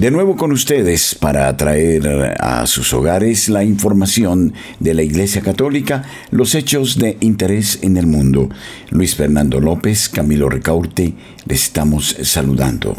De 0.00 0.10
nuevo 0.10 0.34
con 0.34 0.50
ustedes 0.50 1.14
para 1.14 1.54
traer 1.58 2.34
a 2.40 2.66
sus 2.66 2.94
hogares 2.94 3.50
la 3.50 3.64
información 3.64 4.54
de 4.78 4.94
la 4.94 5.02
Iglesia 5.02 5.42
Católica, 5.42 6.04
los 6.30 6.54
hechos 6.54 6.96
de 6.96 7.18
interés 7.20 7.80
en 7.82 7.98
el 7.98 8.06
mundo. 8.06 8.48
Luis 8.88 9.14
Fernando 9.14 9.60
López, 9.60 10.08
Camilo 10.08 10.48
Recaurte, 10.48 11.12
les 11.44 11.64
estamos 11.64 12.16
saludando. 12.22 12.96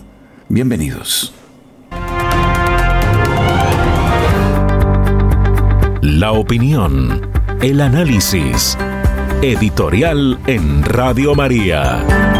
Bienvenidos. 0.48 1.34
La 6.04 6.34
opinión, 6.34 7.28
el 7.64 7.82
análisis, 7.82 8.78
editorial 9.42 10.38
en 10.46 10.84
Radio 10.84 11.34
María. 11.34 12.31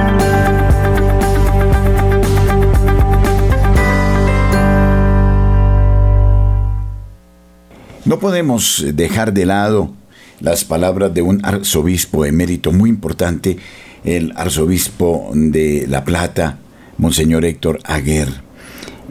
No 8.04 8.18
podemos 8.18 8.84
dejar 8.96 9.32
de 9.32 9.46
lado 9.46 9.94
las 10.40 10.66
palabras 10.66 11.14
de 11.14 11.22
un 11.22 11.46
arzobispo 11.46 12.26
emérito 12.26 12.72
muy 12.72 12.90
importante, 12.90 13.58
el 14.04 14.34
arzobispo 14.36 15.30
de 15.36 15.86
La 15.88 16.04
Plata, 16.04 16.58
Monseñor 16.98 17.46
Héctor 17.46 17.80
Aguer, 17.84 18.28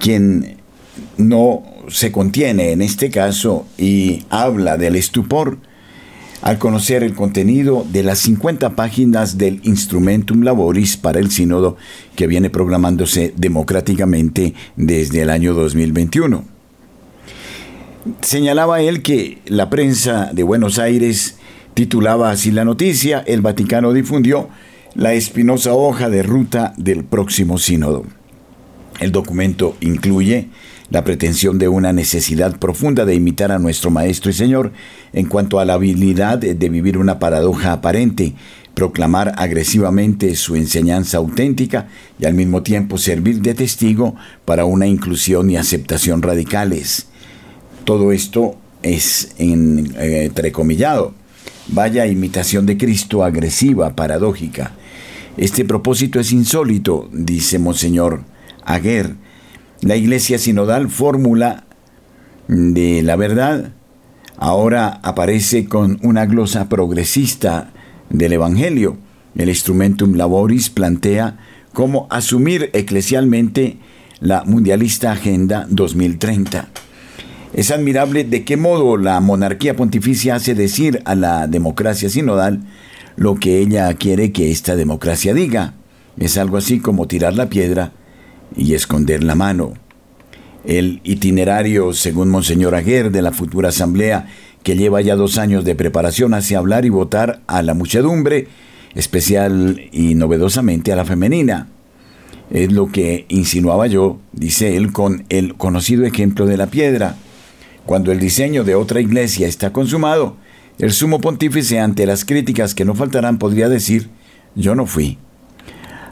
quien 0.01 0.57
no 1.19 1.63
se 1.89 2.11
contiene 2.11 2.73
en 2.73 2.83
este 2.83 3.11
caso 3.11 3.65
y 3.79 4.25
habla 4.29 4.77
del 4.77 4.97
estupor 4.97 5.59
al 6.43 6.59
conocer 6.59 7.05
el 7.05 7.15
contenido 7.15 7.87
de 7.93 8.03
las 8.03 8.19
50 8.19 8.71
páginas 8.75 9.39
del 9.39 9.61
Instrumentum 9.63 10.43
Laboris 10.43 10.97
para 10.97 11.21
el 11.21 11.31
sínodo 11.31 11.77
que 12.17 12.27
viene 12.27 12.51
programándose 12.51 13.35
democráticamente 13.37 14.55
desde 14.75 15.23
el 15.23 15.31
año 15.31 15.55
2021. 15.55 16.50
Señalaba 18.23 18.81
él 18.81 19.03
que 19.03 19.39
la 19.47 19.71
prensa 19.71 20.31
de 20.33 20.43
Buenos 20.43 20.79
Aires 20.79 21.37
titulaba 21.75 22.31
así 22.31 22.51
la 22.51 22.65
noticia, 22.65 23.23
el 23.27 23.41
Vaticano 23.41 23.93
difundió 23.93 24.49
la 24.95 25.13
espinosa 25.15 25.75
hoja 25.75 26.09
de 26.09 26.23
ruta 26.23 26.73
del 26.77 27.05
próximo 27.05 27.59
sínodo. 27.59 28.05
El 29.01 29.13
documento 29.13 29.77
incluye 29.81 30.49
la 30.91 31.05
pretensión 31.05 31.59
de 31.59 31.69
una 31.69 31.93
necesidad 31.93 32.59
profunda 32.59 33.05
de 33.05 33.15
imitar 33.15 33.53
a 33.53 33.59
nuestro 33.59 33.91
Maestro 33.91 34.31
y 34.31 34.35
Señor 34.35 34.73
en 35.13 35.27
cuanto 35.27 35.61
a 35.61 35.65
la 35.65 35.75
habilidad 35.75 36.39
de 36.39 36.69
vivir 36.69 36.99
una 36.99 37.19
paradoja 37.19 37.73
aparente, 37.73 38.35
proclamar 38.75 39.35
agresivamente 39.37 40.35
su 40.37 40.57
enseñanza 40.57 41.19
auténtica 41.19 41.89
y 42.19 42.27
al 42.27 42.35
mismo 42.35 42.63
tiempo 42.63 42.99
servir 42.99 43.41
de 43.41 43.55
testigo 43.55 44.17
para 44.45 44.65
una 44.65 44.87
inclusión 44.87 45.51
y 45.51 45.57
aceptación 45.57 46.23
radicales 46.23 47.10
todo 47.85 48.13
esto 48.13 48.57
es 48.83 49.35
en, 49.39 49.95
eh, 49.99 50.25
entrecomillado. 50.25 51.15
Vaya 51.69 52.07
imitación 52.07 52.67
de 52.67 52.77
Cristo 52.77 53.23
agresiva, 53.25 53.95
paradójica. 53.95 54.73
Este 55.37 55.65
propósito 55.65 56.19
es 56.19 56.33
insólito, 56.33 57.09
dice 57.13 57.59
Monseñor 57.59 58.25
Aguer. 58.65 59.15
La 59.81 59.97
Iglesia 59.97 60.39
Sinodal 60.39 60.91
fórmula 60.91 61.65
de 62.49 63.03
la 63.03 63.17
verdad 63.17 63.73
ahora 64.37 65.01
aparece 65.03 65.67
con 65.67 65.99
una 66.03 66.27
glosa 66.27 66.69
progresista 66.69 67.73
del 68.09 68.33
Evangelio. 68.33 68.99
El 69.37 69.49
Instrumentum 69.49 70.15
Laboris 70.15 70.71
plantea 70.71 71.39
cómo 71.73 72.07
asumir 72.11 72.71
eclesialmente 72.73 73.79
la 74.19 74.45
mundialista 74.45 75.13
Agenda 75.13 75.67
2030. 75.71 76.69
Es 77.53 77.73
admirable 77.73 78.23
de 78.25 78.45
qué 78.45 78.57
modo 78.57 78.97
la 78.97 79.19
monarquía 79.21 79.75
pontificia 79.75 80.37
hace 80.37 80.55
decir 80.55 81.03
a 81.05 81.17
la 81.17 81.49
democracia 81.49 82.09
sinodal 82.09 82.61
lo 83.17 83.35
que 83.37 83.59
ella 83.59 83.93
quiere 83.95 84.31
que 84.31 84.53
esta 84.53 84.77
democracia 84.77 85.35
diga. 85.35 85.75
Es 86.19 86.39
algo 86.39 86.57
así 86.57 86.79
como 86.79 87.09
tirar 87.09 87.35
la 87.35 87.49
piedra 87.49 87.93
y 88.57 88.75
esconder 88.75 89.25
la 89.25 89.35
mano. 89.35 89.75
El 90.65 91.01
itinerario, 91.03 91.93
según 91.93 92.31
Monseñor 92.31 92.75
Aguer, 92.75 93.11
de 93.11 93.23
la 93.23 93.33
futura 93.33 93.71
asamblea, 93.71 94.29
que 94.63 94.77
lleva 94.77 95.01
ya 95.01 95.17
dos 95.17 95.39
años 95.39 95.65
de 95.65 95.75
preparación 95.75 96.35
hacia 96.35 96.59
hablar 96.59 96.85
y 96.85 96.91
votar 96.91 97.41
a 97.47 97.63
la 97.63 97.75
muchedumbre, 97.75 98.47
especial 98.95 99.89
y 99.91 100.15
novedosamente 100.15 100.93
a 100.93 100.97
la 100.97 101.05
femenina. 101.05 101.69
Es 102.51 102.71
lo 102.73 102.89
que 102.89 103.25
insinuaba 103.29 103.87
yo, 103.87 104.19
dice 104.33 104.77
él, 104.77 104.93
con 104.93 105.25
el 105.31 105.55
conocido 105.55 106.05
ejemplo 106.05 106.47
de 106.47 106.57
la 106.57 106.67
piedra. 106.67 107.17
Cuando 107.87 108.13
el 108.13 108.21
diseño 108.21 108.65
de 108.65 108.75
otra 108.75 109.01
iglesia 109.01 109.49
está 109.49 109.73
consumado, 109.73 110.37
el 110.79 110.93
sumo 110.93 111.21
pontífice 111.21 111.79
ante 111.79 112.07
las 112.07 112.25
críticas 112.25 112.75
que 112.75 112.85
no 112.85 112.95
faltarán 112.95 113.39
podría 113.39 113.69
decir, 113.69 114.09
yo 114.55 114.75
no 114.75 114.87
fui. 114.87 115.19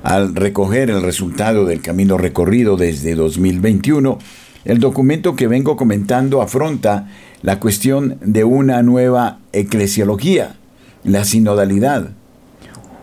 Al 0.03 0.35
recoger 0.35 0.91
el 0.91 1.03
resultado 1.03 1.65
del 1.65 1.81
camino 1.81 2.19
recorrido 2.19 2.77
desde 2.77 3.15
2021, 3.15 4.19
el 4.65 4.79
documento 4.79 5.37
que 5.37 5.47
vengo 5.47 5.77
comentando 5.77 6.43
afronta 6.43 7.09
la 7.43 7.61
cuestión 7.61 8.19
de 8.21 8.45
una 8.45 8.83
nueva 8.83 9.39
eclesiología, 9.53 10.57
la 11.05 11.25
sinodalidad. 11.25 12.11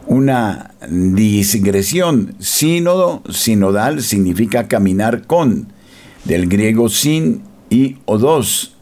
Una 0.07 0.75
digresión. 0.87 2.35
Sínodo, 2.39 3.23
sinodal, 3.31 4.03
significa 4.03 4.67
caminar 4.67 5.25
con, 5.25 5.69
del 6.25 6.47
griego 6.47 6.89
sin 6.89 7.41
y 7.69 7.97
o 8.05 8.17
dos, 8.17 8.75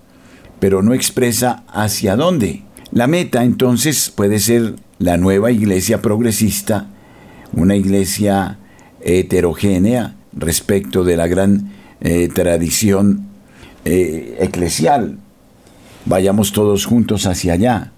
pero 0.60 0.82
no 0.82 0.94
expresa 0.94 1.64
hacia 1.68 2.16
dónde. 2.16 2.64
La 2.92 3.08
meta 3.08 3.44
entonces 3.44 4.12
puede 4.16 4.40
ser 4.40 4.76
la 5.00 5.18
nueva 5.18 5.52
iglesia 5.52 6.02
progresista, 6.02 6.88
una 7.54 7.76
iglesia 7.76 8.58
heterogénea 9.02 10.16
respecto 10.34 11.04
de 11.04 11.18
la 11.18 11.28
gran 11.28 11.72
eh, 12.02 12.30
tradición 12.34 13.28
eh, 13.86 14.38
eclesial. 14.40 15.18
Vayamos 16.06 16.52
todos 16.52 16.86
juntos 16.86 17.26
hacia 17.26 17.54
allá. 17.54 17.92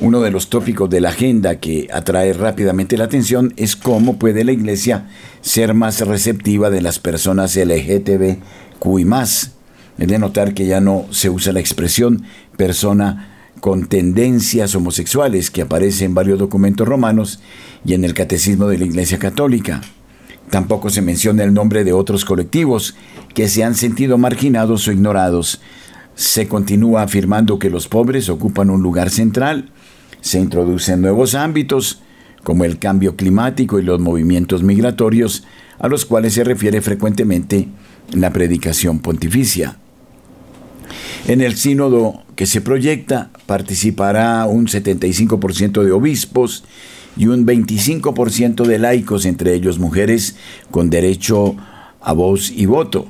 Uno 0.00 0.20
de 0.20 0.30
los 0.30 0.48
tópicos 0.48 0.90
de 0.90 1.00
la 1.00 1.10
agenda 1.10 1.60
que 1.60 1.88
atrae 1.92 2.32
rápidamente 2.32 2.96
la 2.96 3.04
atención 3.04 3.54
es 3.56 3.76
cómo 3.76 4.18
puede 4.18 4.44
la 4.44 4.52
iglesia 4.52 5.06
ser 5.42 5.74
más 5.74 6.00
receptiva 6.00 6.70
de 6.70 6.82
las 6.82 6.98
personas 6.98 7.56
LGTBQ 7.56 8.98
y 8.98 9.04
más. 9.04 9.51
Es 9.98 10.08
de 10.08 10.18
notar 10.18 10.54
que 10.54 10.66
ya 10.66 10.80
no 10.80 11.06
se 11.10 11.30
usa 11.30 11.52
la 11.52 11.60
expresión 11.60 12.24
persona 12.56 13.28
con 13.60 13.86
tendencias 13.86 14.74
homosexuales 14.74 15.50
que 15.50 15.62
aparece 15.62 16.04
en 16.04 16.14
varios 16.14 16.38
documentos 16.38 16.88
romanos 16.88 17.40
y 17.84 17.94
en 17.94 18.04
el 18.04 18.14
catecismo 18.14 18.66
de 18.66 18.78
la 18.78 18.86
Iglesia 18.86 19.18
Católica. 19.18 19.82
Tampoco 20.50 20.90
se 20.90 21.00
menciona 21.00 21.44
el 21.44 21.54
nombre 21.54 21.84
de 21.84 21.92
otros 21.92 22.24
colectivos 22.24 22.96
que 23.34 23.48
se 23.48 23.64
han 23.64 23.74
sentido 23.74 24.18
marginados 24.18 24.88
o 24.88 24.92
ignorados. 24.92 25.60
Se 26.14 26.48
continúa 26.48 27.02
afirmando 27.02 27.58
que 27.58 27.70
los 27.70 27.88
pobres 27.88 28.28
ocupan 28.28 28.68
un 28.68 28.82
lugar 28.82 29.10
central. 29.10 29.70
Se 30.20 30.40
introducen 30.40 31.00
nuevos 31.00 31.34
ámbitos 31.34 32.02
como 32.42 32.64
el 32.64 32.78
cambio 32.78 33.16
climático 33.16 33.78
y 33.78 33.82
los 33.82 34.00
movimientos 34.00 34.62
migratorios 34.62 35.44
a 35.78 35.88
los 35.88 36.04
cuales 36.04 36.34
se 36.34 36.44
refiere 36.44 36.80
frecuentemente 36.80 37.68
la 38.12 38.32
predicación 38.32 38.98
pontificia. 38.98 39.78
En 41.28 41.40
el 41.40 41.56
sínodo 41.56 42.22
que 42.34 42.46
se 42.46 42.60
proyecta 42.60 43.30
participará 43.46 44.44
un 44.46 44.66
75% 44.66 45.84
de 45.84 45.92
obispos 45.92 46.64
y 47.16 47.28
un 47.28 47.46
25% 47.46 48.64
de 48.64 48.78
laicos, 48.78 49.24
entre 49.24 49.54
ellos 49.54 49.78
mujeres, 49.78 50.36
con 50.70 50.90
derecho 50.90 51.56
a 52.00 52.12
voz 52.12 52.50
y 52.50 52.66
voto. 52.66 53.06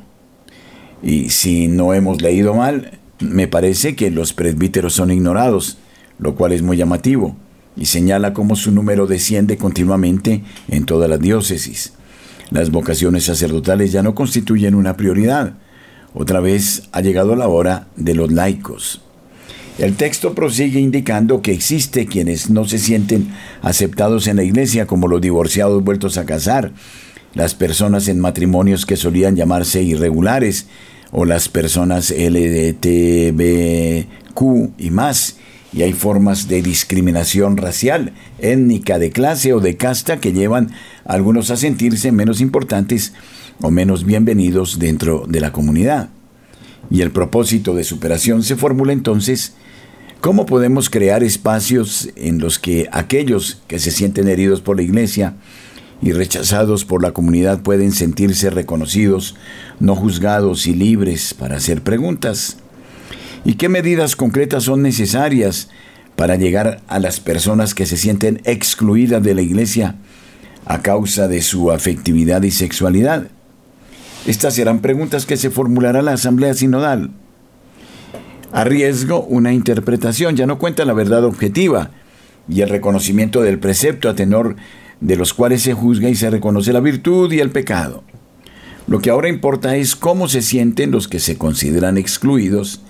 Y 1.02 1.30
si 1.30 1.68
no 1.68 1.94
hemos 1.94 2.20
leído 2.20 2.54
mal, 2.54 2.98
me 3.18 3.48
parece 3.48 3.96
que 3.96 4.10
los 4.10 4.34
presbíteros 4.34 4.92
son 4.92 5.10
ignorados, 5.10 5.78
lo 6.18 6.34
cual 6.34 6.52
es 6.52 6.62
muy 6.62 6.76
llamativo, 6.76 7.36
y 7.76 7.86
señala 7.86 8.34
cómo 8.34 8.56
su 8.56 8.72
número 8.72 9.06
desciende 9.06 9.56
continuamente 9.56 10.44
en 10.68 10.84
todas 10.84 11.08
las 11.08 11.20
diócesis. 11.20 11.94
Las 12.50 12.70
vocaciones 12.70 13.24
sacerdotales 13.24 13.92
ya 13.92 14.02
no 14.02 14.14
constituyen 14.14 14.74
una 14.74 14.96
prioridad, 14.96 15.54
otra 16.14 16.40
vez 16.40 16.84
ha 16.92 17.00
llegado 17.00 17.36
la 17.36 17.48
hora 17.48 17.86
de 17.96 18.14
los 18.14 18.32
laicos. 18.32 19.00
El 19.78 19.96
texto 19.96 20.34
prosigue 20.34 20.80
indicando 20.80 21.40
que 21.40 21.52
existe 21.52 22.06
quienes 22.06 22.50
no 22.50 22.66
se 22.66 22.78
sienten 22.78 23.32
aceptados 23.62 24.26
en 24.26 24.36
la 24.36 24.42
iglesia 24.42 24.86
como 24.86 25.08
los 25.08 25.20
divorciados 25.20 25.82
vueltos 25.82 26.18
a 26.18 26.26
casar, 26.26 26.72
las 27.34 27.54
personas 27.54 28.08
en 28.08 28.20
matrimonios 28.20 28.84
que 28.84 28.96
solían 28.96 29.36
llamarse 29.36 29.82
irregulares, 29.82 30.66
o 31.12 31.24
las 31.26 31.48
personas 31.48 32.10
LGTBQ 32.10 32.82
y 34.78 34.90
más, 34.90 35.36
y 35.72 35.82
hay 35.82 35.92
formas 35.92 36.48
de 36.48 36.62
discriminación 36.62 37.56
racial, 37.56 38.12
étnica, 38.38 38.98
de 38.98 39.10
clase 39.10 39.52
o 39.52 39.60
de 39.60 39.76
casta 39.76 40.20
que 40.20 40.32
llevan 40.32 40.70
a 41.06 41.12
algunos 41.14 41.50
a 41.50 41.56
sentirse 41.56 42.12
menos 42.12 42.40
importantes 42.40 43.12
o 43.62 43.70
menos 43.70 44.04
bienvenidos 44.04 44.80
dentro 44.80 45.24
de 45.28 45.40
la 45.40 45.52
comunidad. 45.52 46.08
Y 46.90 47.00
el 47.02 47.12
propósito 47.12 47.74
de 47.74 47.84
superación 47.84 48.42
se 48.42 48.56
formula 48.56 48.92
entonces, 48.92 49.54
¿cómo 50.20 50.46
podemos 50.46 50.90
crear 50.90 51.22
espacios 51.22 52.08
en 52.16 52.40
los 52.40 52.58
que 52.58 52.88
aquellos 52.90 53.62
que 53.68 53.78
se 53.78 53.92
sienten 53.92 54.28
heridos 54.28 54.60
por 54.60 54.76
la 54.76 54.82
iglesia 54.82 55.36
y 56.02 56.10
rechazados 56.10 56.84
por 56.84 57.02
la 57.02 57.12
comunidad 57.12 57.62
pueden 57.62 57.92
sentirse 57.92 58.50
reconocidos, 58.50 59.36
no 59.78 59.94
juzgados 59.94 60.66
y 60.66 60.74
libres 60.74 61.32
para 61.32 61.56
hacer 61.56 61.82
preguntas? 61.82 62.56
¿Y 63.44 63.54
qué 63.54 63.68
medidas 63.68 64.16
concretas 64.16 64.64
son 64.64 64.82
necesarias 64.82 65.68
para 66.16 66.34
llegar 66.34 66.82
a 66.88 66.98
las 66.98 67.20
personas 67.20 67.74
que 67.74 67.86
se 67.86 67.96
sienten 67.96 68.40
excluidas 68.44 69.22
de 69.22 69.34
la 69.34 69.42
iglesia 69.42 69.96
a 70.64 70.82
causa 70.82 71.28
de 71.28 71.42
su 71.42 71.70
afectividad 71.70 72.42
y 72.42 72.50
sexualidad? 72.50 73.28
Estas 74.26 74.54
serán 74.54 74.80
preguntas 74.80 75.26
que 75.26 75.36
se 75.36 75.50
formulará 75.50 76.00
la 76.00 76.12
Asamblea 76.12 76.54
Sinodal. 76.54 77.10
Arriesgo 78.52 79.22
una 79.24 79.52
interpretación, 79.52 80.36
ya 80.36 80.46
no 80.46 80.58
cuenta 80.58 80.84
la 80.84 80.92
verdad 80.92 81.24
objetiva 81.24 81.90
y 82.48 82.60
el 82.60 82.68
reconocimiento 82.68 83.42
del 83.42 83.58
precepto 83.58 84.08
a 84.08 84.14
tenor 84.14 84.56
de 85.00 85.16
los 85.16 85.34
cuales 85.34 85.62
se 85.62 85.74
juzga 85.74 86.08
y 86.08 86.14
se 86.14 86.30
reconoce 86.30 86.72
la 86.72 86.80
virtud 86.80 87.32
y 87.32 87.40
el 87.40 87.50
pecado. 87.50 88.04
Lo 88.86 89.00
que 89.00 89.10
ahora 89.10 89.28
importa 89.28 89.76
es 89.76 89.96
cómo 89.96 90.28
se 90.28 90.42
sienten 90.42 90.92
los 90.92 91.08
que 91.08 91.18
se 91.18 91.36
consideran 91.36 91.98
excluidos, 91.98 92.82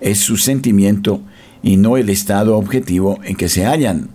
es 0.00 0.18
su 0.18 0.36
sentimiento 0.36 1.22
y 1.62 1.78
no 1.78 1.96
el 1.96 2.10
estado 2.10 2.58
objetivo 2.58 3.20
en 3.24 3.36
que 3.36 3.48
se 3.48 3.64
hallan. 3.64 4.10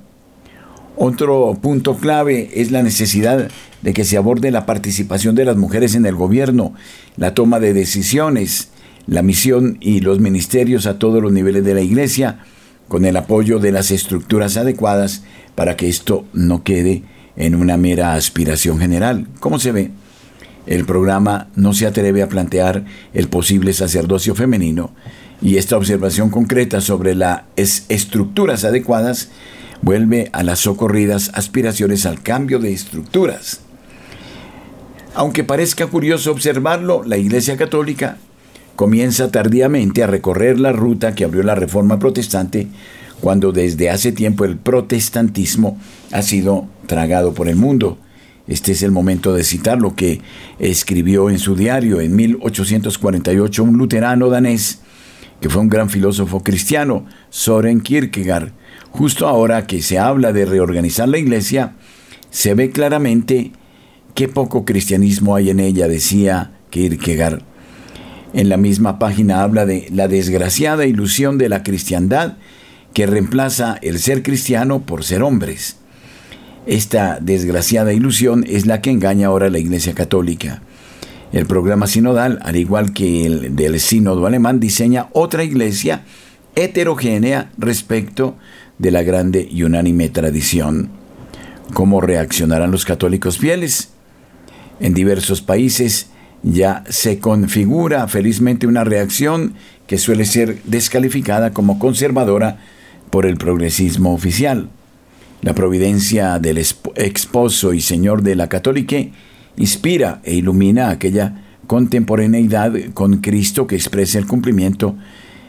Otro 1.02 1.58
punto 1.62 1.96
clave 1.96 2.50
es 2.56 2.72
la 2.72 2.84
necesidad 2.84 3.48
de 3.82 3.94
que 3.94 4.04
se 4.04 4.18
aborde 4.18 4.52
la 4.52 4.66
participación 4.66 5.34
de 5.34 5.46
las 5.46 5.56
mujeres 5.56 5.96
en 5.96 6.06
el 6.06 6.14
gobierno, 6.14 6.74
la 7.16 7.34
toma 7.34 7.62
de 7.62 7.74
decisiones, 7.74 8.72
la 9.08 9.22
misión 9.22 9.78
y 9.80 10.02
los 10.02 10.20
ministerios 10.20 10.88
a 10.88 11.00
todos 11.00 11.24
los 11.24 11.32
niveles 11.32 11.64
de 11.64 11.74
la 11.74 11.80
Iglesia, 11.80 12.40
con 12.90 13.06
el 13.06 13.16
apoyo 13.16 13.60
de 13.60 13.72
las 13.72 13.92
estructuras 13.92 14.58
adecuadas 14.58 15.24
para 15.56 15.78
que 15.78 15.88
esto 15.88 16.26
no 16.34 16.66
quede 16.66 17.04
en 17.38 17.56
una 17.56 17.78
mera 17.78 18.16
aspiración 18.16 18.78
general. 18.78 19.26
¿Cómo 19.40 19.58
se 19.58 19.72
ve? 19.72 19.92
El 20.68 20.84
programa 20.84 21.48
no 21.56 21.72
se 21.72 21.88
atreve 21.88 22.24
a 22.24 22.28
plantear 22.28 22.84
el 23.14 23.30
posible 23.30 23.72
sacerdocio 23.72 24.36
femenino, 24.36 24.92
y 25.42 25.56
esta 25.56 25.78
observación 25.78 26.30
concreta 26.30 26.82
sobre 26.82 27.16
las 27.16 27.44
estructuras 27.56 28.66
adecuadas 28.66 29.30
vuelve 29.82 30.30
a 30.34 30.44
las 30.44 30.60
socorridas 30.60 31.32
aspiraciones 31.34 32.06
al 32.06 32.22
cambio 32.22 32.60
de 32.60 32.74
estructuras. 32.74 33.62
Aunque 35.16 35.44
parezca 35.44 35.88
curioso 35.88 36.32
observarlo, 36.32 37.04
la 37.04 37.18
Iglesia 37.18 37.58
Católica 37.58 38.18
comienza 38.76 39.32
tardíamente 39.32 40.04
a 40.04 40.08
recorrer 40.08 40.60
la 40.60 40.72
ruta 40.72 41.16
que 41.16 41.26
abrió 41.26 41.44
la 41.44 41.56
Reforma 41.56 42.00
Protestante 42.00 42.68
cuando 43.20 43.52
desde 43.52 43.90
hace 43.90 44.12
tiempo 44.12 44.46
el 44.46 44.58
protestantismo 44.58 45.78
ha 46.12 46.22
sido 46.22 46.68
tragado 46.88 47.34
por 47.34 47.50
el 47.50 47.56
mundo. 47.56 47.98
Este 48.48 48.72
es 48.72 48.82
el 48.82 48.92
momento 48.92 49.34
de 49.34 49.44
citar 49.44 49.80
lo 49.80 49.96
que 49.96 50.22
escribió 50.60 51.30
en 51.30 51.40
su 51.40 51.56
diario 51.56 52.00
en 52.02 52.16
1848 52.16 53.64
un 53.64 53.78
luterano 53.78 54.30
danés 54.30 54.80
que 55.42 55.50
fue 55.50 55.62
un 55.62 55.70
gran 55.70 55.90
filósofo 55.90 56.42
cristiano, 56.42 57.06
Soren 57.30 57.82
Kierkegaard. 57.82 58.52
Justo 58.92 59.28
ahora 59.28 59.68
que 59.68 59.82
se 59.82 60.00
habla 60.00 60.34
de 60.34 60.46
reorganizar 60.46 61.08
la 61.08 61.18
iglesia, 61.18 61.74
se 62.32 62.54
ve 62.54 62.72
claramente 62.72 63.52
qué 64.16 64.28
poco 64.28 64.66
cristianismo 64.66 65.36
hay 65.36 65.50
en 65.50 65.60
ella, 65.60 65.88
decía 65.88 66.52
Kierkegaard. 66.70 67.42
En 68.34 68.50
la 68.50 68.58
misma 68.58 69.00
página 69.00 69.42
habla 69.42 69.66
de 69.66 69.88
la 69.92 70.08
desgraciada 70.08 70.86
ilusión 70.86 71.38
de 71.38 71.50
la 71.50 71.64
cristiandad 71.64 72.38
que 72.94 73.08
reemplaza 73.08 73.78
el 73.82 74.00
ser 74.00 74.24
cristiano 74.24 74.82
por 74.82 75.04
ser 75.04 75.24
hombres. 75.24 75.78
Esta 76.66 77.20
desgraciada 77.20 77.94
ilusión 77.94 78.46
es 78.48 78.66
la 78.66 78.82
que 78.82 78.92
engaña 78.92 79.28
ahora 79.28 79.48
a 79.48 79.50
la 79.50 79.60
Iglesia 79.60 79.94
Católica. 79.94 80.62
El 81.32 81.46
programa 81.46 81.88
sinodal, 81.88 82.40
al 82.44 82.56
igual 82.56 82.94
que 82.94 83.26
el 83.26 83.56
del 83.56 83.80
sínodo 83.80 84.26
alemán, 84.26 84.60
diseña 84.60 85.08
otra 85.14 85.44
iglesia 85.44 86.04
heterogénea 86.56 87.52
respecto 87.58 88.36
de 88.80 88.92
la 88.92 89.04
grande 89.04 89.48
y 89.50 89.64
unánime 89.64 90.10
tradición. 90.10 90.90
¿Cómo 91.74 92.02
reaccionarán 92.02 92.72
los 92.72 92.86
católicos 92.86 93.38
fieles? 93.38 93.90
En 94.80 94.94
diversos 94.94 95.42
países 95.42 96.10
ya 96.42 96.84
se 96.90 97.20
configura 97.20 98.08
felizmente 98.08 98.66
una 98.66 98.84
reacción 98.84 99.54
que 99.86 99.98
suele 99.98 100.26
ser 100.26 100.62
descalificada 100.64 101.52
como 101.52 101.78
conservadora 101.78 102.60
por 103.10 103.26
el 103.26 103.38
progresismo 103.38 104.14
oficial. 104.14 104.70
La 105.42 105.54
providencia 105.54 106.40
del 106.40 106.58
esposo 106.58 107.74
y 107.74 107.82
señor 107.82 108.24
de 108.24 108.36
la 108.36 108.50
católica 108.50 108.98
inspira 109.58 110.22
e 110.24 110.36
ilumina 110.36 110.90
aquella 110.90 111.44
contemporaneidad 111.68 112.74
con 112.94 113.18
Cristo 113.18 113.68
que 113.68 113.76
expresa 113.76 114.18
el 114.18 114.26
cumplimiento 114.26 114.96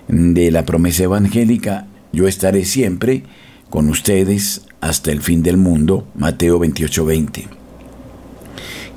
de 0.09 0.51
la 0.51 0.65
promesa 0.65 1.05
evangélica, 1.05 1.87
yo 2.13 2.27
estaré 2.27 2.65
siempre 2.65 3.25
con 3.69 3.89
ustedes 3.89 4.63
hasta 4.81 5.13
el 5.13 5.21
fin 5.21 5.43
del 5.43 5.57
mundo, 5.57 6.07
Mateo 6.15 6.59
28:20. 6.59 7.49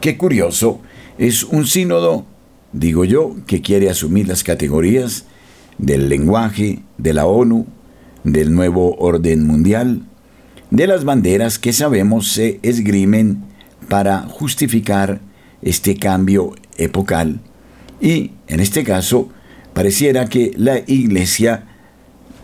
Qué 0.02 0.18
curioso, 0.18 0.82
es 1.18 1.44
un 1.44 1.66
sínodo, 1.68 2.26
digo 2.72 3.06
yo, 3.06 3.36
que 3.48 3.62
quiere 3.62 3.90
asumir 3.90 4.28
las 4.28 4.44
categorías 4.44 5.26
del 5.78 6.10
lenguaje, 6.10 6.80
de 6.98 7.14
la 7.14 7.26
ONU, 7.26 7.68
del 8.24 8.54
nuevo 8.54 8.96
orden 8.96 9.46
mundial, 9.46 10.04
de 10.72 10.88
las 10.88 11.06
banderas 11.06 11.60
que 11.60 11.74
sabemos 11.74 12.32
se 12.32 12.60
esgrimen 12.64 13.44
para 13.90 14.22
justificar 14.22 15.22
este 15.62 15.96
cambio 15.96 16.56
epocal 16.78 17.40
y 18.04 18.32
en 18.48 18.60
este 18.60 18.84
caso 18.84 19.30
pareciera 19.74 20.28
que 20.28 20.52
la 20.58 20.80
iglesia, 20.88 21.73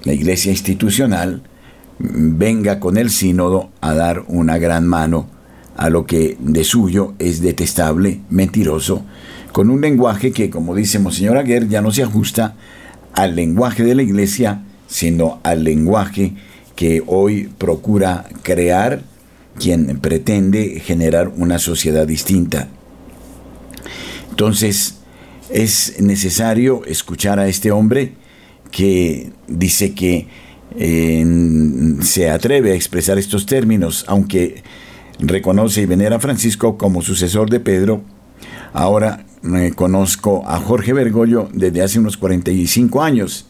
la 0.04 0.14
iglesia 0.14 0.52
institucional, 0.52 1.42
venga 2.00 2.80
con 2.80 2.98
el 2.98 3.10
sínodo 3.10 3.70
a 3.82 3.94
dar 3.94 4.24
una 4.28 4.58
gran 4.58 4.88
mano 4.88 5.28
a 5.76 5.90
lo 5.90 6.06
que 6.06 6.38
de 6.40 6.64
suyo 6.64 7.14
es 7.20 7.42
detestable, 7.42 8.22
mentiroso, 8.30 9.04
con 9.52 9.70
un 9.70 9.82
lenguaje 9.82 10.32
que, 10.32 10.50
como 10.50 10.76
dice 10.76 11.00
Monseñor 11.00 11.38
Aguer, 11.38 11.68
ya 11.68 11.82
no 11.82 11.92
se 11.92 12.04
ajusta 12.04 12.56
al 13.14 13.36
lenguaje 13.36 13.84
de 13.84 13.96
la 13.96 14.04
iglesia, 14.04 14.64
sino 14.88 15.40
al 15.44 15.64
lenguaje 15.64 16.34
que 16.76 17.04
hoy 17.06 17.50
procura 17.58 18.26
crear 18.44 19.02
quien 19.58 20.00
pretende 20.00 20.80
generar 20.80 21.30
una 21.36 21.60
sociedad 21.60 22.08
distinta. 22.08 22.70
Entonces, 24.30 24.96
es 25.50 26.00
necesario 26.00 26.86
escuchar 26.86 27.40
a 27.40 27.48
este 27.48 27.72
hombre 27.72 28.14
que 28.72 29.32
dice 29.48 29.94
que 29.94 30.28
se 32.02 32.30
atreve 32.30 32.72
a 32.72 32.76
expresar 32.76 33.18
estos 33.18 33.46
términos, 33.46 34.06
aunque 34.08 34.64
reconoce 35.20 35.82
y 35.82 35.86
venera 35.86 36.18
a 36.18 36.20
Francisco 36.20 36.78
como 36.78 37.02
sucesor 37.02 37.50
de 37.50 37.60
Pedro. 37.60 38.02
Ahora 38.74 39.26
conozco 39.76 40.44
a 40.48 40.60
Jorge 40.60 40.94
Bergoglio 40.94 41.50
desde 41.54 41.82
hace 41.82 42.00
unos 42.00 42.18
45 42.18 43.02
años. 43.02 43.46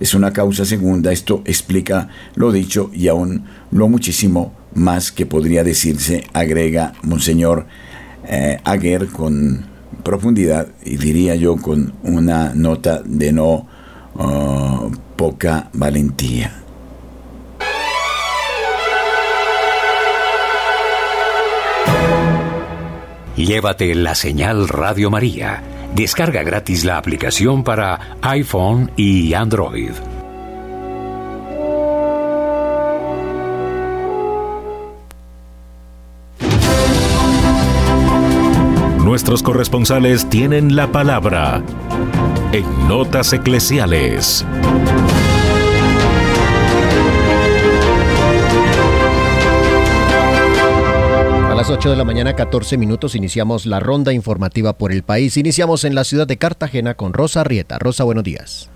Es 0.00 0.14
una 0.14 0.32
causa 0.32 0.64
segunda, 0.64 1.12
esto 1.12 1.42
explica 1.44 2.08
lo 2.34 2.52
dicho 2.52 2.90
y 2.92 3.08
aún 3.08 3.44
lo 3.70 3.88
muchísimo 3.88 4.52
más 4.74 5.10
que 5.10 5.24
podría 5.24 5.64
decirse, 5.64 6.24
agrega 6.34 6.92
Monseñor 7.02 7.66
eh, 8.28 8.58
Aguer 8.64 9.06
con 9.06 9.64
profundidad 10.02 10.68
y 10.84 10.96
diría 10.96 11.34
yo 11.34 11.56
con 11.56 11.94
una 12.02 12.54
nota 12.54 13.02
de 13.04 13.32
no 13.32 13.66
oh, 14.18 14.90
poca 15.16 15.70
valentía. 15.72 16.62
Llévate 23.36 23.94
la 23.94 24.14
señal 24.14 24.66
Radio 24.66 25.10
María. 25.10 25.62
Descarga 25.94 26.42
gratis 26.42 26.84
la 26.84 26.96
aplicación 26.96 27.64
para 27.64 28.16
iPhone 28.22 28.90
y 28.96 29.34
Android. 29.34 29.92
Nuestros 39.04 39.42
corresponsales 39.42 40.28
tienen 40.28 40.74
la 40.74 40.90
palabra 40.90 41.62
en 42.52 42.88
Notas 42.88 43.32
Eclesiales. 43.32 44.44
las 51.56 51.70
8 51.70 51.90
de 51.90 51.96
la 51.96 52.04
mañana, 52.04 52.36
14 52.36 52.76
minutos, 52.76 53.14
iniciamos 53.14 53.64
la 53.66 53.80
ronda 53.80 54.12
informativa 54.12 54.74
por 54.74 54.92
el 54.92 55.02
país. 55.02 55.36
Iniciamos 55.36 55.84
en 55.84 55.94
la 55.94 56.04
ciudad 56.04 56.26
de 56.26 56.36
Cartagena 56.36 56.94
con 56.94 57.12
Rosa 57.12 57.42
Rieta. 57.42 57.78
Rosa, 57.78 58.04
buenos 58.04 58.22
días. 58.22 58.70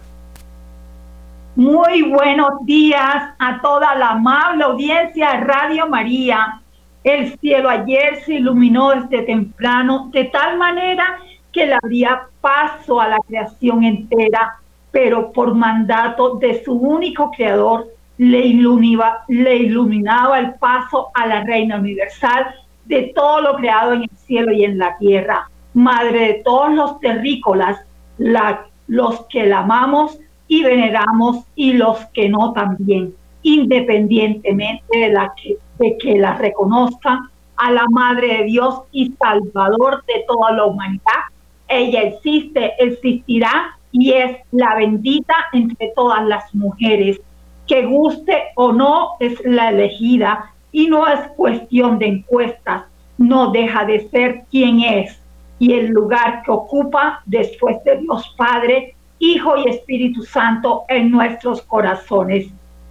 Muy 1.54 2.02
buenos 2.02 2.64
días 2.64 3.34
a 3.38 3.60
toda 3.60 3.94
la 3.94 4.10
amable 4.10 4.64
audiencia 4.64 5.32
de 5.32 5.40
Radio 5.40 5.88
María. 5.88 6.62
El 7.04 7.38
cielo 7.38 7.68
ayer 7.68 8.24
se 8.24 8.34
iluminó 8.34 8.90
desde 8.90 9.22
temprano 9.22 10.08
de 10.12 10.24
tal 10.24 10.58
manera 10.58 11.18
que 11.52 11.66
le 11.66 11.76
habría 11.82 12.22
paso 12.40 13.00
a 13.00 13.08
la 13.08 13.18
creación 13.26 13.84
entera, 13.84 14.56
pero 14.90 15.32
por 15.32 15.54
mandato 15.54 16.36
de 16.36 16.62
su 16.64 16.72
único 16.72 17.30
creador 17.30 17.88
le 18.18 18.40
iluminaba, 18.46 19.24
le 19.28 19.56
iluminaba 19.56 20.38
el 20.38 20.54
paso 20.54 21.08
a 21.14 21.26
la 21.26 21.42
Reina 21.42 21.76
Universal 21.76 22.54
de 22.84 23.12
todo 23.14 23.40
lo 23.40 23.54
creado 23.56 23.92
en 23.92 24.02
el 24.02 24.10
cielo 24.26 24.52
y 24.52 24.64
en 24.64 24.78
la 24.78 24.96
tierra, 24.98 25.48
madre 25.74 26.20
de 26.26 26.34
todos 26.44 26.72
los 26.72 27.00
terrícolas, 27.00 27.80
la, 28.18 28.66
los 28.88 29.26
que 29.26 29.46
la 29.46 29.60
amamos 29.60 30.18
y 30.48 30.64
veneramos 30.64 31.44
y 31.54 31.74
los 31.74 32.04
que 32.06 32.28
no 32.28 32.52
también, 32.52 33.14
independientemente 33.42 34.98
de, 34.98 35.08
la 35.10 35.32
que, 35.40 35.56
de 35.78 35.96
que 35.96 36.18
la 36.18 36.34
reconozcan 36.34 37.30
a 37.56 37.70
la 37.70 37.84
Madre 37.90 38.38
de 38.38 38.44
Dios 38.44 38.82
y 38.90 39.12
Salvador 39.12 40.02
de 40.06 40.24
toda 40.26 40.52
la 40.52 40.64
humanidad. 40.64 41.22
Ella 41.70 42.02
existe, 42.02 42.72
existirá 42.78 43.78
y 43.92 44.12
es 44.12 44.36
la 44.50 44.74
bendita 44.74 45.34
entre 45.52 45.92
todas 45.94 46.26
las 46.26 46.54
mujeres. 46.54 47.20
Que 47.66 47.86
guste 47.86 48.48
o 48.56 48.72
no 48.72 49.12
es 49.20 49.40
la 49.44 49.70
elegida 49.70 50.52
y 50.72 50.88
no 50.88 51.06
es 51.06 51.20
cuestión 51.36 51.98
de 51.98 52.06
encuestas, 52.06 52.82
no 53.16 53.52
deja 53.52 53.84
de 53.84 54.08
ser 54.08 54.42
quien 54.50 54.80
es 54.80 55.20
y 55.60 55.74
el 55.74 55.88
lugar 55.88 56.42
que 56.42 56.50
ocupa 56.50 57.22
después 57.26 57.82
de 57.84 57.98
Dios 57.98 58.34
Padre 58.36 58.94
Hijo 59.20 59.56
y 59.58 59.68
Espíritu 59.68 60.22
Santo 60.22 60.84
en 60.88 61.10
nuestros 61.10 61.60
corazones 61.62 62.48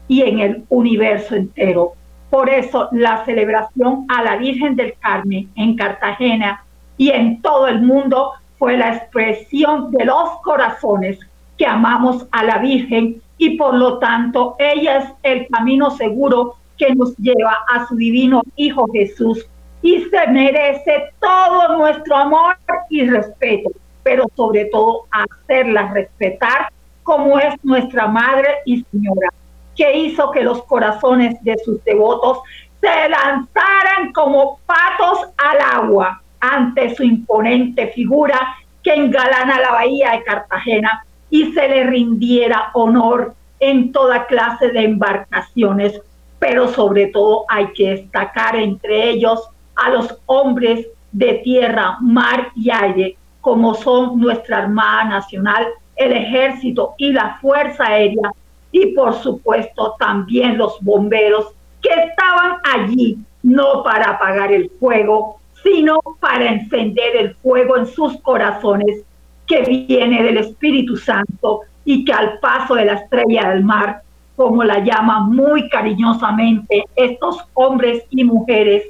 y 0.07 0.21
en 0.21 0.39
el 0.39 0.63
universo 0.69 1.35
entero. 1.35 1.93
Por 2.29 2.49
eso 2.49 2.87
la 2.91 3.25
celebración 3.25 4.05
a 4.07 4.21
la 4.21 4.37
Virgen 4.37 4.75
del 4.75 4.93
Carmen 4.99 5.49
en 5.55 5.75
Cartagena 5.75 6.63
y 6.97 7.09
en 7.09 7.41
todo 7.41 7.67
el 7.67 7.81
mundo 7.81 8.33
fue 8.59 8.77
la 8.77 8.95
expresión 8.95 9.89
de 9.91 10.05
los 10.05 10.29
corazones 10.43 11.17
que 11.57 11.65
amamos 11.65 12.27
a 12.31 12.43
la 12.43 12.59
Virgen 12.59 13.21
y 13.37 13.57
por 13.57 13.73
lo 13.73 13.97
tanto 13.97 14.55
ella 14.59 14.97
es 14.97 15.09
el 15.23 15.47
camino 15.47 15.89
seguro 15.91 16.55
que 16.77 16.93
nos 16.93 17.15
lleva 17.17 17.57
a 17.73 17.87
su 17.87 17.95
divino 17.95 18.43
Hijo 18.57 18.85
Jesús 18.93 19.47
y 19.81 20.01
se 20.01 20.27
merece 20.27 21.13
todo 21.19 21.77
nuestro 21.77 22.15
amor 22.17 22.57
y 22.89 23.09
respeto 23.09 23.71
pero 24.03 24.25
sobre 24.35 24.65
todo 24.65 25.05
hacerla 25.11 25.91
respetar 25.93 26.71
como 27.03 27.39
es 27.39 27.53
nuestra 27.63 28.07
Madre 28.07 28.49
y 28.65 28.83
Señora, 28.91 29.29
que 29.75 29.97
hizo 29.97 30.31
que 30.31 30.43
los 30.43 30.63
corazones 30.63 31.41
de 31.43 31.57
sus 31.59 31.83
devotos 31.83 32.39
se 32.81 33.09
lanzaran 33.09 34.11
como 34.13 34.59
patos 34.65 35.29
al 35.37 35.59
agua 35.61 36.21
ante 36.39 36.95
su 36.95 37.03
imponente 37.03 37.87
figura 37.87 38.55
que 38.83 38.93
engalana 38.93 39.59
la 39.59 39.71
bahía 39.71 40.11
de 40.11 40.23
Cartagena 40.23 41.05
y 41.29 41.51
se 41.51 41.67
le 41.67 41.83
rindiera 41.85 42.71
honor 42.73 43.35
en 43.59 43.91
toda 43.91 44.25
clase 44.25 44.69
de 44.69 44.83
embarcaciones, 44.83 46.01
pero 46.39 46.67
sobre 46.69 47.07
todo 47.07 47.45
hay 47.49 47.67
que 47.73 47.91
destacar 47.91 48.55
entre 48.55 49.09
ellos 49.09 49.49
a 49.75 49.89
los 49.89 50.17
hombres 50.25 50.87
de 51.11 51.33
tierra, 51.43 51.97
mar 52.01 52.49
y 52.55 52.69
aire 52.69 53.17
como 53.41 53.73
son 53.73 54.19
nuestra 54.19 54.59
Armada 54.59 55.05
Nacional, 55.05 55.67
el 55.95 56.11
Ejército 56.13 56.93
y 56.97 57.11
la 57.11 57.37
Fuerza 57.41 57.85
Aérea, 57.85 58.31
y 58.71 58.87
por 58.87 59.13
supuesto 59.15 59.95
también 59.97 60.57
los 60.57 60.77
bomberos 60.81 61.47
que 61.81 61.89
estaban 61.89 62.57
allí 62.63 63.17
no 63.41 63.83
para 63.83 64.11
apagar 64.11 64.51
el 64.51 64.69
fuego, 64.79 65.38
sino 65.63 65.99
para 66.19 66.51
encender 66.51 67.15
el 67.15 67.35
fuego 67.35 67.77
en 67.77 67.85
sus 67.85 68.19
corazones 68.21 69.03
que 69.47 69.61
viene 69.61 70.23
del 70.23 70.37
Espíritu 70.37 70.95
Santo 70.95 71.61
y 71.85 72.05
que 72.05 72.13
al 72.13 72.39
paso 72.39 72.75
de 72.75 72.85
la 72.85 72.93
estrella 72.93 73.49
del 73.49 73.63
mar, 73.63 74.03
como 74.35 74.63
la 74.63 74.79
llaman 74.79 75.31
muy 75.31 75.67
cariñosamente 75.69 76.83
estos 76.95 77.43
hombres 77.53 78.03
y 78.09 78.23
mujeres 78.23 78.83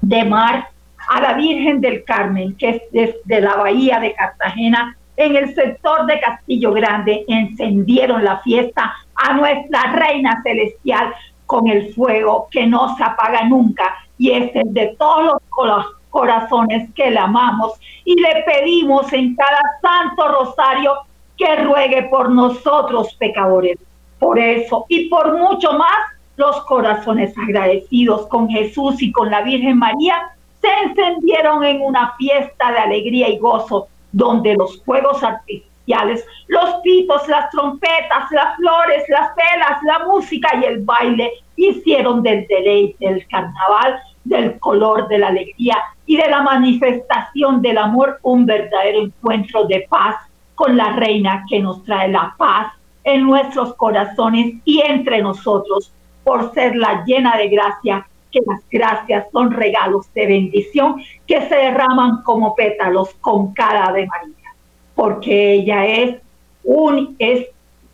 de 0.00 0.24
mar, 0.24 0.68
a 1.08 1.20
la 1.20 1.34
Virgen 1.34 1.80
del 1.80 2.04
Carmen, 2.04 2.56
que 2.56 2.70
es 2.70 2.82
desde 2.92 3.40
la 3.40 3.56
bahía 3.56 3.98
de 3.98 4.14
Cartagena, 4.14 4.96
en 5.16 5.36
el 5.36 5.54
sector 5.54 6.06
de 6.06 6.20
Castillo 6.20 6.72
Grande, 6.72 7.24
encendieron 7.28 8.24
la 8.24 8.38
fiesta 8.38 8.94
a 9.14 9.34
nuestra 9.34 9.92
Reina 9.92 10.40
Celestial 10.42 11.12
con 11.46 11.68
el 11.68 11.92
fuego 11.92 12.48
que 12.50 12.66
no 12.66 12.96
se 12.96 13.04
apaga 13.04 13.44
nunca 13.44 13.94
y 14.22 14.30
es 14.30 14.54
el 14.54 14.72
de 14.72 14.94
todos 15.00 15.42
los 15.64 15.86
corazones 16.10 16.88
que 16.94 17.10
la 17.10 17.24
amamos 17.24 17.72
y 18.04 18.14
le 18.20 18.44
pedimos 18.46 19.12
en 19.12 19.34
cada 19.34 19.62
santo 19.82 20.28
rosario 20.28 20.92
que 21.36 21.56
ruegue 21.56 22.04
por 22.04 22.30
nosotros 22.30 23.16
pecadores. 23.16 23.80
Por 24.20 24.38
eso 24.38 24.86
y 24.88 25.08
por 25.08 25.36
mucho 25.36 25.72
más, 25.72 25.98
los 26.36 26.56
corazones 26.66 27.34
agradecidos 27.36 28.28
con 28.28 28.48
Jesús 28.48 29.02
y 29.02 29.10
con 29.10 29.28
la 29.28 29.42
Virgen 29.42 29.78
María 29.78 30.30
se 30.60 30.68
encendieron 30.84 31.64
en 31.64 31.82
una 31.82 32.14
fiesta 32.16 32.70
de 32.70 32.78
alegría 32.78 33.28
y 33.28 33.38
gozo, 33.38 33.88
donde 34.12 34.54
los 34.54 34.80
fuegos 34.84 35.20
artificiales, 35.24 36.24
los 36.46 36.76
pitos, 36.84 37.26
las 37.26 37.50
trompetas, 37.50 38.30
las 38.30 38.54
flores, 38.54 39.02
las 39.08 39.34
velas, 39.34 39.82
la 39.82 40.06
música 40.06 40.48
y 40.62 40.64
el 40.66 40.84
baile 40.84 41.32
hicieron 41.56 42.22
del 42.22 42.46
deleite 42.46 43.04
del 43.04 43.26
carnaval, 43.26 44.00
del 44.24 44.58
color 44.58 45.08
de 45.08 45.18
la 45.18 45.28
alegría 45.28 45.76
y 46.06 46.16
de 46.16 46.28
la 46.28 46.42
manifestación 46.42 47.60
del 47.60 47.78
amor 47.78 48.18
un 48.22 48.46
verdadero 48.46 49.02
encuentro 49.02 49.64
de 49.64 49.86
paz 49.88 50.16
con 50.54 50.76
la 50.76 50.92
reina 50.92 51.44
que 51.48 51.60
nos 51.60 51.82
trae 51.84 52.08
la 52.08 52.34
paz 52.38 52.72
en 53.04 53.24
nuestros 53.24 53.74
corazones 53.74 54.54
y 54.64 54.80
entre 54.80 55.22
nosotros 55.22 55.92
por 56.24 56.52
ser 56.54 56.76
la 56.76 57.04
llena 57.04 57.36
de 57.36 57.48
gracia 57.48 58.06
que 58.30 58.40
las 58.46 58.62
gracias 58.70 59.26
son 59.30 59.52
regalos 59.52 60.12
de 60.14 60.26
bendición 60.26 61.02
que 61.26 61.42
se 61.48 61.54
derraman 61.54 62.22
como 62.22 62.54
pétalos 62.54 63.14
con 63.20 63.52
cada 63.52 63.86
Ave 63.86 64.06
María, 64.06 64.54
porque 64.94 65.52
ella 65.52 65.84
es, 65.84 66.16
un, 66.64 67.14
es 67.18 67.46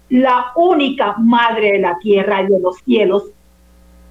la 0.08 0.52
única 0.54 1.16
madre 1.18 1.73
de 1.73 1.78
la 1.80 1.99
tierra 1.99 2.42
y 2.42 2.47
de 2.47 2.61
los 2.61 2.78
cielos. 2.78 3.25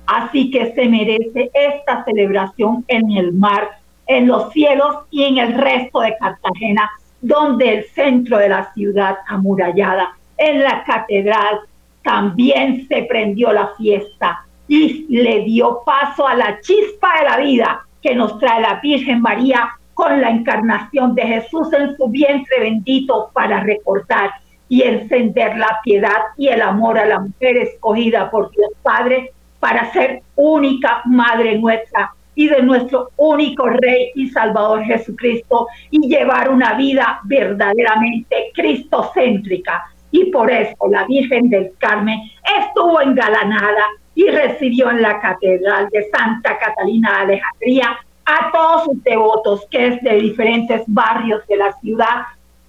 Así 0.08 0.50
que 0.52 0.74
se 0.74 0.88
merece 0.88 1.52
esta 1.54 2.04
celebración 2.06 2.84
en 2.88 3.12
el 3.12 3.34
mar, 3.34 3.70
en 4.08 4.28
los 4.28 4.52
cielos 4.54 4.96
y 5.12 5.26
en 5.26 5.38
el 5.38 5.54
resto 5.54 6.00
de 6.00 6.16
Cartagena, 6.18 6.90
donde 7.22 7.76
el 7.76 7.84
centro 7.90 8.38
de 8.38 8.50
la 8.50 8.74
ciudad 8.74 9.18
amurallada, 9.28 10.16
en 10.38 10.64
la 10.64 10.84
catedral, 10.86 11.60
también 12.04 12.88
se 12.88 13.04
prendió 13.04 13.52
la 13.52 13.72
fiesta 13.78 14.46
y 14.68 15.06
le 15.10 15.44
dio 15.44 15.82
paso 15.86 16.26
a 16.26 16.36
la 16.36 16.60
chispa 16.62 17.20
de 17.20 17.26
la 17.26 17.38
vida 17.38 17.86
que 18.02 18.16
nos 18.16 18.40
trae 18.40 18.62
la 18.62 18.80
Virgen 18.82 19.22
María 19.22 19.70
con 19.94 20.22
la 20.22 20.30
encarnación 20.30 21.16
de 21.16 21.24
Jesús 21.24 21.74
en 21.74 21.98
su 21.98 22.08
vientre 22.08 22.60
bendito 22.62 23.30
para 23.34 23.62
recordar 23.62 24.32
y 24.70 24.84
encender 24.84 25.58
la 25.58 25.80
piedad 25.84 26.22
y 26.38 26.48
el 26.48 26.62
amor 26.62 26.98
a 26.98 27.06
la 27.06 27.20
mujer 27.20 27.58
escogida 27.58 28.30
por 28.30 28.52
Dios 28.52 28.70
Padre 28.84 29.32
para 29.60 29.92
ser 29.92 30.22
única 30.36 31.02
Madre 31.06 31.58
nuestra 31.58 32.14
y 32.36 32.48
de 32.48 32.62
nuestro 32.62 33.10
único 33.18 33.68
Rey 33.68 34.12
y 34.14 34.30
Salvador 34.30 34.84
Jesucristo 34.84 35.68
y 35.90 36.08
llevar 36.08 36.52
una 36.52 36.76
vida 36.76 37.20
verdaderamente 37.24 38.52
cristocéntrica. 38.54 39.86
Y 40.12 40.26
por 40.26 40.52
eso 40.52 40.76
la 40.90 41.06
Virgen 41.06 41.50
del 41.50 41.72
Carmen 41.80 42.20
estuvo 42.60 43.02
engalanada 43.02 43.84
y 44.14 44.30
recibió 44.30 44.92
en 44.92 45.02
la 45.02 45.20
Catedral 45.20 45.90
de 45.90 46.04
Santa 46.12 46.58
Catalina 46.60 47.12
de 47.12 47.24
Alejandría 47.24 47.98
a 48.26 48.52
todos 48.52 48.84
sus 48.84 49.04
devotos, 49.04 49.66
que 49.72 49.88
es 49.88 50.02
de 50.04 50.16
diferentes 50.20 50.84
barrios 50.88 51.46
de 51.48 51.58
la 51.58 51.74
ciudad, 51.80 52.24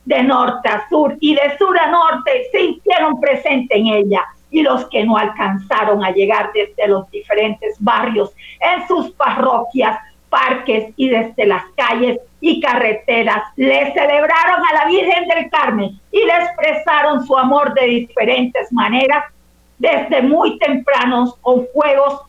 de 0.07 0.23
norte 0.23 0.69
a 0.69 0.89
sur 0.89 1.15
y 1.21 1.35
de 1.35 1.59
sur 1.59 1.79
a 1.79 1.91
norte, 1.91 2.31
se 2.51 2.63
hicieron 2.63 3.21
presente 3.21 3.77
en 3.77 3.87
ella. 3.89 4.25
Y 4.51 4.63
los 4.63 4.87
que 4.89 5.05
no 5.05 5.17
alcanzaron 5.17 6.05
a 6.05 6.11
llegar 6.11 6.51
desde 6.53 6.89
los 6.89 7.11
diferentes 7.11 7.77
barrios, 7.81 8.33
en 8.61 8.87
sus 8.89 9.11
parroquias, 9.11 9.99
parques 10.31 10.93
y 10.97 11.09
desde 11.09 11.47
las 11.47 11.65
calles 11.77 12.19
y 12.41 12.61
carreteras, 12.61 13.43
le 13.57 13.93
celebraron 13.93 14.61
a 14.71 14.75
la 14.75 14.87
Virgen 14.87 15.29
del 15.29 15.51
Carmen 15.51 15.99
y 16.11 16.19
le 16.19 16.37
expresaron 16.37 17.27
su 17.27 17.37
amor 17.37 17.75
de 17.75 17.87
diferentes 17.87 18.73
maneras 18.73 19.25
desde 19.79 20.23
muy 20.23 20.59
tempranos 20.59 21.37
con 21.41 21.67
fuegos 21.73 22.23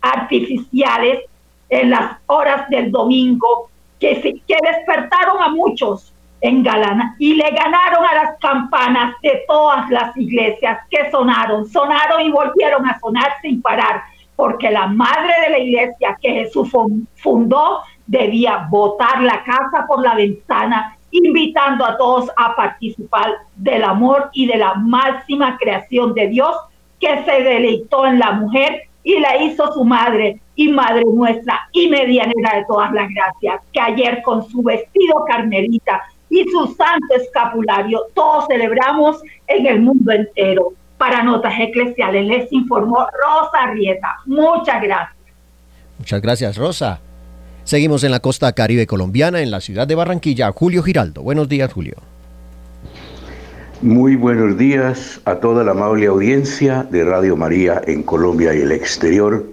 artificiales 0.00 1.20
en 1.68 1.90
las 1.90 2.18
horas 2.26 2.68
del 2.68 2.90
domingo, 2.90 3.70
que, 3.98 4.20
que 4.20 4.56
despertaron 4.62 5.42
a 5.42 5.48
muchos 5.48 6.13
en 6.44 6.62
Galana 6.62 7.16
y 7.18 7.34
le 7.34 7.50
ganaron 7.50 8.04
a 8.04 8.14
las 8.14 8.38
campanas 8.38 9.14
de 9.22 9.44
todas 9.48 9.88
las 9.88 10.14
iglesias 10.14 10.78
que 10.90 11.10
sonaron, 11.10 11.66
sonaron 11.66 12.20
y 12.20 12.30
volvieron 12.30 12.86
a 12.86 12.98
sonar 13.00 13.32
sin 13.40 13.62
parar, 13.62 14.02
porque 14.36 14.70
la 14.70 14.86
madre 14.86 15.32
de 15.42 15.50
la 15.50 15.58
iglesia 15.58 16.18
que 16.20 16.32
Jesús 16.32 16.70
fundó 17.14 17.80
debía 18.06 18.66
botar 18.68 19.22
la 19.22 19.42
casa 19.42 19.86
por 19.88 20.02
la 20.02 20.16
ventana, 20.16 20.98
invitando 21.10 21.82
a 21.86 21.96
todos 21.96 22.30
a 22.36 22.54
participar 22.54 23.36
del 23.56 23.82
amor 23.82 24.28
y 24.34 24.44
de 24.44 24.58
la 24.58 24.74
máxima 24.74 25.56
creación 25.56 26.12
de 26.12 26.28
Dios 26.28 26.54
que 27.00 27.24
se 27.24 27.42
deleitó 27.42 28.06
en 28.06 28.18
la 28.18 28.32
mujer 28.32 28.82
y 29.02 29.18
la 29.18 29.42
hizo 29.42 29.72
su 29.72 29.82
madre 29.82 30.40
y 30.56 30.68
madre 30.68 31.04
nuestra 31.06 31.68
y 31.72 31.88
medianera 31.88 32.56
de 32.56 32.64
todas 32.66 32.92
las 32.92 33.08
gracias, 33.08 33.62
que 33.72 33.80
ayer 33.80 34.22
con 34.22 34.46
su 34.46 34.62
vestido 34.62 35.24
carmelita 35.26 36.02
y 36.34 36.50
su 36.50 36.66
santo 36.74 37.14
escapulario 37.14 38.00
todos 38.12 38.46
celebramos 38.48 39.22
en 39.46 39.66
el 39.66 39.80
mundo 39.80 40.10
entero. 40.10 40.72
Para 40.98 41.22
Notas 41.22 41.54
Eclesiales 41.58 42.26
les 42.26 42.52
informó 42.52 42.98
Rosa 42.98 43.72
Rieta. 43.72 44.16
Muchas 44.26 44.82
gracias. 44.82 45.16
Muchas 45.98 46.20
gracias, 46.20 46.56
Rosa. 46.56 47.00
Seguimos 47.62 48.02
en 48.04 48.10
la 48.10 48.20
costa 48.20 48.52
caribe 48.52 48.86
colombiana, 48.86 49.40
en 49.40 49.50
la 49.50 49.60
ciudad 49.60 49.86
de 49.86 49.94
Barranquilla. 49.94 50.50
Julio 50.52 50.82
Giraldo. 50.82 51.22
Buenos 51.22 51.48
días, 51.48 51.72
Julio. 51.72 51.94
Muy 53.80 54.16
buenos 54.16 54.56
días 54.56 55.20
a 55.24 55.36
toda 55.36 55.62
la 55.62 55.72
amable 55.72 56.06
audiencia 56.06 56.84
de 56.90 57.04
Radio 57.04 57.36
María 57.36 57.80
en 57.86 58.02
Colombia 58.02 58.54
y 58.54 58.60
el 58.60 58.72
exterior. 58.72 59.44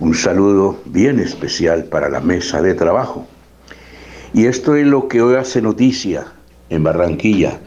Un 0.00 0.14
saludo 0.14 0.80
bien 0.86 1.18
especial 1.18 1.84
para 1.84 2.08
la 2.08 2.20
mesa 2.20 2.60
de 2.60 2.74
trabajo. 2.74 3.26
Y 4.34 4.46
esto 4.46 4.74
es 4.74 4.84
lo 4.84 5.06
que 5.06 5.22
hoy 5.22 5.36
hace 5.36 5.62
noticia 5.62 6.26
en 6.68 6.82
Barranquilla 6.82 7.60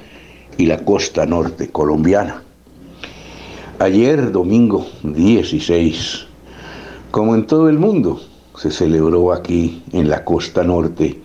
y 0.58 0.66
la 0.66 0.84
costa 0.84 1.26
norte 1.26 1.70
colombiana. 1.70 2.44
Ayer, 3.80 4.34
domingo 4.34 4.86
16, 5.02 6.28
como 7.10 7.36
en 7.36 7.48
todo 7.48 7.70
el 7.70 7.80
mundo, 7.80 8.20
se 8.58 8.70
celebró 8.70 9.32
aquí 9.32 9.82
en 9.94 10.10
la 10.10 10.26
costa 10.26 10.62
norte 10.66 11.22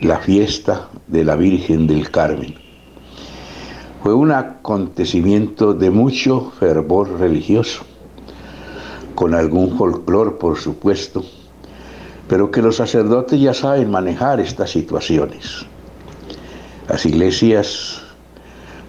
la 0.00 0.18
fiesta 0.18 0.88
de 1.06 1.22
la 1.22 1.36
Virgen 1.36 1.86
del 1.86 2.10
Carmen. 2.10 2.56
Fue 4.02 4.12
un 4.12 4.32
acontecimiento 4.32 5.72
de 5.72 5.90
mucho 5.92 6.50
fervor 6.58 7.20
religioso, 7.20 7.82
con 9.14 9.34
algún 9.34 9.78
folclor 9.78 10.38
por 10.38 10.58
supuesto, 10.58 11.24
pero 12.30 12.52
que 12.52 12.62
los 12.62 12.76
sacerdotes 12.76 13.40
ya 13.40 13.52
saben 13.52 13.90
manejar 13.90 14.38
estas 14.38 14.70
situaciones. 14.70 15.66
Las 16.88 17.04
iglesias, 17.04 18.02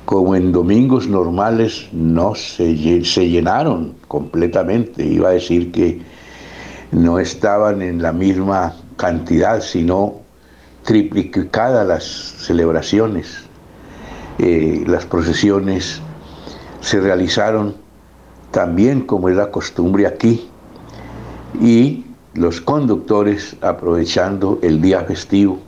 como 0.06 0.36
en 0.36 0.52
domingos 0.52 1.08
normales, 1.08 1.90
no 1.92 2.36
se, 2.36 3.04
se 3.04 3.30
llenaron 3.30 3.96
completamente. 4.08 5.04
Iba 5.04 5.30
a 5.30 5.32
decir 5.32 5.72
que 5.72 6.04
no 6.92 7.18
estaban 7.18 7.82
en 7.82 8.00
la 8.04 8.14
misma 8.14 8.76
cantidad, 8.96 9.60
sino 9.62 10.18
triplicadas 10.84 11.88
las 11.88 12.04
celebraciones. 12.04 13.46
Eh, 14.38 14.84
las 14.86 15.08
procesiones 15.08 16.00
se 16.82 17.00
realizaron 17.00 17.76
también 18.52 19.02
como 19.02 19.30
es 19.30 19.36
la 19.36 19.50
costumbre 19.50 20.06
aquí 20.06 20.48
y 21.60 22.06
los 22.34 22.62
conductores 22.62 23.56
aprovechando 23.62 24.60
el 24.62 24.82
día 24.82 25.02
festivo 25.02 25.60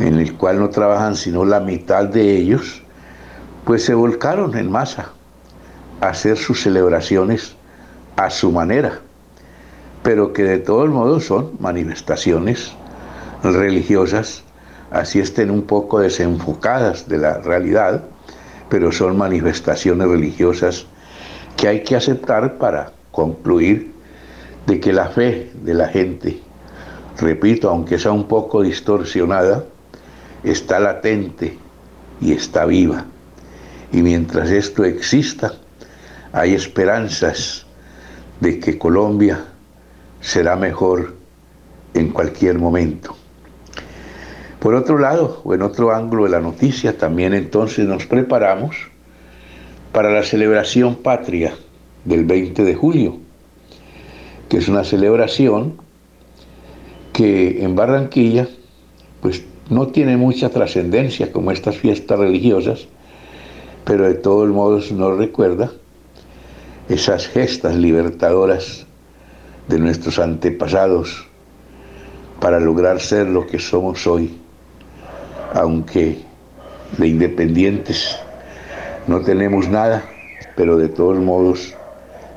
en 0.00 0.18
el 0.18 0.36
cual 0.36 0.58
no 0.58 0.70
trabajan 0.70 1.14
sino 1.14 1.44
la 1.44 1.60
mitad 1.60 2.06
de 2.06 2.36
ellos, 2.36 2.82
pues 3.64 3.84
se 3.84 3.94
volcaron 3.94 4.56
en 4.56 4.70
masa 4.70 5.12
a 6.00 6.08
hacer 6.08 6.36
sus 6.36 6.62
celebraciones 6.62 7.54
a 8.16 8.30
su 8.30 8.50
manera 8.50 9.00
pero 10.04 10.34
que 10.34 10.44
de 10.44 10.58
todos 10.58 10.90
modos 10.90 11.24
son 11.24 11.52
manifestaciones 11.58 12.72
religiosas, 13.42 14.44
así 14.90 15.18
estén 15.18 15.50
un 15.50 15.62
poco 15.62 15.98
desenfocadas 15.98 17.08
de 17.08 17.16
la 17.18 17.38
realidad, 17.38 18.04
pero 18.68 18.92
son 18.92 19.16
manifestaciones 19.16 20.06
religiosas 20.06 20.86
que 21.56 21.68
hay 21.68 21.82
que 21.82 21.96
aceptar 21.96 22.58
para 22.58 22.92
concluir 23.12 23.93
de 24.66 24.80
que 24.80 24.92
la 24.92 25.08
fe 25.08 25.50
de 25.54 25.74
la 25.74 25.88
gente, 25.88 26.40
repito, 27.18 27.68
aunque 27.68 27.98
sea 27.98 28.12
un 28.12 28.26
poco 28.26 28.62
distorsionada, 28.62 29.64
está 30.42 30.80
latente 30.80 31.58
y 32.20 32.32
está 32.32 32.64
viva. 32.64 33.06
Y 33.92 34.02
mientras 34.02 34.50
esto 34.50 34.84
exista, 34.84 35.52
hay 36.32 36.54
esperanzas 36.54 37.66
de 38.40 38.58
que 38.58 38.78
Colombia 38.78 39.44
será 40.20 40.56
mejor 40.56 41.14
en 41.94 42.08
cualquier 42.08 42.58
momento. 42.58 43.16
Por 44.58 44.74
otro 44.74 44.98
lado, 44.98 45.42
o 45.44 45.54
en 45.54 45.62
otro 45.62 45.94
ángulo 45.94 46.24
de 46.24 46.30
la 46.30 46.40
noticia, 46.40 46.96
también 46.96 47.34
entonces 47.34 47.86
nos 47.86 48.06
preparamos 48.06 48.76
para 49.92 50.10
la 50.10 50.22
celebración 50.22 50.96
patria 50.96 51.54
del 52.04 52.24
20 52.24 52.64
de 52.64 52.74
julio, 52.74 53.20
que 54.48 54.58
es 54.58 54.68
una 54.68 54.84
celebración 54.84 55.74
que 57.12 57.62
en 57.62 57.76
Barranquilla 57.76 58.48
pues 59.20 59.44
no 59.70 59.86
tiene 59.88 60.16
mucha 60.16 60.50
trascendencia 60.50 61.32
como 61.32 61.50
estas 61.50 61.76
fiestas 61.76 62.18
religiosas, 62.18 62.86
pero 63.84 64.04
de 64.04 64.14
todos 64.14 64.48
modos 64.48 64.92
nos 64.92 65.16
recuerda 65.16 65.72
esas 66.88 67.28
gestas 67.28 67.76
libertadoras 67.76 68.86
de 69.68 69.78
nuestros 69.78 70.18
antepasados 70.18 71.26
para 72.40 72.60
lograr 72.60 73.00
ser 73.00 73.28
lo 73.28 73.46
que 73.46 73.58
somos 73.58 74.06
hoy, 74.06 74.36
aunque 75.54 76.18
de 76.98 77.08
independientes 77.08 78.18
no 79.06 79.22
tenemos 79.22 79.68
nada, 79.68 80.04
pero 80.56 80.76
de 80.76 80.88
todos 80.88 81.18
modos 81.18 81.74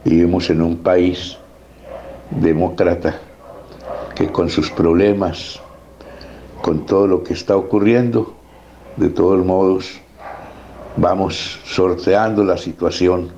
vivimos 0.05 0.49
en 0.49 0.61
un 0.61 0.77
país 0.77 1.37
demócrata 2.31 3.19
que 4.15 4.27
con 4.27 4.49
sus 4.49 4.71
problemas, 4.71 5.59
con 6.61 6.85
todo 6.85 7.07
lo 7.07 7.23
que 7.23 7.33
está 7.33 7.55
ocurriendo, 7.55 8.35
de 8.95 9.09
todos 9.09 9.45
modos 9.45 9.99
vamos 10.97 11.59
sorteando 11.65 12.43
la 12.43 12.57
situación 12.57 13.29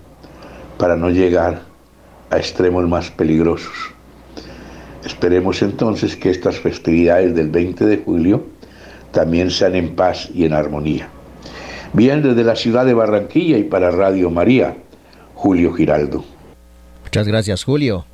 para 0.77 0.95
no 0.95 1.09
llegar 1.09 1.61
a 2.29 2.37
extremos 2.37 2.87
más 2.87 3.11
peligrosos. 3.11 3.73
Esperemos 5.05 5.61
entonces 5.61 6.15
que 6.15 6.29
estas 6.29 6.59
festividades 6.59 7.35
del 7.35 7.49
20 7.49 7.85
de 7.85 7.97
julio 7.97 8.43
también 9.11 9.49
sean 9.51 9.75
en 9.75 9.95
paz 9.95 10.29
y 10.33 10.45
en 10.45 10.53
armonía. 10.53 11.09
Bien, 11.93 12.21
desde 12.21 12.43
la 12.43 12.55
ciudad 12.55 12.85
de 12.85 12.93
Barranquilla 12.93 13.57
y 13.57 13.63
para 13.63 13.91
Radio 13.91 14.29
María, 14.29 14.77
Julio 15.35 15.73
Giraldo. 15.73 16.23
Muchas 17.03 17.27
gracias, 17.27 17.63
Julio. 17.63 18.05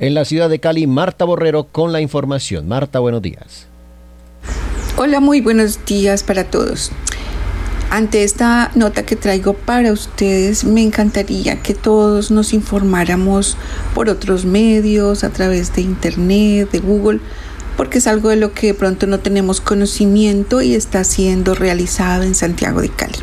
En 0.00 0.14
la 0.14 0.24
ciudad 0.24 0.50
de 0.50 0.58
Cali, 0.58 0.88
Marta 0.88 1.24
Borrero 1.24 1.64
con 1.64 1.92
la 1.92 2.00
información. 2.00 2.66
Marta, 2.66 2.98
buenos 2.98 3.22
días. 3.22 3.66
Hola, 4.96 5.20
muy 5.20 5.40
buenos 5.40 5.84
días 5.86 6.24
para 6.24 6.44
todos. 6.44 6.90
Ante 7.90 8.24
esta 8.24 8.72
nota 8.74 9.06
que 9.06 9.14
traigo 9.14 9.54
para 9.54 9.92
ustedes, 9.92 10.64
me 10.64 10.82
encantaría 10.82 11.62
que 11.62 11.74
todos 11.74 12.32
nos 12.32 12.52
informáramos 12.52 13.56
por 13.94 14.08
otros 14.08 14.44
medios, 14.44 15.22
a 15.22 15.30
través 15.30 15.72
de 15.76 15.82
Internet, 15.82 16.72
de 16.72 16.80
Google, 16.80 17.20
porque 17.76 17.98
es 17.98 18.08
algo 18.08 18.30
de 18.30 18.36
lo 18.36 18.52
que 18.52 18.68
de 18.68 18.74
pronto 18.74 19.06
no 19.06 19.20
tenemos 19.20 19.60
conocimiento 19.60 20.60
y 20.60 20.74
está 20.74 21.04
siendo 21.04 21.54
realizado 21.54 22.24
en 22.24 22.34
Santiago 22.34 22.80
de 22.80 22.88
Cali. 22.88 23.18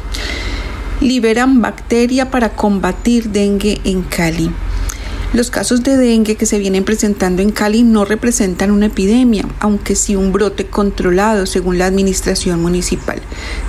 Liberan 1.02 1.62
bacteria 1.62 2.32
para 2.32 2.50
combatir 2.50 3.30
dengue 3.30 3.82
en 3.84 4.04
Cali. 4.04 4.52
Los 5.34 5.50
casos 5.50 5.82
de 5.84 5.96
dengue 5.96 6.36
que 6.36 6.46
se 6.46 6.60
vienen 6.60 6.84
presentando 6.84 7.42
en 7.42 7.52
Cali 7.52 7.84
no 7.84 8.04
representan 8.04 8.70
una 8.70 8.88
epidemia, 8.88 9.46
aunque 9.62 9.96
sí 9.96 10.18
un 10.18 10.34
brote 10.34 10.68
controlado 10.68 11.46
según 11.46 11.78
la 11.78 11.86
administración 11.86 12.62
municipal. 12.62 13.22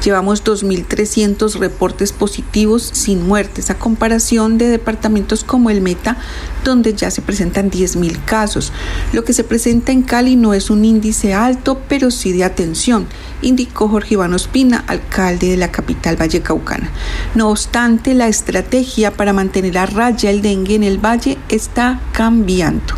Llevamos 0.03 0.43
2.300 0.43 1.61
reportes 1.61 2.11
positivos 2.11 2.91
sin 2.93 3.25
muertes 3.29 3.71
a 3.71 3.79
comparación 3.79 4.59
de 4.59 4.67
departamentos 4.67 5.45
como 5.45 5.71
el 5.71 5.83
Meta, 5.83 6.17
donde 6.65 6.95
ya 6.95 7.11
se 7.11 7.23
presentan 7.23 7.71
10.000 7.71 8.25
casos. 8.25 8.73
Lo 9.13 9.25
que 9.25 9.33
se 9.33 9.45
presenta 9.45 9.93
en 9.93 10.03
Cali 10.03 10.37
no 10.37 10.55
es 10.55 10.71
un 10.71 10.85
índice 10.85 11.35
alto, 11.35 11.81
pero 11.89 12.11
sí 12.11 12.33
de 12.33 12.45
atención, 12.45 13.07
indicó 13.43 13.89
Jorge 13.89 14.15
Iván 14.15 14.35
Ospina, 14.35 14.85
alcalde 14.87 15.49
de 15.49 15.57
la 15.57 15.71
capital 15.71 16.17
vallecaucana. 16.17 16.91
No 17.35 17.51
obstante, 17.51 18.15
la 18.15 18.29
estrategia 18.29 19.13
para 19.13 19.33
mantener 19.33 19.79
a 19.79 19.87
raya 19.87 20.31
el 20.31 20.43
dengue 20.43 20.75
en 20.75 20.85
el 20.85 20.99
valle 20.99 21.39
está 21.49 22.01
cambiando. 22.13 22.95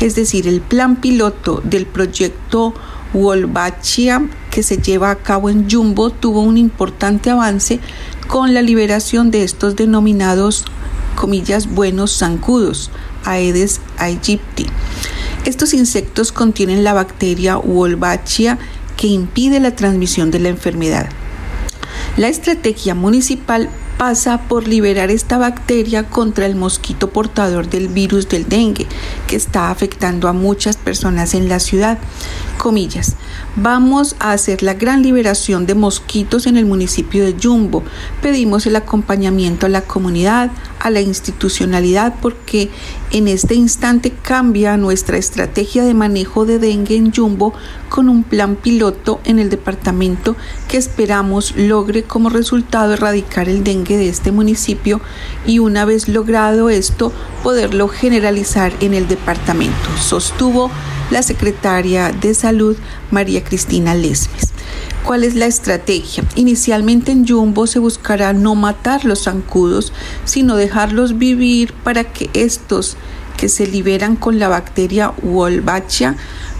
es 0.00 0.14
decir, 0.14 0.46
el 0.46 0.60
plan 0.60 0.96
piloto 0.96 1.60
del 1.64 1.86
proyecto 1.86 2.74
Wolbachia 3.12 4.28
que 4.50 4.62
se 4.62 4.78
lleva 4.78 5.10
a 5.10 5.16
cabo 5.16 5.50
en 5.50 5.68
Jumbo 5.70 6.10
tuvo 6.10 6.42
un 6.42 6.58
importante 6.58 7.30
avance 7.30 7.80
con 8.26 8.52
la 8.52 8.62
liberación 8.62 9.30
de 9.30 9.42
estos 9.42 9.76
denominados 9.76 10.64
comillas 11.18 11.74
buenos 11.74 12.16
zancudos, 12.16 12.90
Aedes 13.24 13.80
aegypti. 13.98 14.66
Estos 15.44 15.74
insectos 15.74 16.30
contienen 16.30 16.84
la 16.84 16.92
bacteria 16.92 17.56
Wolbachia 17.56 18.58
que 18.96 19.08
impide 19.08 19.58
la 19.58 19.74
transmisión 19.74 20.30
de 20.30 20.38
la 20.38 20.48
enfermedad. 20.48 21.08
La 22.16 22.28
estrategia 22.28 22.94
municipal 22.94 23.68
pasa 23.98 24.42
por 24.42 24.68
liberar 24.68 25.10
esta 25.10 25.38
bacteria 25.38 26.04
contra 26.04 26.46
el 26.46 26.54
mosquito 26.54 27.10
portador 27.10 27.68
del 27.68 27.88
virus 27.88 28.28
del 28.28 28.48
dengue, 28.48 28.86
que 29.28 29.36
está 29.36 29.70
afectando 29.70 30.26
a 30.26 30.32
muchas 30.32 30.76
personas 30.76 31.34
en 31.34 31.48
la 31.48 31.60
ciudad. 31.60 31.98
Comillas, 32.56 33.14
vamos 33.54 34.16
a 34.18 34.32
hacer 34.32 34.64
la 34.64 34.74
gran 34.74 35.02
liberación 35.02 35.66
de 35.66 35.76
mosquitos 35.76 36.48
en 36.48 36.56
el 36.56 36.66
municipio 36.66 37.24
de 37.24 37.36
Jumbo. 37.40 37.84
Pedimos 38.20 38.66
el 38.66 38.74
acompañamiento 38.74 39.66
a 39.66 39.68
la 39.68 39.82
comunidad, 39.82 40.50
a 40.80 40.90
la 40.90 41.00
institucionalidad, 41.00 42.14
porque 42.20 42.70
en 43.12 43.28
este 43.28 43.54
instante 43.54 44.10
cambia 44.10 44.76
nuestra 44.76 45.18
estrategia 45.18 45.84
de 45.84 45.94
manejo 45.94 46.46
de 46.46 46.58
dengue 46.58 46.96
en 46.96 47.12
Jumbo 47.12 47.52
con 47.88 48.08
un 48.08 48.22
plan 48.22 48.56
piloto 48.56 49.20
en 49.24 49.38
el 49.38 49.50
departamento 49.50 50.36
que 50.68 50.76
esperamos 50.76 51.56
logre 51.56 52.02
como 52.02 52.28
resultado 52.28 52.94
erradicar 52.94 53.48
el 53.48 53.64
dengue 53.64 53.96
de 53.96 54.08
este 54.08 54.32
municipio 54.32 55.00
y 55.46 55.58
una 55.58 55.84
vez 55.84 56.08
logrado 56.08 56.70
esto 56.70 57.12
poderlo 57.42 57.88
generalizar 57.88 58.72
en 58.80 58.94
el 58.94 59.08
departamento, 59.08 59.17
sostuvo 60.00 60.70
la 61.10 61.22
secretaria 61.22 62.12
de 62.12 62.34
Salud 62.34 62.76
María 63.10 63.42
Cristina 63.42 63.94
Lesmes. 63.94 64.52
¿Cuál 65.04 65.24
es 65.24 65.34
la 65.34 65.46
estrategia? 65.46 66.24
Inicialmente 66.34 67.12
en 67.12 67.26
Jumbo 67.26 67.66
se 67.66 67.78
buscará 67.78 68.32
no 68.32 68.54
matar 68.54 69.04
los 69.04 69.24
zancudos, 69.24 69.92
sino 70.24 70.56
dejarlos 70.56 71.18
vivir 71.18 71.72
para 71.72 72.04
que 72.04 72.28
estos 72.34 72.96
que 73.36 73.48
se 73.48 73.66
liberan 73.66 74.16
con 74.16 74.38
la 74.38 74.48
bacteria 74.48 75.12
Wolbachia 75.22 76.16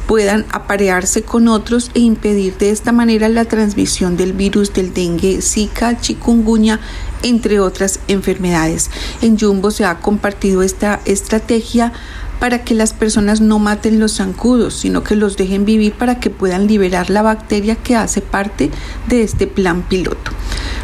puedan 0.07 0.47
aparearse 0.51 1.23
con 1.23 1.49
otros 1.49 1.91
e 1.93 2.01
impedir 2.01 2.57
de 2.57 2.71
esta 2.71 2.93
manera 2.93 3.29
la 3.29 3.45
transmisión 3.45 4.17
del 4.17 4.33
virus 4.33 4.73
del 4.73 4.95
dengue, 4.95 5.43
zika, 5.43 6.01
chikungunya, 6.01 6.81
entre 7.23 7.61
otras 7.61 8.01
enfermedades. 8.09 8.91
En 9.21 9.39
Jumbo 9.39 9.71
se 9.71 9.85
ha 9.85 10.01
compartido 10.01 10.63
esta 10.63 11.01
estrategia 11.05 11.93
para 12.39 12.65
que 12.65 12.75
las 12.75 12.93
personas 12.93 13.41
no 13.41 13.59
maten 13.59 14.01
los 14.01 14.17
zancudos, 14.17 14.75
sino 14.75 15.03
que 15.03 15.17
los 15.17 15.37
dejen 15.37 15.65
vivir 15.65 15.93
para 15.93 16.21
que 16.21 16.31
puedan 16.31 16.67
liberar 16.67 17.11
la 17.11 17.23
bacteria 17.23 17.77
que 17.77 17.97
hace 17.97 18.21
parte 18.21 18.71
de 19.09 19.23
este 19.23 19.47
plan 19.47 19.83
piloto. 19.83 20.31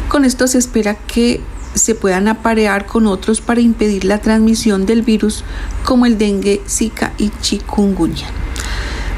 Con 0.09 0.25
esto 0.25 0.47
se 0.47 0.57
espera 0.57 0.95
que 0.95 1.41
se 1.73 1.95
puedan 1.95 2.27
aparear 2.27 2.85
con 2.85 3.05
otros 3.05 3.41
para 3.41 3.61
impedir 3.61 4.05
la 4.05 4.19
transmisión 4.19 4.85
del 4.85 5.01
virus 5.01 5.43
como 5.83 6.05
el 6.05 6.17
dengue, 6.17 6.61
zika 6.67 7.13
y 7.17 7.31
chikungunya. 7.41 8.27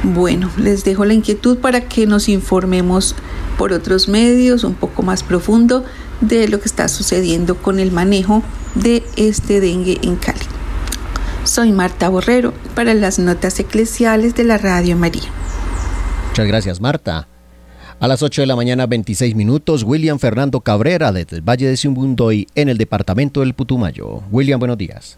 Bueno, 0.04 0.50
les 0.58 0.84
dejo 0.84 1.06
la 1.06 1.14
inquietud 1.14 1.58
para 1.58 1.82
que 1.82 2.06
nos 2.06 2.30
informemos 2.30 3.16
por 3.58 3.74
otros 3.74 4.08
medios 4.08 4.64
un 4.64 4.76
poco 4.76 5.02
más 5.02 5.24
profundo 5.24 5.84
de 6.22 6.48
lo 6.48 6.60
que 6.60 6.66
está 6.66 6.88
sucediendo 6.88 7.58
con 7.58 7.80
el 7.80 7.92
manejo 7.92 8.44
de 8.76 9.04
este 9.16 9.60
dengue 9.60 10.00
en 10.02 10.16
Cali. 10.16 10.57
Soy 11.48 11.72
Marta 11.72 12.10
Borrero 12.10 12.52
para 12.76 12.94
las 12.94 13.20
notas 13.20 13.58
eclesiales 13.62 14.36
de 14.36 14.44
la 14.44 14.58
Radio 14.58 14.98
María. 14.98 15.32
Muchas 16.28 16.46
gracias, 16.46 16.82
Marta. 16.82 17.26
A 18.02 18.08
las 18.10 18.22
8 18.22 18.42
de 18.42 18.48
la 18.48 18.58
mañana, 18.58 18.86
26 18.86 19.34
minutos, 19.34 19.84
William 19.84 20.20
Fernando 20.20 20.60
Cabrera 20.60 21.14
desde 21.14 21.38
el 21.38 21.42
Valle 21.42 21.68
de 21.68 21.78
Simbundoy 21.78 22.48
en 22.54 22.68
el 22.68 22.78
departamento 22.78 23.40
del 23.40 23.54
Putumayo. 23.54 24.24
William, 24.30 24.60
buenos 24.60 24.78
días. 24.78 25.18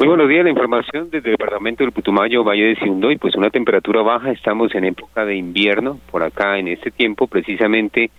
Muy 0.00 0.08
buenos 0.08 0.28
días, 0.28 0.42
la 0.42 0.50
información 0.50 1.10
desde 1.12 1.30
el 1.30 1.36
departamento 1.36 1.84
del 1.84 1.92
Putumayo, 1.92 2.42
Valle 2.42 2.64
de 2.64 2.76
Simbundoy, 2.76 3.16
pues 3.16 3.36
una 3.36 3.48
temperatura 3.48 4.02
baja, 4.02 4.32
estamos 4.32 4.74
en 4.74 4.84
época 4.84 5.24
de 5.24 5.36
invierno, 5.36 6.00
por 6.10 6.24
acá 6.24 6.58
en 6.58 6.66
este 6.66 6.90
tiempo, 6.90 7.28
precisamente 7.28 8.10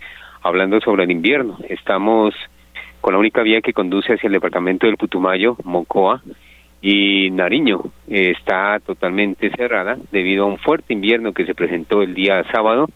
hablando 0.41 0.79
sobre 0.79 1.03
el 1.03 1.11
invierno. 1.11 1.57
Estamos 1.67 2.33
con 3.01 3.13
la 3.13 3.19
única 3.19 3.43
vía 3.43 3.59
que 3.59 3.73
conduce 3.73 4.13
hacia 4.13 4.27
el 4.27 4.33
departamento 4.33 4.87
del 4.87 4.95
Putumayo, 4.95 5.57
Mocoa, 5.65 6.23
y 6.81 7.29
Nariño 7.31 7.81
está 8.07 8.79
totalmente 8.79 9.49
cerrada 9.51 9.97
debido 10.11 10.43
a 10.43 10.47
un 10.47 10.57
fuerte 10.57 10.93
invierno 10.93 11.33
que 11.33 11.45
se 11.45 11.55
presentó 11.55 12.01
el 12.01 12.13
día 12.13 12.43
sábado. 12.51 12.87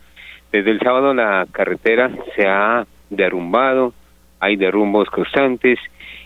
Desde 0.52 0.72
el 0.72 0.80
sábado 0.80 1.14
la 1.14 1.48
carretera 1.52 2.12
se 2.36 2.48
ha 2.48 2.86
derrumbado, 3.10 3.94
hay 4.40 4.56
derrumbos 4.56 5.10
constantes 5.10 5.80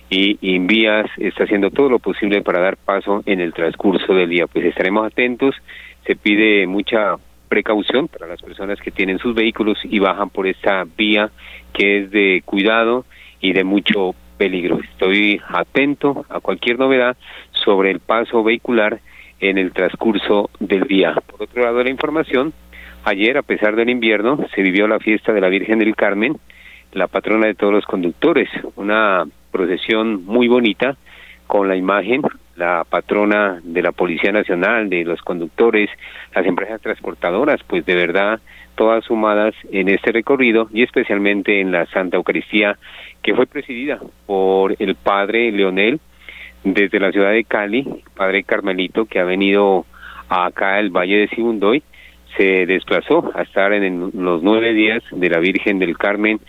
y 0.10 0.38
Invías 0.56 1.10
está 1.18 1.46
haciendo 1.46 1.72
todo 1.72 1.90
lo 1.90 2.00
posible 2.00 2.42
para 2.42 2.60
dar 2.60 2.78
paso 2.78 3.24
en 3.26 3.40
el 3.40 3.54
transcurso 3.54 4.14
del 4.14 4.30
día. 4.30 4.48
Pues 4.48 4.66
estaremos 4.66 5.06
atentos, 5.08 5.56
se 6.06 6.16
pide 6.16 6.68
mucha 6.68 7.16
precaución 7.48 8.08
para 8.08 8.28
las 8.28 8.42
personas 8.42 8.80
que 8.80 8.92
tienen 8.92 9.20
sus 9.20 9.34
vehículos 9.34 9.78
y 9.84 10.00
bajan 10.00 10.30
por 10.30 10.48
esta 10.48 10.84
vía 10.98 11.30
que 11.74 12.00
es 12.00 12.12
de 12.12 12.42
cuidado 12.46 13.06
y 13.40 13.54
de 13.54 13.64
mucho 13.64 14.16
peligro. 14.38 14.80
Estoy 14.80 15.42
atento 15.48 16.26
a 16.30 16.40
cualquier 16.40 16.80
novedad 16.80 17.18
sobre 17.52 17.92
el 17.92 18.00
paso 18.00 18.44
vehicular 18.44 19.00
en 19.40 19.58
el 19.58 19.72
transcurso 19.72 20.50
del 20.60 20.84
día. 20.84 21.14
Por 21.28 21.44
otro 21.44 21.64
lado 21.64 21.84
la 21.84 21.90
información, 21.90 22.54
ayer, 23.04 23.38
a 23.38 23.44
pesar 23.44 23.76
del 23.76 23.90
invierno, 23.90 24.46
se 24.54 24.62
vivió 24.62 24.88
la 24.88 25.00
fiesta 25.00 25.34
de 25.34 25.42
la 25.42 25.50
Virgen 25.50 25.80
del 25.80 25.96
Carmen, 25.96 26.38
la 26.94 27.08
patrona 27.08 27.48
de 27.48 27.56
todos 27.56 27.74
los 27.74 27.86
conductores, 27.86 28.50
una 28.76 29.26
procesión 29.52 30.26
muy 30.26 30.48
bonita 30.48 30.96
con 31.48 31.68
la 31.68 31.76
imagen, 31.76 32.22
la 32.56 32.86
patrona 32.90 33.60
de 33.64 33.82
la 33.82 33.92
Policía 33.92 34.32
Nacional, 34.32 34.90
de 34.90 35.04
los 35.04 35.22
conductores, 35.22 35.90
las 36.34 36.46
empresas 36.46 36.82
transportadoras, 36.82 37.62
pues 37.68 37.86
de 37.86 37.96
verdad 37.96 38.40
todas 38.76 39.04
sumadas 39.06 39.56
en 39.72 39.90
este 39.90 40.12
recorrido 40.12 40.68
y 40.74 40.84
especialmente 40.84 41.62
en 41.62 41.72
la 41.72 41.86
Santa 41.88 42.18
Eucaristía 42.18 42.78
que 43.22 43.34
fue 43.34 43.48
presidida 43.48 44.00
por 44.26 44.76
el 44.78 44.96
padre 44.96 45.52
Leonel 45.52 46.00
desde 46.64 47.00
la 47.00 47.12
ciudad 47.12 47.32
de 47.32 47.44
Cali, 47.44 47.86
padre 48.16 48.44
Carmelito, 48.44 49.06
que 49.06 49.20
ha 49.20 49.24
venido 49.24 49.86
acá 50.30 50.76
al 50.76 50.90
Valle 50.90 51.18
de 51.18 51.28
Sibundoy, 51.30 51.84
se 52.38 52.66
desplazó 52.66 53.32
a 53.36 53.44
estar 53.44 53.72
en 53.74 54.12
los 54.14 54.44
nueve 54.44 54.74
días 54.74 55.04
de 55.12 55.30
la 55.30 55.40
Virgen 55.40 55.80
del 55.80 55.98
Carmen, 55.98 56.40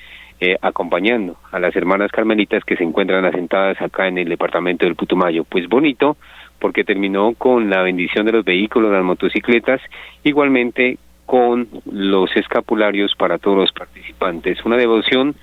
eh, 0.41 0.57
acompañando 0.61 1.37
a 1.51 1.59
las 1.59 1.75
hermanas 1.77 2.11
carmelitas 2.11 2.65
que 2.65 2.77
se 2.77 2.85
encuentran 2.85 3.25
asentadas 3.25 3.81
acá 3.81 4.09
en 4.09 4.19
el 4.19 4.29
departamento 4.29 4.85
del 4.85 4.97
Putumayo. 4.97 5.45
Pues 5.45 5.69
bonito, 5.69 6.17
porque 6.59 6.85
terminó 6.85 7.35
con 7.35 7.71
la 7.71 7.83
bendición 7.83 8.27
de 8.27 8.33
los 8.33 8.45
vehículos, 8.45 8.93
las 8.93 9.05
motocicletas, 9.05 9.81
igualmente 10.25 10.99
con 11.27 11.69
los 11.91 12.35
escapularios 12.37 13.15
para 13.17 13.39
todos 13.39 13.59
los 13.59 13.73
participantes. 13.73 14.65
Una 14.65 14.77
devoción 14.77 15.35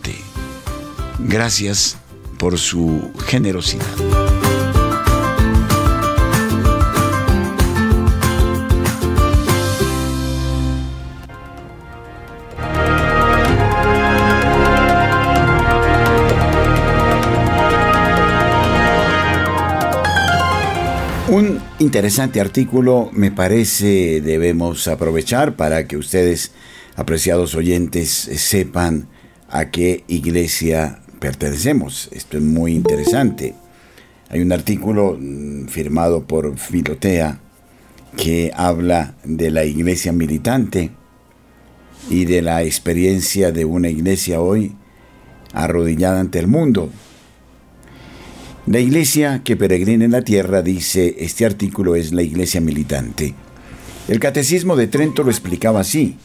Gracias 1.20 1.98
por 2.38 2.60
su 2.60 3.12
generosidad. 3.26 4.35
Un 21.36 21.60
interesante 21.80 22.40
artículo 22.40 23.10
me 23.12 23.30
parece 23.30 24.22
debemos 24.22 24.88
aprovechar 24.88 25.58
para 25.58 25.86
que 25.86 25.98
ustedes, 25.98 26.54
apreciados 26.96 27.56
oyentes, 27.56 28.10
sepan 28.10 29.10
a 29.50 29.70
qué 29.70 30.06
iglesia 30.08 31.02
pertenecemos. 31.20 32.08
Esto 32.14 32.38
es 32.38 32.44
muy 32.44 32.74
interesante. 32.74 33.54
Hay 34.30 34.40
un 34.40 34.54
artículo 34.54 35.18
mm, 35.20 35.68
firmado 35.68 36.24
por 36.24 36.58
Filotea 36.58 37.42
que 38.16 38.54
habla 38.56 39.16
de 39.26 39.52
la 39.52 39.66
iglesia 39.66 40.14
militante 40.14 40.92
y 42.10 42.24
de 42.24 42.44
la 42.44 42.64
experiencia 42.64 43.52
de 43.52 43.66
una 43.66 43.90
iglesia 43.90 44.40
hoy 44.40 44.74
arrodillada 45.52 46.22
ante 46.22 46.40
el 46.40 46.48
mundo. 46.48 46.90
La 48.68 48.80
iglesia 48.80 49.44
que 49.44 49.56
peregrina 49.56 50.06
en 50.06 50.12
la 50.12 50.24
tierra, 50.24 50.64
dice 50.64 51.18
este 51.20 51.46
artículo, 51.46 51.96
es 51.96 52.12
la 52.14 52.24
iglesia 52.24 52.62
militante. 52.62 53.36
El 54.08 54.20
catecismo 54.20 54.76
de 54.76 54.88
Trento 54.88 55.22
lo 55.22 55.30
explicaba 55.30 55.82
así. 55.82 56.18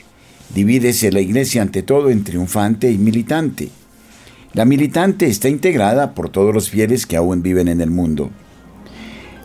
Divídese 0.55 1.13
la 1.13 1.21
iglesia 1.21 1.61
ante 1.61 1.83
todo 1.83 2.09
en 2.09 2.25
triunfante 2.25 2.91
y 2.91 2.97
militante. 2.97 3.69
La 4.55 4.65
militante 4.65 5.27
está 5.27 5.51
integrada 5.51 6.15
por 6.15 6.31
todos 6.31 6.55
los 6.55 6.71
fieles 6.71 7.05
que 7.05 7.19
aún 7.19 7.43
viven 7.43 7.69
en 7.69 7.83
el 7.83 7.91
mundo. 7.91 8.31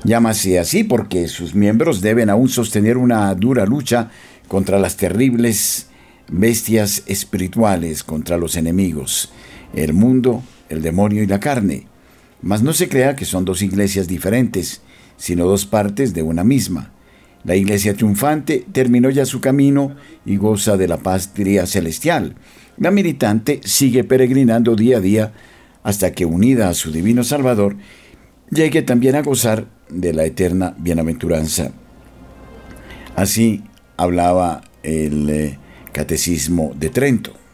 Llámase 0.05 0.57
así 0.57 0.85
porque 0.85 1.27
sus 1.27 1.53
miembros 1.53 1.99
deben 1.99 2.29
aún 2.29 2.47
sostener 2.47 2.95
una 2.95 3.35
dura 3.35 3.65
lucha 3.65 4.09
contra 4.47 4.79
las 4.79 4.95
terribles 4.95 5.87
bestias 6.31 7.03
espirituales, 7.07 8.05
contra 8.05 8.37
los 8.37 8.55
enemigos, 8.55 9.33
el 9.73 9.91
mundo, 9.91 10.43
el 10.69 10.81
demonio 10.81 11.23
y 11.23 11.27
la 11.27 11.41
carne 11.41 11.87
mas 12.45 12.61
no 12.61 12.73
se 12.73 12.87
crea 12.87 13.15
que 13.15 13.25
son 13.25 13.43
dos 13.43 13.63
iglesias 13.63 14.07
diferentes, 14.07 14.81
sino 15.17 15.45
dos 15.45 15.65
partes 15.65 16.13
de 16.13 16.21
una 16.21 16.43
misma. 16.43 16.91
La 17.43 17.55
iglesia 17.55 17.95
triunfante 17.95 18.63
terminó 18.71 19.09
ya 19.09 19.25
su 19.25 19.41
camino 19.41 19.95
y 20.27 20.37
goza 20.37 20.77
de 20.77 20.87
la 20.87 20.97
patria 20.97 21.65
celestial. 21.65 22.35
La 22.77 22.91
militante 22.91 23.61
sigue 23.63 24.03
peregrinando 24.03 24.75
día 24.75 24.97
a 24.97 25.01
día 25.01 25.33
hasta 25.81 26.11
que, 26.11 26.27
unida 26.27 26.69
a 26.69 26.75
su 26.75 26.91
divino 26.91 27.23
Salvador, 27.23 27.77
llegue 28.51 28.83
también 28.83 29.15
a 29.15 29.23
gozar 29.23 29.65
de 29.89 30.13
la 30.13 30.25
eterna 30.25 30.75
bienaventuranza. 30.77 31.71
Así 33.15 33.63
hablaba 33.97 34.61
el 34.83 35.29
eh, 35.31 35.57
Catecismo 35.93 36.73
de 36.75 36.91
Trento. 36.91 37.44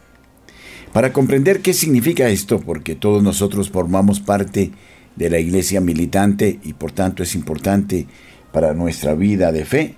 Para 0.92 1.12
comprender 1.12 1.62
qué 1.62 1.72
significa 1.72 2.28
esto, 2.28 2.60
porque 2.60 2.94
todos 2.94 3.22
nosotros 3.22 3.70
formamos 3.70 4.20
parte 4.20 4.72
de 5.16 5.30
la 5.30 5.38
iglesia 5.38 5.80
militante 5.80 6.60
y 6.62 6.74
por 6.74 6.92
tanto 6.92 7.22
es 7.22 7.34
importante 7.34 8.06
para 8.52 8.74
nuestra 8.74 9.14
vida 9.14 9.52
de 9.52 9.64
fe, 9.64 9.94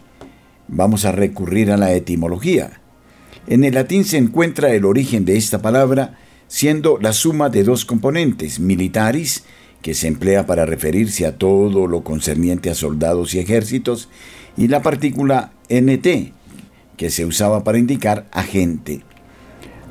vamos 0.69 1.05
a 1.05 1.13
recurrir 1.13 1.73
a 1.73 1.77
la 1.77 1.93
etimología. 1.93 2.81
En 3.49 3.65
el 3.65 3.75
latín 3.75 4.05
se 4.05 4.19
encuentra 4.19 4.73
el 4.73 4.85
origen 4.85 5.25
de 5.25 5.37
esta 5.37 5.61
palabra 5.61 6.19
siendo 6.47 6.99
la 7.01 7.13
suma 7.13 7.49
de 7.49 7.65
dos 7.65 7.85
componentes, 7.85 8.61
militaris, 8.61 9.45
que 9.83 9.95
se 9.95 10.07
emplea 10.07 10.47
para 10.47 10.65
referirse 10.65 11.27
a 11.27 11.37
todo 11.37 11.89
lo 11.89 12.05
concerniente 12.05 12.71
a 12.71 12.75
soldados 12.75 13.35
y 13.35 13.41
ejércitos, 13.41 14.09
y 14.57 14.69
la 14.69 14.81
partícula 14.81 15.53
nt, 15.69 16.33
que 16.97 17.11
se 17.11 17.27
usaba 17.27 17.65
para 17.65 17.79
indicar 17.79 18.27
agente. 18.31 19.03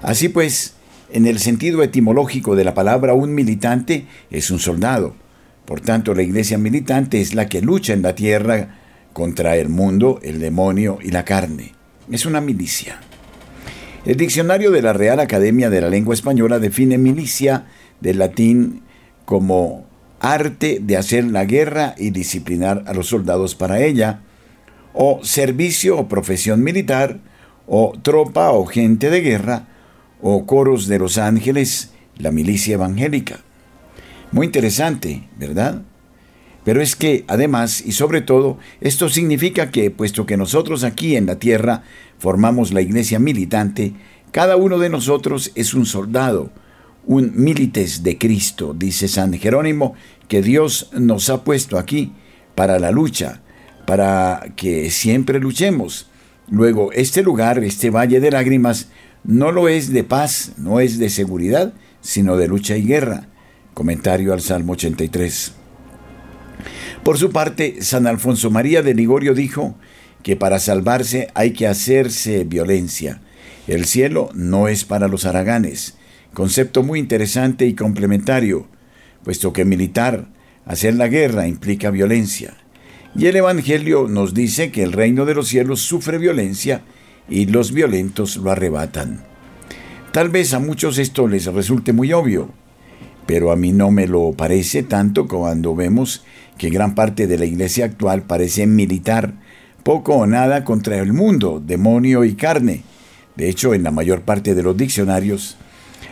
Así 0.02 0.30
pues, 0.30 0.76
en 1.13 1.28
el 1.28 1.38
sentido 1.38 1.84
etimológico 1.84 2.56
de 2.56 2.63
la 2.63 2.73
palabra, 2.73 3.13
un 3.13 3.36
militante 3.36 4.08
es 4.32 4.49
un 4.49 4.58
soldado. 4.58 5.15
Por 5.65 5.80
tanto, 5.80 6.15
la 6.15 6.23
iglesia 6.23 6.58
militante 6.58 7.21
es 7.21 7.36
la 7.36 7.47
que 7.47 7.62
lucha 7.62 7.93
en 7.93 8.02
la 8.02 8.15
tierra 8.15 8.80
contra 9.13 9.56
el 9.56 9.69
mundo, 9.69 10.19
el 10.23 10.39
demonio 10.39 10.97
y 11.02 11.12
la 11.12 11.23
carne. 11.23 11.73
Es 12.12 12.26
una 12.26 12.41
milicia. 12.41 12.99
El 14.06 14.17
diccionario 14.17 14.71
de 14.71 14.82
la 14.82 14.91
Real 14.91 15.19
Academia 15.19 15.69
de 15.69 15.82
la 15.82 15.89
Lengua 15.89 16.15
Española 16.15 16.58
define 16.58 16.97
milicia 16.97 17.67
del 18.02 18.17
latín 18.17 18.82
como 19.26 19.86
arte 20.19 20.80
de 20.82 20.97
hacer 20.97 21.26
la 21.26 21.45
guerra 21.45 21.93
y 21.97 22.10
disciplinar 22.10 22.84
a 22.88 22.93
los 22.93 23.08
soldados 23.08 23.54
para 23.54 23.82
ella, 23.82 24.21
o 24.93 25.19
servicio 25.23 25.97
o 25.97 26.08
profesión 26.08 26.63
militar, 26.63 27.19
o 27.67 27.93
tropa 28.02 28.52
o 28.52 28.65
gente 28.65 29.10
de 29.10 29.21
guerra, 29.21 29.67
o 30.24 30.46
coros 30.46 30.88
de 30.88 30.98
los 30.98 31.18
ángeles, 31.18 31.92
la 32.18 32.32
milicia 32.32 32.76
evangélica. 32.76 33.42
Muy 34.32 34.48
interesante, 34.48 35.28
¿verdad? 35.38 35.84
Pero 36.64 36.82
es 36.82 36.96
que, 36.96 37.26
además 37.28 37.84
y 37.86 37.92
sobre 37.92 38.22
todo, 38.22 38.58
esto 38.80 39.10
significa 39.10 39.70
que, 39.70 39.92
puesto 39.92 40.26
que 40.26 40.38
nosotros 40.38 40.86
aquí 40.86 41.18
en 41.18 41.26
la 41.26 41.40
tierra 41.40 41.84
formamos 42.18 42.72
la 42.72 42.82
iglesia 42.82 43.20
militante, 43.20 43.94
cada 44.32 44.56
uno 44.56 44.80
de 44.80 44.90
nosotros 44.90 45.52
es 45.56 45.74
un 45.74 45.86
soldado, 45.86 46.52
un 47.06 47.34
milites 47.36 48.02
de 48.02 48.18
Cristo, 48.18 48.74
dice 48.74 49.10
San 49.10 49.34
Jerónimo, 49.34 49.94
que 50.30 50.42
Dios 50.42 50.90
nos 50.94 51.30
ha 51.30 51.44
puesto 51.44 51.78
aquí 51.78 52.14
para 52.56 52.80
la 52.80 52.92
lucha, 52.92 53.42
para 53.86 54.54
que 54.56 54.90
siempre 54.90 55.40
luchemos. 55.40 56.08
Luego, 56.50 56.94
este 56.94 57.24
lugar, 57.24 57.62
este 57.64 57.90
valle 57.90 58.22
de 58.22 58.32
lágrimas, 58.32 58.88
no 59.24 59.52
lo 59.52 59.70
es 59.70 59.92
de 59.92 60.04
paz, 60.04 60.54
no 60.58 60.80
es 60.80 61.00
de 61.00 61.10
seguridad, 61.10 61.74
sino 62.02 62.36
de 62.38 62.48
lucha 62.48 62.76
y 62.78 62.84
guerra. 62.84 63.28
Comentario 63.74 64.34
al 64.34 64.42
Salmo 64.42 64.74
83. 64.74 65.54
Por 67.04 67.18
su 67.18 67.32
parte, 67.32 67.82
San 67.82 68.06
Alfonso 68.08 68.52
María 68.52 68.82
de 68.82 68.94
Ligorio 68.94 69.34
dijo 69.34 69.76
que 70.24 70.36
para 70.36 70.60
salvarse 70.60 71.30
hay 71.34 71.52
que 71.52 71.68
hacerse 71.68 72.44
violencia. 72.44 73.22
El 73.68 73.86
cielo 73.86 74.30
no 74.34 74.68
es 74.68 74.86
para 74.86 75.08
los 75.08 75.26
haraganes. 75.26 75.96
Concepto 76.34 76.84
muy 76.84 77.00
interesante 77.00 77.66
y 77.66 77.74
complementario, 77.74 78.68
puesto 79.24 79.54
que 79.54 79.66
militar, 79.66 80.28
hacer 80.66 80.96
la 80.96 81.08
guerra 81.08 81.48
implica 81.48 81.92
violencia. 81.92 82.56
Y 83.16 83.28
el 83.28 83.36
Evangelio 83.36 84.08
nos 84.08 84.34
dice 84.34 84.72
que 84.72 84.84
el 84.84 84.92
reino 84.92 85.26
de 85.26 85.36
los 85.36 85.48
cielos 85.48 85.82
sufre 85.82 86.18
violencia 86.18 86.84
y 87.30 87.46
los 87.46 87.72
violentos 87.72 88.38
lo 88.38 88.52
arrebatan. 88.52 89.24
Tal 90.12 90.30
vez 90.30 90.54
a 90.54 90.60
muchos 90.60 90.98
esto 90.98 91.28
les 91.28 91.46
resulte 91.46 91.94
muy 91.94 92.14
obvio, 92.14 92.50
pero 93.26 93.52
a 93.52 93.56
mí 93.56 93.72
no 93.72 93.92
me 93.92 94.08
lo 94.08 94.34
parece 94.34 94.84
tanto 94.84 95.28
cuando 95.28 95.76
vemos 95.76 96.24
que 96.58 96.70
gran 96.70 96.96
parte 96.96 97.26
de 97.28 97.38
la 97.38 97.46
iglesia 97.46 97.86
actual 97.86 98.24
parece 98.24 98.68
militar 98.68 99.34
poco 99.84 100.16
o 100.16 100.26
nada 100.26 100.64
contra 100.64 100.98
el 100.98 101.14
mundo, 101.14 101.62
demonio 101.66 102.24
y 102.24 102.36
carne. 102.36 102.84
De 103.36 103.50
hecho, 103.50 103.74
en 103.74 103.84
la 103.84 103.92
mayor 103.92 104.22
parte 104.22 104.56
de 104.56 104.64
los 104.64 104.78
diccionarios, 104.78 105.58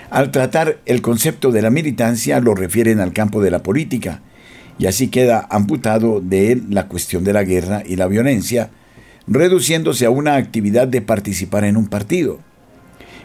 al 0.09 0.31
tratar 0.31 0.79
el 0.85 1.01
concepto 1.01 1.51
de 1.51 1.61
la 1.61 1.69
militancia 1.69 2.39
lo 2.41 2.53
refieren 2.53 2.99
al 2.99 3.13
campo 3.13 3.41
de 3.41 3.51
la 3.51 3.63
política, 3.63 4.21
y 4.77 4.87
así 4.87 5.09
queda 5.09 5.47
amputado 5.49 6.21
de 6.21 6.51
él 6.51 6.65
la 6.69 6.87
cuestión 6.87 7.23
de 7.23 7.33
la 7.33 7.43
guerra 7.43 7.83
y 7.85 7.95
la 7.95 8.07
violencia, 8.07 8.71
reduciéndose 9.33 10.05
a 10.05 10.09
una 10.09 10.35
actividad 10.35 10.87
de 10.87 11.01
participar 11.01 11.63
en 11.63 11.77
un 11.77 11.87
partido. 11.87 12.39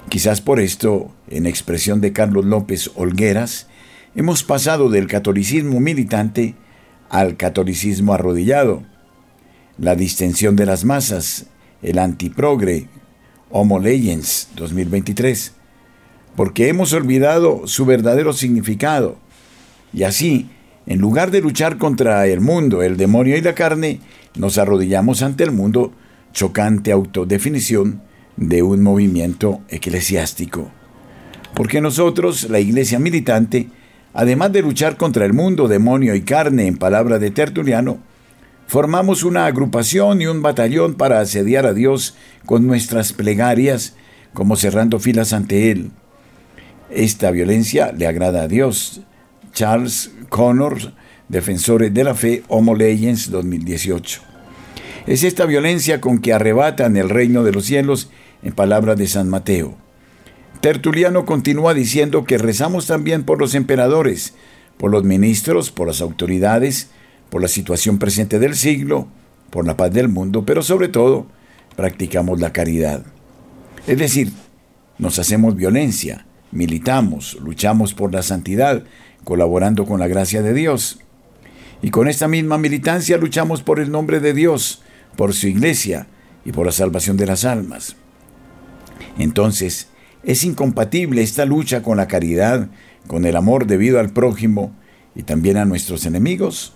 Quizás 0.08 0.40
por 0.40 0.60
esto, 0.60 1.10
en 1.28 1.46
expresión 1.46 2.00
de 2.00 2.12
Carlos 2.12 2.44
López 2.44 2.92
Olgueras, 2.94 3.66
hemos 4.14 4.44
pasado 4.44 4.88
del 4.88 5.08
catolicismo 5.08 5.80
militante 5.80 6.54
al 7.10 7.36
catolicismo 7.36 8.14
arrodillado, 8.14 8.84
la 9.78 9.96
distensión 9.96 10.54
de 10.54 10.66
las 10.66 10.84
masas, 10.84 11.46
el 11.82 11.98
antiprogre, 11.98 12.88
Homo 13.50 13.80
Legends 13.80 14.48
2023, 14.56 15.54
porque 16.36 16.68
hemos 16.68 16.92
olvidado 16.92 17.66
su 17.66 17.84
verdadero 17.84 18.32
significado. 18.32 19.16
Y 19.92 20.04
así, 20.04 20.50
en 20.86 21.00
lugar 21.00 21.32
de 21.32 21.40
luchar 21.40 21.78
contra 21.78 22.26
el 22.26 22.40
mundo, 22.40 22.82
el 22.82 22.96
demonio 22.96 23.36
y 23.36 23.40
la 23.40 23.54
carne, 23.54 24.00
nos 24.36 24.58
arrodillamos 24.58 25.22
ante 25.22 25.44
el 25.44 25.52
mundo 25.52 25.92
chocante 26.32 26.92
autodefinición 26.92 28.02
de 28.36 28.62
un 28.62 28.82
movimiento 28.82 29.62
eclesiástico. 29.68 30.70
Porque 31.54 31.80
nosotros, 31.80 32.50
la 32.50 32.60
iglesia 32.60 32.98
militante, 32.98 33.70
además 34.12 34.52
de 34.52 34.62
luchar 34.62 34.96
contra 34.96 35.24
el 35.24 35.32
mundo, 35.32 35.68
demonio 35.68 36.14
y 36.14 36.20
carne, 36.20 36.66
en 36.66 36.76
palabra 36.76 37.18
de 37.18 37.30
Tertuliano, 37.30 37.98
formamos 38.66 39.22
una 39.24 39.46
agrupación 39.46 40.20
y 40.20 40.26
un 40.26 40.42
batallón 40.42 40.94
para 40.94 41.20
asediar 41.20 41.64
a 41.66 41.72
Dios 41.72 42.14
con 42.44 42.66
nuestras 42.66 43.12
plegarias, 43.12 43.94
como 44.34 44.56
cerrando 44.56 44.98
filas 44.98 45.32
ante 45.32 45.70
Él. 45.70 45.90
Esta 46.90 47.30
violencia 47.30 47.92
le 47.92 48.06
agrada 48.06 48.42
a 48.42 48.48
Dios. 48.48 49.00
Charles 49.52 50.12
Connors, 50.28 50.90
Defensores 51.28 51.92
de 51.92 52.04
la 52.04 52.14
Fe, 52.14 52.42
Homo 52.48 52.74
Legends 52.74 53.30
2018. 53.30 54.20
Es 55.06 55.24
esta 55.24 55.46
violencia 55.46 56.00
con 56.00 56.18
que 56.18 56.32
arrebatan 56.32 56.96
el 56.96 57.08
reino 57.08 57.42
de 57.44 57.52
los 57.52 57.64
cielos, 57.64 58.10
en 58.42 58.52
palabras 58.52 58.96
de 58.96 59.08
San 59.08 59.28
Mateo. 59.28 59.76
Tertuliano 60.60 61.26
continúa 61.26 61.74
diciendo 61.74 62.24
que 62.24 62.38
rezamos 62.38 62.86
también 62.86 63.24
por 63.24 63.40
los 63.40 63.54
emperadores, 63.54 64.34
por 64.76 64.90
los 64.90 65.04
ministros, 65.04 65.70
por 65.70 65.86
las 65.88 66.00
autoridades, 66.00 66.90
por 67.30 67.42
la 67.42 67.48
situación 67.48 67.98
presente 67.98 68.38
del 68.38 68.54
siglo, 68.54 69.08
por 69.50 69.66
la 69.66 69.76
paz 69.76 69.92
del 69.92 70.08
mundo, 70.08 70.44
pero 70.44 70.62
sobre 70.62 70.88
todo 70.88 71.26
practicamos 71.76 72.40
la 72.40 72.52
caridad. 72.52 73.04
Es 73.86 73.98
decir, 73.98 74.32
nos 74.98 75.18
hacemos 75.18 75.56
violencia, 75.56 76.26
militamos, 76.52 77.36
luchamos 77.40 77.94
por 77.94 78.12
la 78.12 78.22
santidad, 78.22 78.84
colaborando 79.24 79.86
con 79.86 80.00
la 80.00 80.08
gracia 80.08 80.42
de 80.42 80.54
Dios. 80.54 81.00
Y 81.82 81.90
con 81.90 82.08
esta 82.08 82.28
misma 82.28 82.58
militancia 82.58 83.18
luchamos 83.18 83.62
por 83.62 83.80
el 83.80 83.90
nombre 83.90 84.20
de 84.20 84.32
Dios, 84.32 84.82
por 85.16 85.34
su 85.34 85.48
iglesia 85.48 86.06
y 86.44 86.52
por 86.52 86.66
la 86.66 86.72
salvación 86.72 87.16
de 87.16 87.26
las 87.26 87.44
almas. 87.44 87.96
Entonces, 89.18 89.88
es 90.22 90.44
incompatible 90.44 91.22
esta 91.22 91.44
lucha 91.44 91.82
con 91.82 91.96
la 91.96 92.08
caridad, 92.08 92.68
con 93.06 93.24
el 93.24 93.36
amor 93.36 93.66
debido 93.66 94.00
al 94.00 94.10
prójimo 94.10 94.74
y 95.14 95.22
también 95.22 95.56
a 95.56 95.64
nuestros 95.64 96.06
enemigos. 96.06 96.74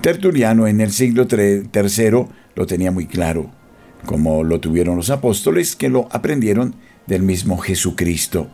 Tertuliano 0.00 0.66
en 0.66 0.80
el 0.80 0.90
siglo 0.90 1.26
III 1.30 2.26
lo 2.54 2.66
tenía 2.66 2.90
muy 2.90 3.06
claro, 3.06 3.50
como 4.06 4.42
lo 4.44 4.60
tuvieron 4.60 4.96
los 4.96 5.10
apóstoles 5.10 5.76
que 5.76 5.88
lo 5.88 6.08
aprendieron 6.10 6.74
del 7.06 7.22
mismo 7.22 7.58
Jesucristo. 7.58 8.48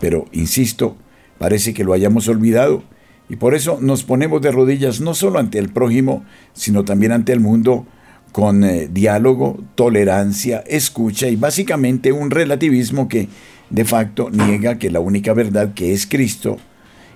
Pero, 0.00 0.26
insisto, 0.32 0.96
parece 1.38 1.74
que 1.74 1.84
lo 1.84 1.92
hayamos 1.92 2.28
olvidado 2.28 2.84
y 3.28 3.36
por 3.36 3.54
eso 3.54 3.78
nos 3.80 4.04
ponemos 4.04 4.42
de 4.42 4.52
rodillas 4.52 5.00
no 5.00 5.14
solo 5.14 5.38
ante 5.38 5.58
el 5.58 5.70
prójimo, 5.70 6.24
sino 6.52 6.84
también 6.84 7.12
ante 7.12 7.32
el 7.32 7.40
mundo 7.40 7.86
con 8.32 8.64
eh, 8.64 8.88
diálogo, 8.90 9.62
tolerancia, 9.76 10.64
escucha 10.66 11.28
y 11.28 11.36
básicamente 11.36 12.12
un 12.12 12.30
relativismo 12.30 13.08
que 13.08 13.28
de 13.70 13.84
facto 13.84 14.28
niega 14.30 14.78
que 14.78 14.90
la 14.90 15.00
única 15.00 15.32
verdad 15.32 15.72
que 15.74 15.92
es 15.92 16.06
Cristo 16.06 16.58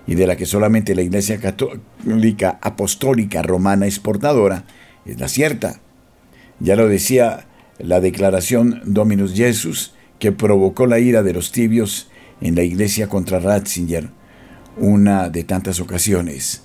y 0.06 0.14
de 0.14 0.26
la 0.26 0.36
que 0.36 0.46
solamente 0.46 0.94
la 0.94 1.02
Iglesia 1.02 1.38
Católica 1.38 2.58
Apostólica 2.62 3.42
Romana 3.42 3.86
es 3.86 3.98
portadora, 3.98 4.64
es 5.04 5.20
la 5.20 5.28
cierta. 5.28 5.80
Ya 6.60 6.76
lo 6.76 6.88
decía 6.88 7.46
la 7.78 8.00
declaración 8.00 8.80
Dominus 8.84 9.34
Jesus, 9.34 9.94
que 10.18 10.32
provocó 10.32 10.86
la 10.86 10.98
ira 10.98 11.22
de 11.22 11.34
los 11.34 11.52
tibios 11.52 12.08
en 12.40 12.54
la 12.54 12.62
Iglesia 12.62 13.08
contra 13.08 13.38
Ratzinger, 13.38 14.10
una 14.80 15.28
de 15.28 15.44
tantas 15.44 15.80
ocasiones. 15.80 16.62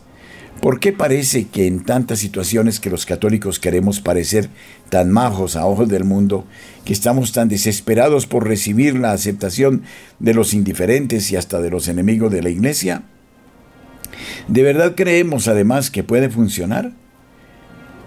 ¿Por 0.62 0.80
qué 0.80 0.94
parece 0.94 1.48
que 1.48 1.68
en 1.68 1.84
tantas 1.84 2.20
situaciones 2.20 2.80
que 2.80 2.90
los 2.90 3.06
católicos 3.06 3.60
queremos 3.60 4.00
parecer 4.00 4.50
tan 4.90 5.12
majos 5.12 5.58
a 5.58 5.66
ojos 5.66 5.90
del 5.90 6.06
mundo, 6.06 6.46
que 6.86 6.94
estamos 6.94 7.34
tan 7.34 7.50
desesperados 7.50 8.28
por 8.28 8.48
recibir 8.48 8.98
la 8.98 9.12
aceptación 9.12 9.84
de 10.20 10.34
los 10.34 10.54
indiferentes 10.54 11.30
y 11.32 11.36
hasta 11.36 11.60
de 11.60 11.70
los 11.70 11.90
enemigos 11.90 12.32
de 12.32 12.44
la 12.44 12.50
Iglesia? 12.50 13.04
¿De 14.48 14.64
verdad 14.64 14.94
creemos 14.96 15.48
además 15.48 15.92
que 15.92 16.04
puede 16.04 16.30
funcionar? 16.30 16.94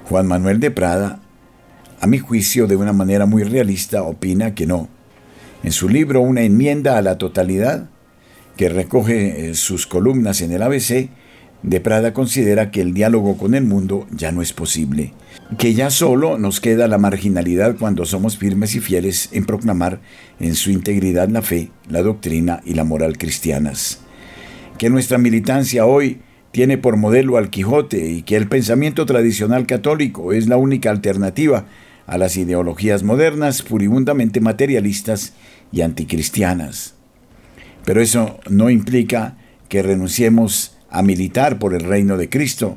Juan 0.09 0.27
Manuel 0.27 0.61
de 0.61 0.71
Prada, 0.71 1.21
a 2.01 2.07
mi 2.07 2.19
juicio 2.19 2.67
de 2.67 2.77
una 2.77 2.93
manera 2.93 3.27
muy 3.27 3.43
realista, 3.43 4.03
opina 4.03 4.55
que 4.55 4.67
no. 4.67 4.89
En 5.63 5.73
su 5.73 5.89
libro 5.89 6.21
Una 6.21 6.43
enmienda 6.43 6.97
a 6.97 7.03
la 7.03 7.19
totalidad, 7.19 7.91
que 8.57 8.69
recoge 8.69 9.51
eh, 9.51 9.55
sus 9.55 9.87
columnas 9.87 10.41
en 10.41 10.53
el 10.53 10.63
ABC, 10.63 11.09
de 11.63 11.81
Prada 11.81 12.13
considera 12.13 12.71
que 12.71 12.81
el 12.81 12.95
diálogo 12.95 13.37
con 13.37 13.55
el 13.55 13.65
mundo 13.65 14.07
ya 14.11 14.31
no 14.31 14.43
es 14.43 14.53
posible, 14.53 15.13
que 15.59 15.75
ya 15.75 15.91
solo 15.91 16.39
nos 16.39 16.61
queda 16.61 16.87
la 16.87 16.99
marginalidad 16.99 17.77
cuando 17.79 18.05
somos 18.05 18.37
firmes 18.37 18.75
y 18.75 18.81
fieles 18.81 19.31
en 19.33 19.47
proclamar 19.47 20.01
en 20.39 20.55
su 20.55 20.71
integridad 20.71 21.29
la 21.29 21.43
fe, 21.43 21.71
la 21.89 22.03
doctrina 22.03 22.61
y 22.65 22.75
la 22.75 22.85
moral 22.85 23.19
cristianas 23.19 24.01
que 24.77 24.91
nuestra 24.91 25.19
militancia 25.19 25.87
hoy 25.87 26.21
tiene 26.53 26.79
por 26.79 26.97
modelo 26.97 27.37
al 27.37 27.51
Quijote 27.51 28.09
y 28.09 28.23
que 28.23 28.37
el 28.37 28.49
pensamiento 28.49 29.07
tradicional 29.07 29.67
católico 29.67 30.33
es 30.33 30.49
la 30.49 30.57
única 30.57 30.91
alternativa 30.91 31.67
a 32.07 32.19
las 32.19 32.37
ideologías 32.37 33.03
modernas 33.03 33.63
furibundamente 33.63 34.41
materialistas 34.41 35.33
y 35.73 35.81
anticristianas. 35.81 36.96
Pero 37.87 38.03
eso 38.03 38.39
no 38.51 38.69
implica 38.69 39.39
que 39.71 39.81
renunciemos 39.83 40.77
a 40.91 41.01
militar 41.01 41.59
por 41.59 41.73
el 41.73 41.81
reino 41.81 42.19
de 42.19 42.29
Cristo, 42.29 42.77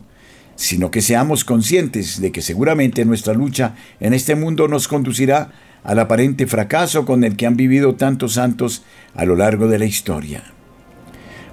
sino 0.56 0.90
que 0.90 1.02
seamos 1.02 1.44
conscientes 1.44 2.22
de 2.22 2.32
que 2.32 2.42
seguramente 2.42 3.04
nuestra 3.04 3.34
lucha 3.34 3.76
en 4.00 4.14
este 4.14 4.36
mundo 4.36 4.70
nos 4.70 4.88
conducirá 4.88 5.52
al 5.84 6.00
aparente 6.00 6.48
fracaso 6.48 7.06
con 7.06 7.26
el 7.26 7.36
que 7.36 7.46
han 7.46 7.58
vivido 7.58 7.96
tantos 7.96 8.36
santos 8.36 8.84
a 9.14 9.26
lo 9.26 9.36
largo 9.36 9.68
de 9.68 9.80
la 9.80 9.86
historia 9.86 10.54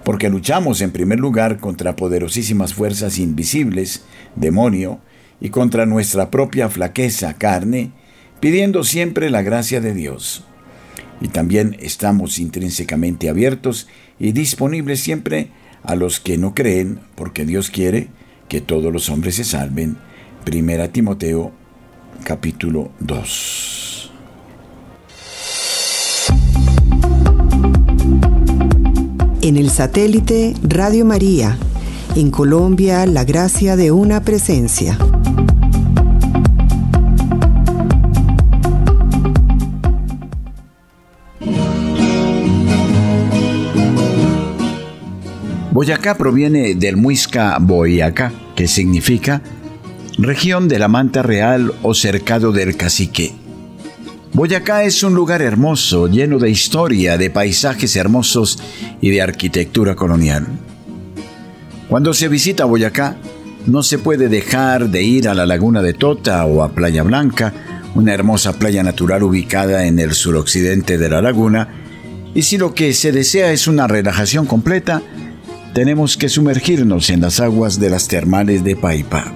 porque 0.06 0.30
luchamos 0.30 0.82
en 0.82 0.92
primer 0.92 1.18
lugar 1.18 1.58
contra 1.58 1.96
poderosísimas 1.96 2.74
fuerzas 2.74 3.18
invisibles, 3.18 4.04
demonio, 4.36 5.00
y 5.40 5.48
contra 5.48 5.84
nuestra 5.84 6.30
propia 6.30 6.68
flaqueza, 6.68 7.34
carne, 7.34 7.90
pidiendo 8.38 8.84
siempre 8.84 9.30
la 9.30 9.42
gracia 9.42 9.80
de 9.80 9.94
Dios. 9.94 10.44
Y 11.20 11.28
también 11.28 11.76
estamos 11.80 12.38
intrínsecamente 12.38 13.28
abiertos 13.28 13.88
y 14.18 14.32
disponibles 14.32 15.00
siempre 15.00 15.50
a 15.82 15.94
los 15.94 16.20
que 16.20 16.38
no 16.38 16.54
creen, 16.54 17.00
porque 17.14 17.44
Dios 17.44 17.70
quiere 17.70 18.08
que 18.48 18.60
todos 18.60 18.92
los 18.92 19.08
hombres 19.08 19.36
se 19.36 19.44
salven. 19.44 19.96
Primera 20.44 20.88
Timoteo 20.88 21.52
capítulo 22.24 22.90
2. 23.00 23.86
en 29.46 29.56
el 29.56 29.70
satélite 29.70 30.54
Radio 30.64 31.04
María, 31.04 31.56
en 32.16 32.32
Colombia 32.32 33.06
la 33.06 33.22
gracia 33.22 33.76
de 33.76 33.92
una 33.92 34.22
presencia. 34.22 34.98
Boyacá 45.76 46.16
proviene 46.16 46.74
del 46.74 46.96
muisca 46.96 47.58
Boyacá, 47.60 48.32
que 48.54 48.66
significa 48.66 49.42
región 50.16 50.68
de 50.68 50.78
la 50.78 50.88
manta 50.88 51.22
real 51.22 51.74
o 51.82 51.92
cercado 51.92 52.50
del 52.50 52.78
cacique. 52.78 53.34
Boyacá 54.32 54.84
es 54.84 55.02
un 55.02 55.14
lugar 55.14 55.42
hermoso, 55.42 56.08
lleno 56.08 56.38
de 56.38 56.48
historia, 56.48 57.18
de 57.18 57.28
paisajes 57.28 57.94
hermosos 57.94 58.58
y 59.02 59.10
de 59.10 59.20
arquitectura 59.20 59.94
colonial. 59.94 60.46
Cuando 61.90 62.14
se 62.14 62.28
visita 62.28 62.64
Boyacá, 62.64 63.18
no 63.66 63.82
se 63.82 63.98
puede 63.98 64.30
dejar 64.30 64.88
de 64.88 65.02
ir 65.02 65.28
a 65.28 65.34
la 65.34 65.44
laguna 65.44 65.82
de 65.82 65.92
Tota 65.92 66.46
o 66.46 66.62
a 66.62 66.70
Playa 66.70 67.02
Blanca, 67.02 67.52
una 67.94 68.14
hermosa 68.14 68.54
playa 68.54 68.82
natural 68.82 69.24
ubicada 69.24 69.84
en 69.84 69.98
el 69.98 70.14
suroccidente 70.14 70.96
de 70.96 71.10
la 71.10 71.20
laguna, 71.20 71.68
y 72.34 72.40
si 72.44 72.56
lo 72.56 72.72
que 72.72 72.94
se 72.94 73.12
desea 73.12 73.52
es 73.52 73.66
una 73.66 73.86
relajación 73.86 74.46
completa, 74.46 75.02
tenemos 75.76 76.16
que 76.16 76.30
sumergirnos 76.30 77.10
en 77.10 77.20
las 77.20 77.38
aguas 77.38 77.78
de 77.78 77.90
las 77.90 78.08
termales 78.08 78.64
de 78.64 78.76
Paipa. 78.76 79.30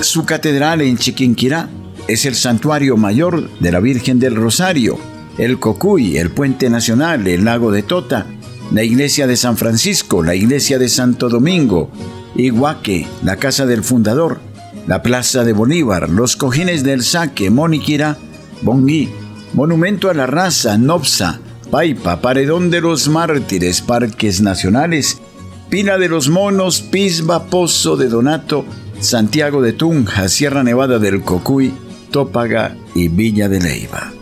Su 0.00 0.24
catedral 0.24 0.80
en 0.80 0.98
Chiquinquirá 0.98 1.68
es 2.08 2.26
el 2.26 2.34
santuario 2.34 2.96
mayor 2.96 3.48
de 3.60 3.70
la 3.70 3.78
Virgen 3.78 4.18
del 4.18 4.34
Rosario, 4.34 4.98
el 5.38 5.60
Cocuy, 5.60 6.16
el 6.16 6.30
Puente 6.30 6.68
Nacional, 6.68 7.24
el 7.28 7.44
Lago 7.44 7.70
de 7.70 7.84
Tota, 7.84 8.26
la 8.72 8.82
iglesia 8.82 9.28
de 9.28 9.36
San 9.36 9.56
Francisco, 9.56 10.24
la 10.24 10.34
iglesia 10.34 10.80
de 10.80 10.88
Santo 10.88 11.28
Domingo, 11.28 11.92
Iguaque, 12.34 13.06
la 13.22 13.36
casa 13.36 13.64
del 13.64 13.84
fundador, 13.84 14.40
la 14.88 15.04
plaza 15.04 15.44
de 15.44 15.52
Bolívar, 15.52 16.10
los 16.10 16.34
cojines 16.34 16.82
del 16.82 17.04
Saque, 17.04 17.48
Moniquira, 17.48 18.18
Bongui, 18.62 19.08
monumento 19.54 20.10
a 20.10 20.14
la 20.14 20.26
raza, 20.26 20.76
Nopsa, 20.78 21.38
Paipa, 21.72 22.20
Paredón 22.20 22.70
de 22.70 22.82
los 22.82 23.08
Mártires, 23.08 23.80
Parques 23.80 24.42
Nacionales, 24.42 25.22
Pina 25.70 25.96
de 25.96 26.06
los 26.06 26.28
Monos, 26.28 26.82
Pisba, 26.82 27.46
Pozo 27.46 27.96
de 27.96 28.08
Donato, 28.08 28.66
Santiago 29.00 29.62
de 29.62 29.72
Tunja, 29.72 30.28
Sierra 30.28 30.64
Nevada 30.64 30.98
del 30.98 31.22
Cocuy, 31.22 31.72
Tópaga 32.10 32.76
y 32.94 33.08
Villa 33.08 33.48
de 33.48 33.60
Leiva. 33.60 34.12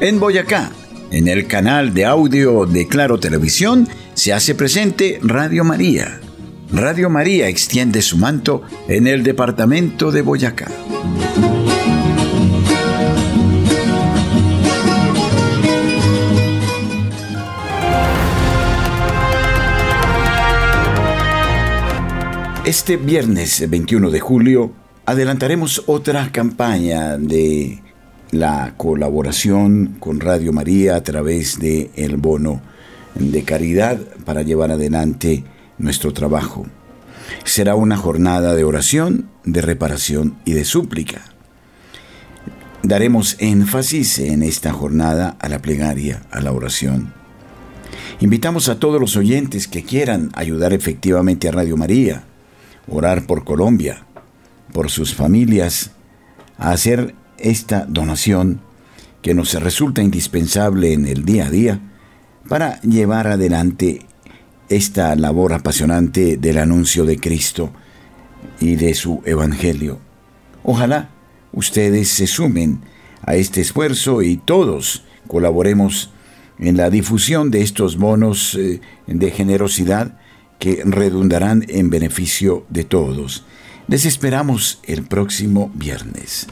En 0.00 0.18
Boyacá, 0.18 0.72
En 1.12 1.28
el 1.28 1.46
canal 1.46 1.94
de 1.94 2.04
audio 2.04 2.66
de 2.66 2.88
Claro 2.88 3.20
Televisión 3.20 3.88
se 4.14 4.32
hace 4.32 4.56
presente 4.56 5.20
Radio 5.22 5.62
María. 5.62 6.20
Radio 6.72 7.08
María 7.08 7.46
extiende 7.46 8.02
su 8.02 8.18
manto 8.18 8.62
en 8.88 9.06
el 9.06 9.22
departamento 9.22 10.10
de 10.10 10.22
Boyacá. 10.22 10.66
Este 22.66 22.96
viernes 22.96 23.70
21 23.70 24.10
de 24.10 24.18
julio 24.18 24.72
adelantaremos 25.04 25.84
otra 25.86 26.32
campaña 26.32 27.16
de 27.16 27.80
la 28.32 28.74
colaboración 28.76 29.94
con 30.00 30.18
Radio 30.18 30.52
María 30.52 30.96
a 30.96 31.04
través 31.04 31.60
de 31.60 31.92
el 31.94 32.16
bono 32.16 32.60
de 33.14 33.44
caridad 33.44 34.00
para 34.24 34.42
llevar 34.42 34.72
adelante 34.72 35.44
nuestro 35.78 36.12
trabajo. 36.12 36.66
Será 37.44 37.76
una 37.76 37.96
jornada 37.96 38.56
de 38.56 38.64
oración, 38.64 39.28
de 39.44 39.60
reparación 39.60 40.36
y 40.44 40.54
de 40.54 40.64
súplica. 40.64 41.22
Daremos 42.82 43.36
énfasis 43.38 44.18
en 44.18 44.42
esta 44.42 44.72
jornada 44.72 45.36
a 45.38 45.48
la 45.48 45.60
plegaria, 45.60 46.22
a 46.32 46.40
la 46.40 46.50
oración. 46.50 47.12
Invitamos 48.18 48.68
a 48.68 48.80
todos 48.80 49.00
los 49.00 49.16
oyentes 49.16 49.68
que 49.68 49.84
quieran 49.84 50.30
ayudar 50.34 50.72
efectivamente 50.72 51.46
a 51.46 51.52
Radio 51.52 51.76
María 51.76 52.24
orar 52.88 53.26
por 53.26 53.44
Colombia, 53.44 54.06
por 54.72 54.90
sus 54.90 55.14
familias, 55.14 55.92
a 56.58 56.70
hacer 56.70 57.14
esta 57.38 57.84
donación 57.86 58.60
que 59.22 59.34
nos 59.34 59.54
resulta 59.54 60.02
indispensable 60.02 60.92
en 60.92 61.06
el 61.06 61.24
día 61.24 61.46
a 61.46 61.50
día 61.50 61.80
para 62.48 62.80
llevar 62.82 63.26
adelante 63.26 64.00
esta 64.68 65.14
labor 65.16 65.52
apasionante 65.52 66.36
del 66.36 66.58
anuncio 66.58 67.04
de 67.04 67.18
Cristo 67.18 67.70
y 68.60 68.76
de 68.76 68.94
su 68.94 69.22
Evangelio. 69.24 69.98
Ojalá 70.62 71.10
ustedes 71.52 72.08
se 72.08 72.26
sumen 72.26 72.80
a 73.22 73.34
este 73.34 73.60
esfuerzo 73.60 74.22
y 74.22 74.36
todos 74.36 75.04
colaboremos 75.26 76.10
en 76.58 76.76
la 76.76 76.90
difusión 76.90 77.50
de 77.50 77.62
estos 77.62 77.96
bonos 77.96 78.54
eh, 78.54 78.80
de 79.06 79.30
generosidad 79.30 80.18
que 80.58 80.82
redundarán 80.84 81.64
en 81.68 81.90
beneficio 81.90 82.64
de 82.68 82.84
todos. 82.84 83.44
Les 83.88 84.04
esperamos 84.04 84.80
el 84.84 85.04
próximo 85.04 85.70
viernes. 85.74 86.46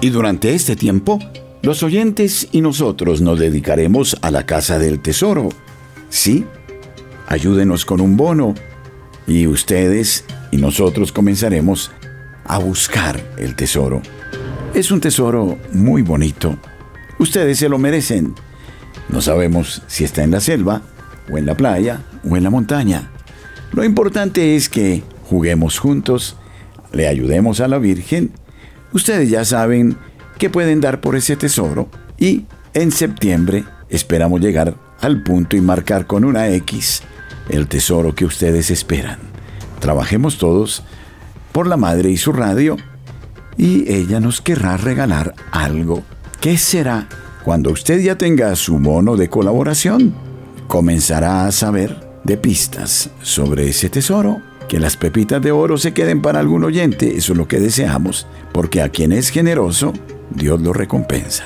Y 0.00 0.10
durante 0.10 0.54
este 0.54 0.76
tiempo, 0.76 1.18
los 1.62 1.82
oyentes 1.82 2.48
y 2.52 2.60
nosotros 2.60 3.20
nos 3.20 3.38
dedicaremos 3.38 4.16
a 4.20 4.30
la 4.30 4.44
Casa 4.44 4.78
del 4.78 5.00
Tesoro. 5.00 5.48
Sí, 6.10 6.44
ayúdenos 7.26 7.84
con 7.84 8.00
un 8.00 8.16
bono 8.16 8.54
y 9.26 9.46
ustedes 9.46 10.24
y 10.50 10.58
nosotros 10.58 11.10
comenzaremos 11.10 11.90
a 12.44 12.58
buscar 12.58 13.20
el 13.38 13.56
tesoro. 13.56 14.02
Es 14.74 14.90
un 14.90 15.00
tesoro 15.00 15.58
muy 15.72 16.02
bonito. 16.02 16.56
Ustedes 17.18 17.58
se 17.58 17.68
lo 17.68 17.78
merecen. 17.78 18.34
No 19.08 19.20
sabemos 19.20 19.82
si 19.86 20.04
está 20.04 20.22
en 20.24 20.30
la 20.30 20.40
selva, 20.40 20.82
o 21.30 21.38
en 21.38 21.46
la 21.46 21.56
playa, 21.56 22.00
o 22.28 22.36
en 22.36 22.44
la 22.44 22.50
montaña. 22.50 23.10
Lo 23.72 23.84
importante 23.84 24.56
es 24.56 24.68
que 24.68 25.02
juguemos 25.24 25.78
juntos, 25.78 26.36
le 26.92 27.08
ayudemos 27.08 27.60
a 27.60 27.68
la 27.68 27.78
Virgen. 27.78 28.32
Ustedes 28.92 29.30
ya 29.30 29.44
saben 29.44 29.96
que 30.38 30.50
pueden 30.50 30.80
dar 30.80 31.00
por 31.00 31.16
ese 31.16 31.36
tesoro 31.36 31.88
y 32.18 32.44
en 32.72 32.92
septiembre 32.92 33.64
esperamos 33.88 34.40
llegar 34.40 34.76
al 35.00 35.22
punto 35.22 35.56
y 35.56 35.60
marcar 35.60 36.06
con 36.06 36.24
una 36.24 36.48
X 36.48 37.02
el 37.48 37.68
tesoro 37.68 38.14
que 38.14 38.24
ustedes 38.24 38.70
esperan. 38.70 39.18
Trabajemos 39.80 40.38
todos 40.38 40.82
por 41.52 41.66
la 41.66 41.76
madre 41.76 42.10
y 42.10 42.16
su 42.16 42.32
radio 42.32 42.76
y 43.56 43.92
ella 43.92 44.20
nos 44.20 44.40
querrá 44.40 44.76
regalar 44.76 45.34
algo. 45.50 46.02
¿Qué 46.40 46.56
será? 46.56 47.08
Cuando 47.44 47.72
usted 47.72 48.00
ya 48.00 48.16
tenga 48.16 48.56
su 48.56 48.78
mono 48.78 49.16
de 49.16 49.28
colaboración, 49.28 50.14
comenzará 50.66 51.44
a 51.44 51.52
saber 51.52 51.94
de 52.24 52.38
pistas 52.38 53.10
sobre 53.20 53.68
ese 53.68 53.90
tesoro. 53.90 54.40
Que 54.66 54.80
las 54.80 54.96
pepitas 54.96 55.42
de 55.42 55.52
oro 55.52 55.76
se 55.76 55.92
queden 55.92 56.22
para 56.22 56.40
algún 56.40 56.64
oyente, 56.64 57.18
eso 57.18 57.32
es 57.32 57.38
lo 57.38 57.46
que 57.46 57.60
deseamos, 57.60 58.26
porque 58.50 58.80
a 58.80 58.88
quien 58.88 59.12
es 59.12 59.28
generoso, 59.28 59.92
Dios 60.30 60.58
lo 60.62 60.72
recompensa. 60.72 61.44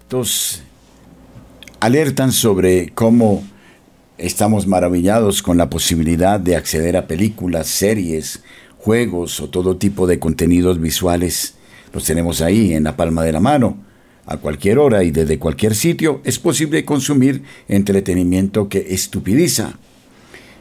Estos 0.00 0.62
alertan 1.78 2.32
sobre 2.32 2.88
cómo 2.92 3.44
Estamos 4.18 4.66
maravillados 4.66 5.42
con 5.42 5.58
la 5.58 5.70
posibilidad 5.70 6.40
de 6.40 6.56
acceder 6.56 6.96
a 6.96 7.06
películas, 7.06 7.68
series, 7.68 8.42
juegos 8.76 9.38
o 9.38 9.48
todo 9.48 9.76
tipo 9.76 10.08
de 10.08 10.18
contenidos 10.18 10.80
visuales. 10.80 11.54
Los 11.92 12.02
tenemos 12.02 12.40
ahí 12.40 12.72
en 12.74 12.82
la 12.82 12.96
palma 12.96 13.22
de 13.22 13.30
la 13.30 13.38
mano. 13.38 13.78
A 14.26 14.38
cualquier 14.38 14.80
hora 14.80 15.04
y 15.04 15.12
desde 15.12 15.38
cualquier 15.38 15.76
sitio 15.76 16.20
es 16.24 16.40
posible 16.40 16.84
consumir 16.84 17.44
entretenimiento 17.68 18.68
que 18.68 18.92
estupidiza. 18.92 19.78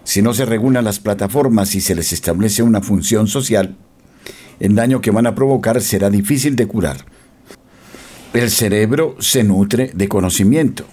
Si 0.03 0.22
no 0.22 0.36
se 0.36 0.45
regulan 0.45 0.86
las 0.86 0.99
plataformas 0.99 1.74
y 1.74 1.82
se 1.82 1.95
les 1.95 2.14
establece 2.14 2.62
una 2.62 2.82
función 2.82 3.26
social, 3.26 3.76
el 4.60 4.76
daño 4.76 5.01
que 5.01 5.10
van 5.10 5.26
a 5.26 5.34
provocar 5.34 5.82
será 5.82 6.12
difícil 6.12 6.55
de 6.55 6.68
curar. 6.68 7.05
El 8.36 8.51
cerebro 8.51 9.16
se 9.18 9.43
nutre 9.43 9.89
de 9.95 10.08
conocimiento. 10.08 10.86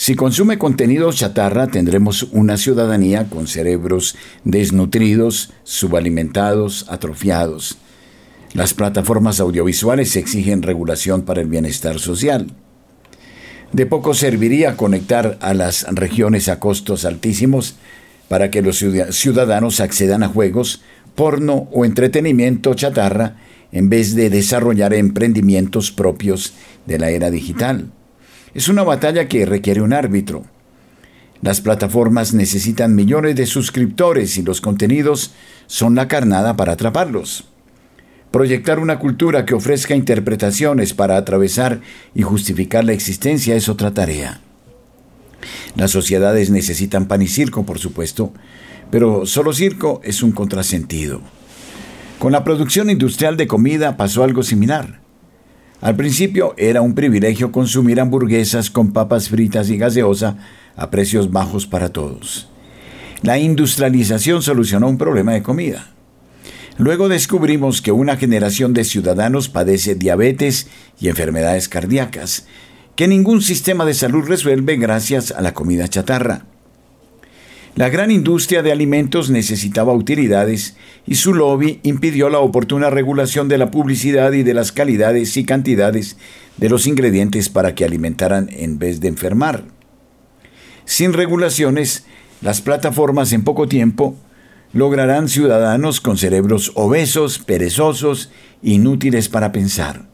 Si 0.00 0.14
consume 0.14 0.58
contenido 0.58 1.12
chatarra, 1.12 1.66
tendremos 1.66 2.22
una 2.30 2.56
ciudadanía 2.56 3.28
con 3.28 3.48
cerebros 3.48 4.14
desnutridos, 4.44 5.50
subalimentados, 5.64 6.86
atrofiados. 6.88 7.78
Las 8.54 8.74
plataformas 8.74 9.40
audiovisuales 9.40 10.14
exigen 10.14 10.62
regulación 10.62 11.22
para 11.22 11.40
el 11.40 11.48
bienestar 11.48 11.98
social. 11.98 12.46
De 13.72 13.86
poco 13.86 14.14
serviría 14.14 14.76
conectar 14.76 15.36
a 15.40 15.52
las 15.52 15.84
regiones 15.92 16.48
a 16.48 16.60
costos 16.60 17.04
altísimos 17.04 17.74
para 18.28 18.52
que 18.52 18.62
los 18.62 18.78
ciudadanos 18.78 19.80
accedan 19.80 20.22
a 20.22 20.28
juegos, 20.28 20.80
porno 21.16 21.68
o 21.72 21.84
entretenimiento 21.84 22.72
chatarra 22.74 23.34
en 23.72 23.88
vez 23.88 24.14
de 24.14 24.30
desarrollar 24.30 24.94
emprendimientos 24.94 25.90
propios 25.90 26.52
de 26.86 27.00
la 27.00 27.10
era 27.10 27.32
digital. 27.32 27.90
Es 28.58 28.68
una 28.68 28.82
batalla 28.82 29.28
que 29.28 29.46
requiere 29.46 29.82
un 29.82 29.92
árbitro. 29.92 30.44
Las 31.42 31.60
plataformas 31.60 32.34
necesitan 32.34 32.96
millones 32.96 33.36
de 33.36 33.46
suscriptores 33.46 34.36
y 34.36 34.42
los 34.42 34.60
contenidos 34.60 35.32
son 35.68 35.94
la 35.94 36.08
carnada 36.08 36.56
para 36.56 36.72
atraparlos. 36.72 37.44
Proyectar 38.32 38.80
una 38.80 38.98
cultura 38.98 39.46
que 39.46 39.54
ofrezca 39.54 39.94
interpretaciones 39.94 40.92
para 40.92 41.16
atravesar 41.16 41.82
y 42.16 42.22
justificar 42.22 42.82
la 42.82 42.94
existencia 42.94 43.54
es 43.54 43.68
otra 43.68 43.94
tarea. 43.94 44.40
Las 45.76 45.92
sociedades 45.92 46.50
necesitan 46.50 47.06
pan 47.06 47.22
y 47.22 47.28
circo, 47.28 47.64
por 47.64 47.78
supuesto, 47.78 48.32
pero 48.90 49.24
solo 49.24 49.52
circo 49.52 50.00
es 50.02 50.20
un 50.20 50.32
contrasentido. 50.32 51.20
Con 52.18 52.32
la 52.32 52.42
producción 52.42 52.90
industrial 52.90 53.36
de 53.36 53.46
comida 53.46 53.96
pasó 53.96 54.24
algo 54.24 54.42
similar. 54.42 54.98
Al 55.80 55.94
principio 55.94 56.54
era 56.56 56.82
un 56.82 56.94
privilegio 56.94 57.52
consumir 57.52 58.00
hamburguesas 58.00 58.70
con 58.70 58.92
papas 58.92 59.28
fritas 59.28 59.70
y 59.70 59.78
gaseosa 59.78 60.36
a 60.76 60.90
precios 60.90 61.30
bajos 61.30 61.66
para 61.66 61.90
todos. 61.90 62.48
La 63.22 63.38
industrialización 63.38 64.42
solucionó 64.42 64.88
un 64.88 64.98
problema 64.98 65.32
de 65.32 65.42
comida. 65.42 65.90
Luego 66.78 67.08
descubrimos 67.08 67.80
que 67.80 67.92
una 67.92 68.16
generación 68.16 68.72
de 68.72 68.84
ciudadanos 68.84 69.48
padece 69.48 69.94
diabetes 69.94 70.68
y 71.00 71.08
enfermedades 71.08 71.68
cardíacas, 71.68 72.46
que 72.96 73.08
ningún 73.08 73.42
sistema 73.42 73.84
de 73.84 73.94
salud 73.94 74.24
resuelve 74.26 74.76
gracias 74.76 75.32
a 75.32 75.40
la 75.40 75.54
comida 75.54 75.88
chatarra. 75.88 76.44
La 77.78 77.90
gran 77.90 78.10
industria 78.10 78.64
de 78.64 78.72
alimentos 78.72 79.30
necesitaba 79.30 79.92
utilidades 79.92 80.74
y 81.06 81.14
su 81.14 81.32
lobby 81.32 81.78
impidió 81.84 82.28
la 82.28 82.40
oportuna 82.40 82.90
regulación 82.90 83.46
de 83.46 83.56
la 83.56 83.70
publicidad 83.70 84.32
y 84.32 84.42
de 84.42 84.52
las 84.52 84.72
calidades 84.72 85.36
y 85.36 85.44
cantidades 85.44 86.16
de 86.56 86.70
los 86.70 86.88
ingredientes 86.88 87.48
para 87.48 87.76
que 87.76 87.84
alimentaran 87.84 88.48
en 88.50 88.80
vez 88.80 88.98
de 88.98 89.06
enfermar. 89.06 89.62
Sin 90.86 91.12
regulaciones, 91.12 92.04
las 92.40 92.62
plataformas 92.62 93.32
en 93.32 93.44
poco 93.44 93.68
tiempo 93.68 94.16
lograrán 94.72 95.28
ciudadanos 95.28 96.00
con 96.00 96.18
cerebros 96.18 96.72
obesos, 96.74 97.38
perezosos, 97.38 98.32
inútiles 98.60 99.28
para 99.28 99.52
pensar. 99.52 100.08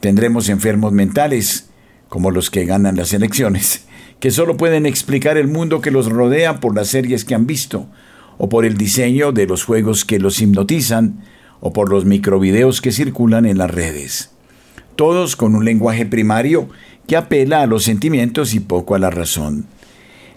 Tendremos 0.00 0.50
enfermos 0.50 0.92
mentales, 0.92 1.70
como 2.10 2.30
los 2.30 2.50
que 2.50 2.66
ganan 2.66 2.96
las 2.96 3.14
elecciones, 3.14 3.86
que 4.22 4.30
solo 4.30 4.56
pueden 4.56 4.86
explicar 4.86 5.36
el 5.36 5.48
mundo 5.48 5.80
que 5.80 5.90
los 5.90 6.08
rodea 6.08 6.60
por 6.60 6.76
las 6.76 6.86
series 6.86 7.24
que 7.24 7.34
han 7.34 7.44
visto, 7.44 7.88
o 8.38 8.48
por 8.48 8.64
el 8.64 8.76
diseño 8.76 9.32
de 9.32 9.46
los 9.48 9.64
juegos 9.64 10.04
que 10.04 10.20
los 10.20 10.40
hipnotizan, 10.40 11.24
o 11.58 11.72
por 11.72 11.90
los 11.90 12.04
microvideos 12.04 12.80
que 12.80 12.92
circulan 12.92 13.46
en 13.46 13.58
las 13.58 13.72
redes. 13.72 14.30
Todos 14.94 15.34
con 15.34 15.56
un 15.56 15.64
lenguaje 15.64 16.06
primario 16.06 16.68
que 17.08 17.16
apela 17.16 17.62
a 17.62 17.66
los 17.66 17.82
sentimientos 17.82 18.54
y 18.54 18.60
poco 18.60 18.94
a 18.94 19.00
la 19.00 19.10
razón. 19.10 19.66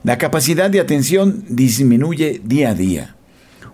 La 0.03 0.17
capacidad 0.17 0.71
de 0.71 0.79
atención 0.79 1.45
disminuye 1.47 2.41
día 2.43 2.71
a 2.71 2.73
día. 2.73 3.15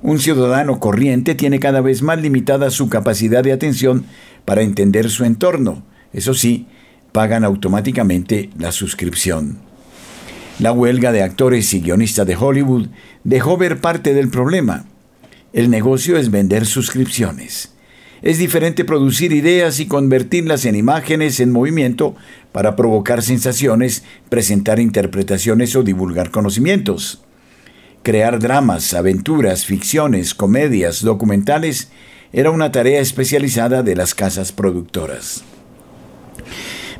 Un 0.01 0.19
ciudadano 0.19 0.81
corriente 0.81 1.35
tiene 1.35 1.59
cada 1.59 1.79
vez 1.79 2.01
más 2.01 2.21
limitada 2.21 2.69
su 2.69 2.89
capacidad 2.89 3.45
de 3.45 3.53
atención 3.53 4.03
para 4.43 4.61
entender 4.61 5.09
su 5.09 5.23
entorno. 5.23 5.85
Eso 6.11 6.33
sí, 6.33 6.67
pagan 7.13 7.45
automáticamente 7.45 8.49
la 8.59 8.73
suscripción. 8.73 9.70
La 10.61 10.71
huelga 10.71 11.11
de 11.11 11.23
actores 11.23 11.73
y 11.73 11.81
guionistas 11.81 12.27
de 12.27 12.35
Hollywood 12.35 12.89
dejó 13.23 13.57
ver 13.57 13.81
parte 13.81 14.13
del 14.13 14.29
problema. 14.29 14.85
El 15.53 15.71
negocio 15.71 16.17
es 16.17 16.29
vender 16.29 16.67
suscripciones. 16.67 17.73
Es 18.21 18.37
diferente 18.37 18.85
producir 18.85 19.31
ideas 19.31 19.79
y 19.79 19.87
convertirlas 19.87 20.65
en 20.65 20.75
imágenes 20.75 21.39
en 21.39 21.51
movimiento 21.51 22.15
para 22.51 22.75
provocar 22.75 23.23
sensaciones, 23.23 24.03
presentar 24.29 24.79
interpretaciones 24.79 25.75
o 25.75 25.81
divulgar 25.81 26.29
conocimientos. 26.29 27.23
Crear 28.03 28.37
dramas, 28.37 28.93
aventuras, 28.93 29.65
ficciones, 29.65 30.35
comedias, 30.35 31.01
documentales 31.01 31.89
era 32.33 32.51
una 32.51 32.71
tarea 32.71 33.01
especializada 33.01 33.81
de 33.81 33.95
las 33.95 34.13
casas 34.13 34.51
productoras. 34.51 35.43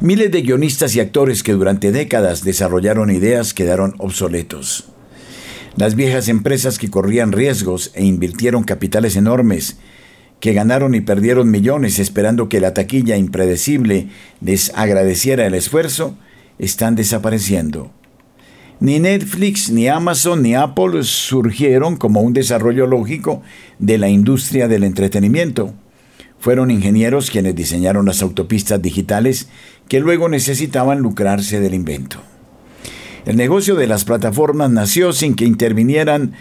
Miles 0.02 0.32
de 0.32 0.41
guionistas 0.41 0.95
y 0.95 0.99
actores 0.99 1.43
que 1.43 1.54
durante 1.54 1.91
décadas 1.91 2.43
desarrollaron 2.43 3.12
ideas 3.12 3.54
quedaron 3.54 3.93
obsoletos. 3.99 4.86
Las 5.76 5.93
viejas 5.93 6.28
empresas 6.28 6.80
que 6.80 6.89
corrían 6.89 7.32
riesgos 7.32 7.91
e 7.93 8.04
invirtieron 8.04 8.64
capitales 8.64 9.16
enormes, 9.16 9.78
que 10.39 10.54
ganaron 10.54 10.95
y 10.95 11.02
perdieron 11.02 11.52
millones 11.52 11.99
esperando 11.99 12.49
que 12.49 12.60
la 12.60 12.74
taquilla 12.74 13.16
impredecible 13.16 14.08
les 14.41 14.72
agradeciera 14.74 15.45
el 15.45 15.54
esfuerzo, 15.54 16.18
están 16.58 16.95
desapareciendo. 16.95 17.91
Ni 18.80 18.97
Netflix, 18.97 19.70
ni 19.70 19.88
Amazon, 19.88 20.41
ni 20.41 20.56
Apple 20.56 21.04
surgieron 21.04 21.95
como 21.95 22.22
un 22.22 22.34
desarrollo 22.34 22.88
lógico 22.88 23.43
de 23.78 23.99
la 23.99 24.10
industria 24.10 24.68
del 24.68 24.84
entretenimiento. 24.84 25.76
Fueron 26.42 26.72
ingenieros 26.72 27.30
quienes 27.30 27.56
diseñaron 27.56 28.08
las 28.08 28.24
autopistas 28.24 28.82
digitales 28.82 29.48
que 29.88 30.00
luego 30.00 30.28
necesitaban 30.28 30.98
lucrarse 30.98 31.60
del 31.60 31.76
invento. 31.76 32.18
El 33.28 33.38
negocio 33.38 33.76
de 33.76 33.86
las 33.86 34.06
plataformas 34.06 34.72
nació 34.72 35.14
sin 35.14 35.36
que 35.36 35.46
intervinieran 35.46 36.34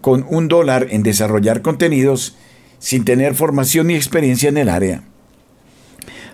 con 0.00 0.24
un 0.30 0.48
dólar 0.48 0.86
en 0.88 1.02
desarrollar 1.02 1.60
contenidos 1.60 2.34
sin 2.78 3.04
tener 3.04 3.34
formación 3.34 3.88
ni 3.88 3.94
experiencia 3.94 4.48
en 4.48 4.56
el 4.56 4.70
área. 4.70 5.02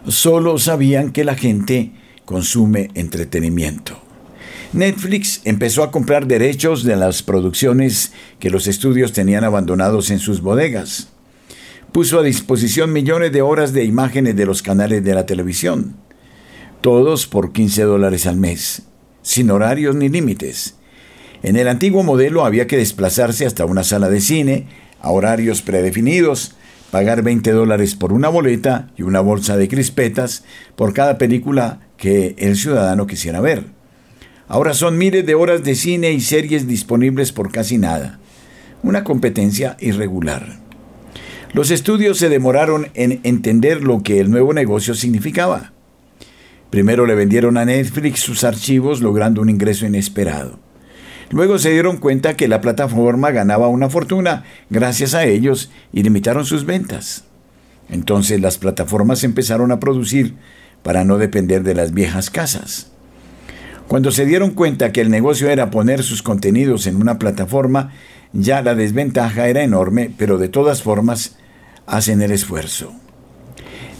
Solo 0.06 0.58
sabían 0.58 1.10
que 1.10 1.24
la 1.24 1.34
gente 1.34 1.90
consume 2.24 2.92
entretenimiento. 2.94 4.00
Netflix 4.72 5.40
empezó 5.42 5.82
a 5.82 5.90
comprar 5.90 6.28
derechos 6.28 6.84
de 6.84 6.94
las 6.94 7.24
producciones 7.24 8.12
que 8.38 8.48
los 8.48 8.68
estudios 8.68 9.12
tenían 9.12 9.42
abandonados 9.42 10.12
en 10.12 10.20
sus 10.20 10.40
bodegas 10.40 11.08
puso 11.92 12.18
a 12.18 12.22
disposición 12.22 12.92
millones 12.92 13.32
de 13.32 13.42
horas 13.42 13.74
de 13.74 13.84
imágenes 13.84 14.34
de 14.34 14.46
los 14.46 14.62
canales 14.62 15.04
de 15.04 15.14
la 15.14 15.26
televisión, 15.26 15.94
todos 16.80 17.26
por 17.26 17.52
15 17.52 17.82
dólares 17.82 18.26
al 18.26 18.36
mes, 18.36 18.84
sin 19.20 19.50
horarios 19.50 19.94
ni 19.94 20.08
límites. 20.08 20.76
En 21.42 21.56
el 21.56 21.68
antiguo 21.68 22.02
modelo 22.02 22.46
había 22.46 22.66
que 22.66 22.78
desplazarse 22.78 23.44
hasta 23.44 23.66
una 23.66 23.84
sala 23.84 24.08
de 24.08 24.20
cine, 24.20 24.66
a 25.02 25.10
horarios 25.10 25.60
predefinidos, 25.60 26.54
pagar 26.90 27.22
20 27.22 27.52
dólares 27.52 27.94
por 27.94 28.12
una 28.12 28.28
boleta 28.28 28.88
y 28.96 29.02
una 29.02 29.20
bolsa 29.20 29.56
de 29.58 29.68
crispetas 29.68 30.44
por 30.76 30.94
cada 30.94 31.18
película 31.18 31.80
que 31.98 32.34
el 32.38 32.56
ciudadano 32.56 33.06
quisiera 33.06 33.40
ver. 33.40 33.66
Ahora 34.48 34.72
son 34.72 34.96
miles 34.96 35.26
de 35.26 35.34
horas 35.34 35.62
de 35.62 35.74
cine 35.74 36.12
y 36.12 36.20
series 36.20 36.66
disponibles 36.66 37.32
por 37.32 37.52
casi 37.52 37.76
nada. 37.76 38.18
Una 38.82 39.04
competencia 39.04 39.76
irregular. 39.80 40.61
Los 41.54 41.70
estudios 41.70 42.16
se 42.16 42.30
demoraron 42.30 42.88
en 42.94 43.20
entender 43.24 43.82
lo 43.82 44.02
que 44.02 44.20
el 44.20 44.30
nuevo 44.30 44.54
negocio 44.54 44.94
significaba. 44.94 45.72
Primero 46.70 47.04
le 47.04 47.14
vendieron 47.14 47.58
a 47.58 47.66
Netflix 47.66 48.20
sus 48.20 48.42
archivos 48.42 49.02
logrando 49.02 49.42
un 49.42 49.50
ingreso 49.50 49.84
inesperado. 49.84 50.58
Luego 51.30 51.58
se 51.58 51.70
dieron 51.70 51.98
cuenta 51.98 52.36
que 52.36 52.48
la 52.48 52.62
plataforma 52.62 53.30
ganaba 53.32 53.68
una 53.68 53.90
fortuna 53.90 54.44
gracias 54.70 55.12
a 55.12 55.24
ellos 55.24 55.70
y 55.92 56.02
limitaron 56.02 56.46
sus 56.46 56.64
ventas. 56.64 57.24
Entonces 57.90 58.40
las 58.40 58.56
plataformas 58.56 59.22
empezaron 59.22 59.72
a 59.72 59.80
producir 59.80 60.34
para 60.82 61.04
no 61.04 61.18
depender 61.18 61.62
de 61.64 61.74
las 61.74 61.92
viejas 61.92 62.30
casas. 62.30 62.90
Cuando 63.88 64.10
se 64.10 64.24
dieron 64.24 64.52
cuenta 64.52 64.90
que 64.90 65.02
el 65.02 65.10
negocio 65.10 65.50
era 65.50 65.70
poner 65.70 66.02
sus 66.02 66.22
contenidos 66.22 66.86
en 66.86 66.96
una 66.96 67.18
plataforma, 67.18 67.92
ya 68.32 68.62
la 68.62 68.74
desventaja 68.74 69.48
era 69.48 69.62
enorme, 69.62 70.10
pero 70.16 70.38
de 70.38 70.48
todas 70.48 70.82
formas 70.82 71.36
hacen 71.86 72.22
el 72.22 72.32
esfuerzo. 72.32 72.92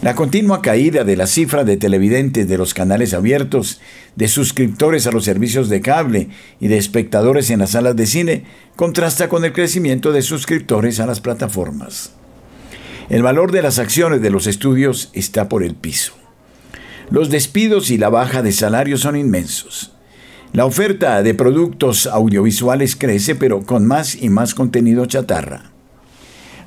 La 0.03 0.15
continua 0.15 0.61
caída 0.61 1.05
de 1.05 1.15
la 1.15 1.27
cifra 1.27 1.63
de 1.63 1.77
televidentes 1.77 2.45
de 2.49 2.57
los 2.57 2.73
canales 2.73 3.13
abiertos, 3.13 3.79
de 4.17 4.27
suscriptores 4.27 5.07
a 5.07 5.11
los 5.11 5.23
servicios 5.23 5.69
de 5.69 5.79
cable 5.79 6.27
y 6.59 6.67
de 6.67 6.77
espectadores 6.77 7.49
en 7.49 7.59
las 7.59 7.69
salas 7.69 7.95
de 7.95 8.05
cine 8.05 8.43
contrasta 8.75 9.29
con 9.29 9.45
el 9.45 9.53
crecimiento 9.53 10.11
de 10.11 10.21
suscriptores 10.21 10.99
a 10.99 11.05
las 11.05 11.21
plataformas. 11.21 12.11
El 13.09 13.23
valor 13.23 13.53
de 13.53 13.61
las 13.61 13.79
acciones 13.79 14.21
de 14.21 14.29
los 14.29 14.45
estudios 14.45 15.09
está 15.13 15.47
por 15.47 15.63
el 15.63 15.75
piso. 15.75 16.13
Los 17.09 17.29
despidos 17.29 17.89
y 17.89 17.97
la 17.97 18.09
baja 18.09 18.41
de 18.41 18.51
salarios 18.51 19.01
son 19.01 19.15
inmensos. 19.15 19.93
La 20.51 20.65
oferta 20.65 21.23
de 21.23 21.33
productos 21.33 22.07
audiovisuales 22.07 22.95
crece, 22.95 23.35
pero 23.35 23.65
con 23.65 23.85
más 23.85 24.15
y 24.21 24.29
más 24.29 24.53
contenido 24.53 25.05
chatarra. 25.05 25.72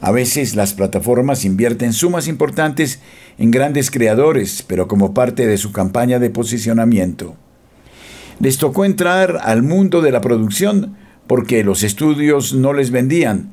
A 0.00 0.12
veces 0.12 0.54
las 0.54 0.74
plataformas 0.74 1.44
invierten 1.44 1.92
sumas 1.92 2.28
importantes 2.28 3.00
en 3.38 3.50
grandes 3.50 3.90
creadores, 3.90 4.62
pero 4.66 4.88
como 4.88 5.14
parte 5.14 5.46
de 5.46 5.56
su 5.56 5.72
campaña 5.72 6.18
de 6.18 6.30
posicionamiento. 6.30 7.36
Les 8.38 8.58
tocó 8.58 8.84
entrar 8.84 9.38
al 9.42 9.62
mundo 9.62 10.02
de 10.02 10.12
la 10.12 10.20
producción 10.20 10.96
porque 11.26 11.64
los 11.64 11.82
estudios 11.82 12.52
no 12.52 12.72
les 12.72 12.90
vendían, 12.90 13.52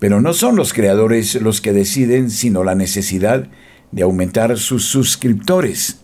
pero 0.00 0.20
no 0.20 0.34
son 0.34 0.56
los 0.56 0.72
creadores 0.72 1.40
los 1.40 1.60
que 1.60 1.72
deciden, 1.72 2.30
sino 2.30 2.64
la 2.64 2.74
necesidad 2.74 3.48
de 3.92 4.02
aumentar 4.02 4.58
sus 4.58 4.84
suscriptores. 4.86 6.00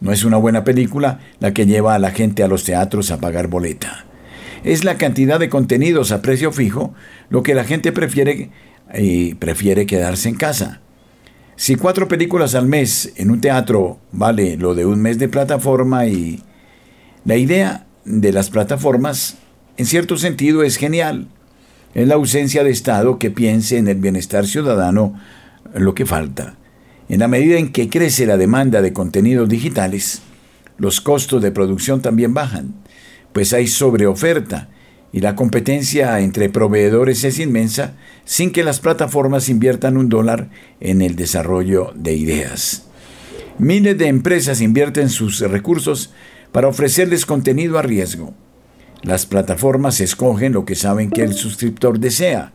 No 0.00 0.12
es 0.12 0.24
una 0.24 0.36
buena 0.36 0.62
película 0.62 1.20
la 1.40 1.52
que 1.52 1.66
lleva 1.66 1.94
a 1.94 1.98
la 1.98 2.12
gente 2.12 2.42
a 2.42 2.48
los 2.48 2.64
teatros 2.64 3.10
a 3.10 3.18
pagar 3.18 3.48
boleta. 3.48 4.06
Es 4.62 4.84
la 4.84 4.96
cantidad 4.96 5.40
de 5.40 5.48
contenidos 5.48 6.12
a 6.12 6.22
precio 6.22 6.52
fijo 6.52 6.94
lo 7.28 7.42
que 7.42 7.54
la 7.54 7.64
gente 7.64 7.92
prefiere 7.92 8.50
y 8.94 9.34
prefiere 9.34 9.86
quedarse 9.86 10.28
en 10.28 10.36
casa. 10.36 10.80
Si 11.56 11.76
cuatro 11.76 12.06
películas 12.06 12.54
al 12.54 12.66
mes 12.66 13.12
en 13.16 13.30
un 13.30 13.40
teatro 13.40 13.98
vale 14.12 14.56
lo 14.56 14.74
de 14.74 14.84
un 14.84 15.00
mes 15.00 15.18
de 15.18 15.28
plataforma 15.28 16.06
y 16.06 16.42
la 17.24 17.36
idea 17.36 17.86
de 18.04 18.32
las 18.32 18.50
plataformas 18.50 19.38
en 19.76 19.86
cierto 19.86 20.16
sentido 20.16 20.62
es 20.62 20.76
genial. 20.76 21.28
Es 21.94 22.06
la 22.06 22.14
ausencia 22.14 22.62
de 22.62 22.70
Estado 22.70 23.18
que 23.18 23.30
piense 23.30 23.78
en 23.78 23.88
el 23.88 23.96
bienestar 23.96 24.46
ciudadano 24.46 25.18
lo 25.74 25.94
que 25.94 26.06
falta. 26.06 26.56
En 27.08 27.20
la 27.20 27.28
medida 27.28 27.58
en 27.58 27.72
que 27.72 27.88
crece 27.88 28.26
la 28.26 28.36
demanda 28.36 28.82
de 28.82 28.92
contenidos 28.92 29.48
digitales, 29.48 30.22
los 30.78 31.00
costos 31.00 31.40
de 31.42 31.52
producción 31.52 32.02
también 32.02 32.34
bajan, 32.34 32.74
pues 33.32 33.52
hay 33.52 33.66
sobreoferta 33.66 34.68
y 35.16 35.20
la 35.20 35.34
competencia 35.34 36.20
entre 36.20 36.50
proveedores 36.50 37.24
es 37.24 37.38
inmensa 37.38 37.94
sin 38.26 38.50
que 38.50 38.62
las 38.62 38.80
plataformas 38.80 39.48
inviertan 39.48 39.96
un 39.96 40.10
dólar 40.10 40.50
en 40.78 41.00
el 41.00 41.16
desarrollo 41.16 41.90
de 41.94 42.12
ideas. 42.12 42.84
Miles 43.56 43.96
de 43.96 44.08
empresas 44.08 44.60
invierten 44.60 45.08
sus 45.08 45.40
recursos 45.40 46.12
para 46.52 46.68
ofrecerles 46.68 47.24
contenido 47.24 47.78
a 47.78 47.82
riesgo. 47.82 48.34
Las 49.04 49.24
plataformas 49.24 50.02
escogen 50.02 50.52
lo 50.52 50.66
que 50.66 50.74
saben 50.74 51.08
que 51.08 51.22
el 51.22 51.32
suscriptor 51.32 51.98
desea, 51.98 52.52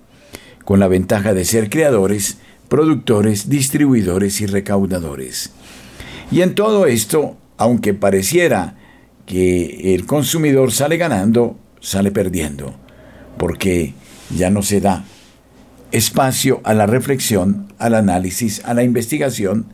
con 0.63 0.79
la 0.79 0.87
ventaja 0.87 1.33
de 1.33 1.45
ser 1.45 1.67
creadores, 1.67 2.37
productores, 2.69 3.49
distribuidores 3.49 4.39
y 4.39 4.45
recaudadores. 4.45 5.49
Y 6.29 6.41
en 6.41 6.53
todo 6.53 6.85
esto, 6.85 7.37
aunque 7.57 7.95
pareciera 7.95 8.77
que 9.25 9.95
el 9.95 10.05
consumidor 10.05 10.71
sale 10.71 10.97
ganando, 10.97 11.57
sale 11.81 12.11
perdiendo, 12.11 12.73
porque 13.37 13.93
ya 14.29 14.49
no 14.49 14.63
se 14.63 14.79
da 14.79 15.03
espacio 15.91 16.61
a 16.63 16.73
la 16.73 16.85
reflexión, 16.85 17.73
al 17.77 17.95
análisis, 17.95 18.61
a 18.63 18.73
la 18.73 18.83
investigación, 18.83 19.65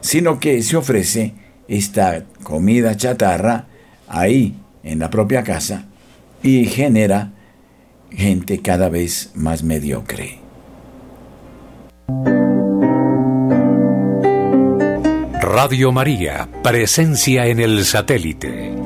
sino 0.00 0.38
que 0.38 0.62
se 0.62 0.76
ofrece 0.76 1.32
esta 1.66 2.24
comida 2.42 2.96
chatarra 2.96 3.66
ahí 4.06 4.54
en 4.82 4.98
la 4.98 5.08
propia 5.08 5.42
casa 5.42 5.86
y 6.42 6.66
genera 6.66 7.32
gente 8.10 8.60
cada 8.60 8.90
vez 8.90 9.30
más 9.34 9.62
mediocre. 9.62 10.40
Radio 15.40 15.92
María, 15.92 16.48
presencia 16.62 17.46
en 17.46 17.60
el 17.60 17.84
satélite. 17.84 18.83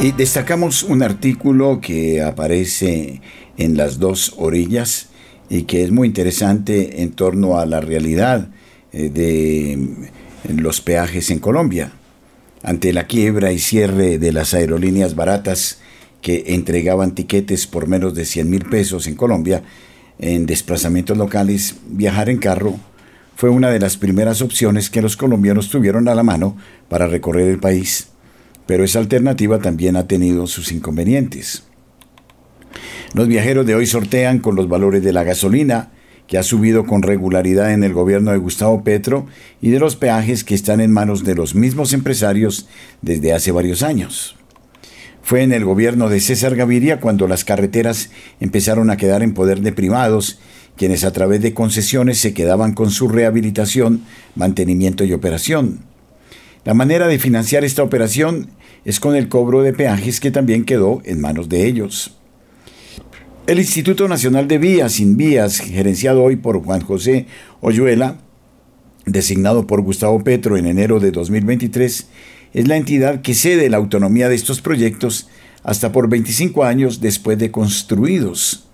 Y 0.00 0.12
destacamos 0.12 0.82
un 0.82 1.02
artículo 1.02 1.80
que 1.82 2.22
aparece 2.22 3.20
en 3.58 3.76
las 3.76 3.98
dos 3.98 4.34
orillas 4.38 5.08
y 5.50 5.64
que 5.64 5.82
es 5.82 5.90
muy 5.90 6.08
interesante 6.08 7.02
en 7.02 7.12
torno 7.12 7.58
a 7.58 7.66
la 7.66 7.82
realidad 7.82 8.48
eh, 8.92 9.10
de 9.10 10.08
los 10.54 10.80
peajes 10.80 11.30
en 11.30 11.38
Colombia 11.38 11.92
ante 12.62 12.94
la 12.94 13.06
quiebra 13.06 13.52
y 13.52 13.58
cierre 13.58 14.18
de 14.18 14.32
las 14.32 14.54
aerolíneas 14.54 15.14
baratas 15.14 15.80
que 16.22 16.44
entregaban 16.54 17.14
tiquetes 17.14 17.66
por 17.66 17.86
menos 17.86 18.14
de 18.14 18.24
100 18.24 18.48
mil 18.48 18.64
pesos 18.64 19.06
en 19.06 19.16
Colombia, 19.16 19.62
en 20.18 20.46
desplazamientos 20.46 21.16
locales, 21.18 21.76
viajar 21.86 22.30
en 22.30 22.38
carro 22.38 22.78
fue 23.36 23.48
una 23.50 23.70
de 23.70 23.80
las 23.80 23.96
primeras 23.96 24.42
opciones 24.42 24.90
que 24.90 25.00
los 25.00 25.16
colombianos 25.16 25.70
tuvieron 25.70 26.08
a 26.08 26.14
la 26.14 26.22
mano 26.22 26.56
para 26.88 27.06
recorrer 27.06 27.48
el 27.48 27.58
país, 27.58 28.08
pero 28.70 28.84
esa 28.84 29.00
alternativa 29.00 29.58
también 29.58 29.96
ha 29.96 30.06
tenido 30.06 30.46
sus 30.46 30.70
inconvenientes. 30.70 31.64
Los 33.14 33.26
viajeros 33.26 33.66
de 33.66 33.74
hoy 33.74 33.84
sortean 33.84 34.38
con 34.38 34.54
los 34.54 34.68
valores 34.68 35.02
de 35.02 35.12
la 35.12 35.24
gasolina, 35.24 35.90
que 36.28 36.38
ha 36.38 36.44
subido 36.44 36.86
con 36.86 37.02
regularidad 37.02 37.72
en 37.72 37.82
el 37.82 37.92
gobierno 37.92 38.30
de 38.30 38.38
Gustavo 38.38 38.84
Petro 38.84 39.26
y 39.60 39.70
de 39.70 39.80
los 39.80 39.96
peajes 39.96 40.44
que 40.44 40.54
están 40.54 40.80
en 40.80 40.92
manos 40.92 41.24
de 41.24 41.34
los 41.34 41.56
mismos 41.56 41.92
empresarios 41.92 42.68
desde 43.02 43.32
hace 43.32 43.50
varios 43.50 43.82
años. 43.82 44.36
Fue 45.20 45.42
en 45.42 45.52
el 45.52 45.64
gobierno 45.64 46.08
de 46.08 46.20
César 46.20 46.54
Gaviria 46.54 47.00
cuando 47.00 47.26
las 47.26 47.44
carreteras 47.44 48.10
empezaron 48.38 48.88
a 48.90 48.96
quedar 48.96 49.24
en 49.24 49.34
poder 49.34 49.62
de 49.62 49.72
privados, 49.72 50.38
quienes 50.76 51.02
a 51.02 51.12
través 51.12 51.42
de 51.42 51.54
concesiones 51.54 52.18
se 52.18 52.34
quedaban 52.34 52.74
con 52.74 52.92
su 52.92 53.08
rehabilitación, 53.08 54.04
mantenimiento 54.36 55.02
y 55.02 55.12
operación. 55.12 55.90
La 56.64 56.74
manera 56.74 57.08
de 57.08 57.18
financiar 57.18 57.64
esta 57.64 57.82
operación 57.82 58.50
es 58.84 59.00
con 59.00 59.16
el 59.16 59.28
cobro 59.28 59.62
de 59.62 59.72
peajes 59.72 60.20
que 60.20 60.30
también 60.30 60.64
quedó 60.64 61.02
en 61.04 61.20
manos 61.20 61.48
de 61.48 61.66
ellos. 61.66 62.16
El 63.46 63.58
Instituto 63.58 64.06
Nacional 64.06 64.46
de 64.48 64.58
Vías, 64.58 64.92
Sin 64.92 65.16
Vías, 65.16 65.58
gerenciado 65.58 66.22
hoy 66.22 66.36
por 66.36 66.62
Juan 66.62 66.80
José 66.80 67.26
Oyuela, 67.60 68.18
designado 69.06 69.66
por 69.66 69.80
Gustavo 69.82 70.22
Petro 70.22 70.56
en 70.56 70.66
enero 70.66 71.00
de 71.00 71.10
2023, 71.10 72.06
es 72.52 72.68
la 72.68 72.76
entidad 72.76 73.22
que 73.22 73.34
cede 73.34 73.68
la 73.68 73.76
autonomía 73.76 74.28
de 74.28 74.34
estos 74.34 74.60
proyectos 74.60 75.28
hasta 75.62 75.92
por 75.92 76.08
25 76.08 76.64
años 76.64 77.00
después 77.00 77.38
de 77.38 77.50
construidos. 77.50 78.68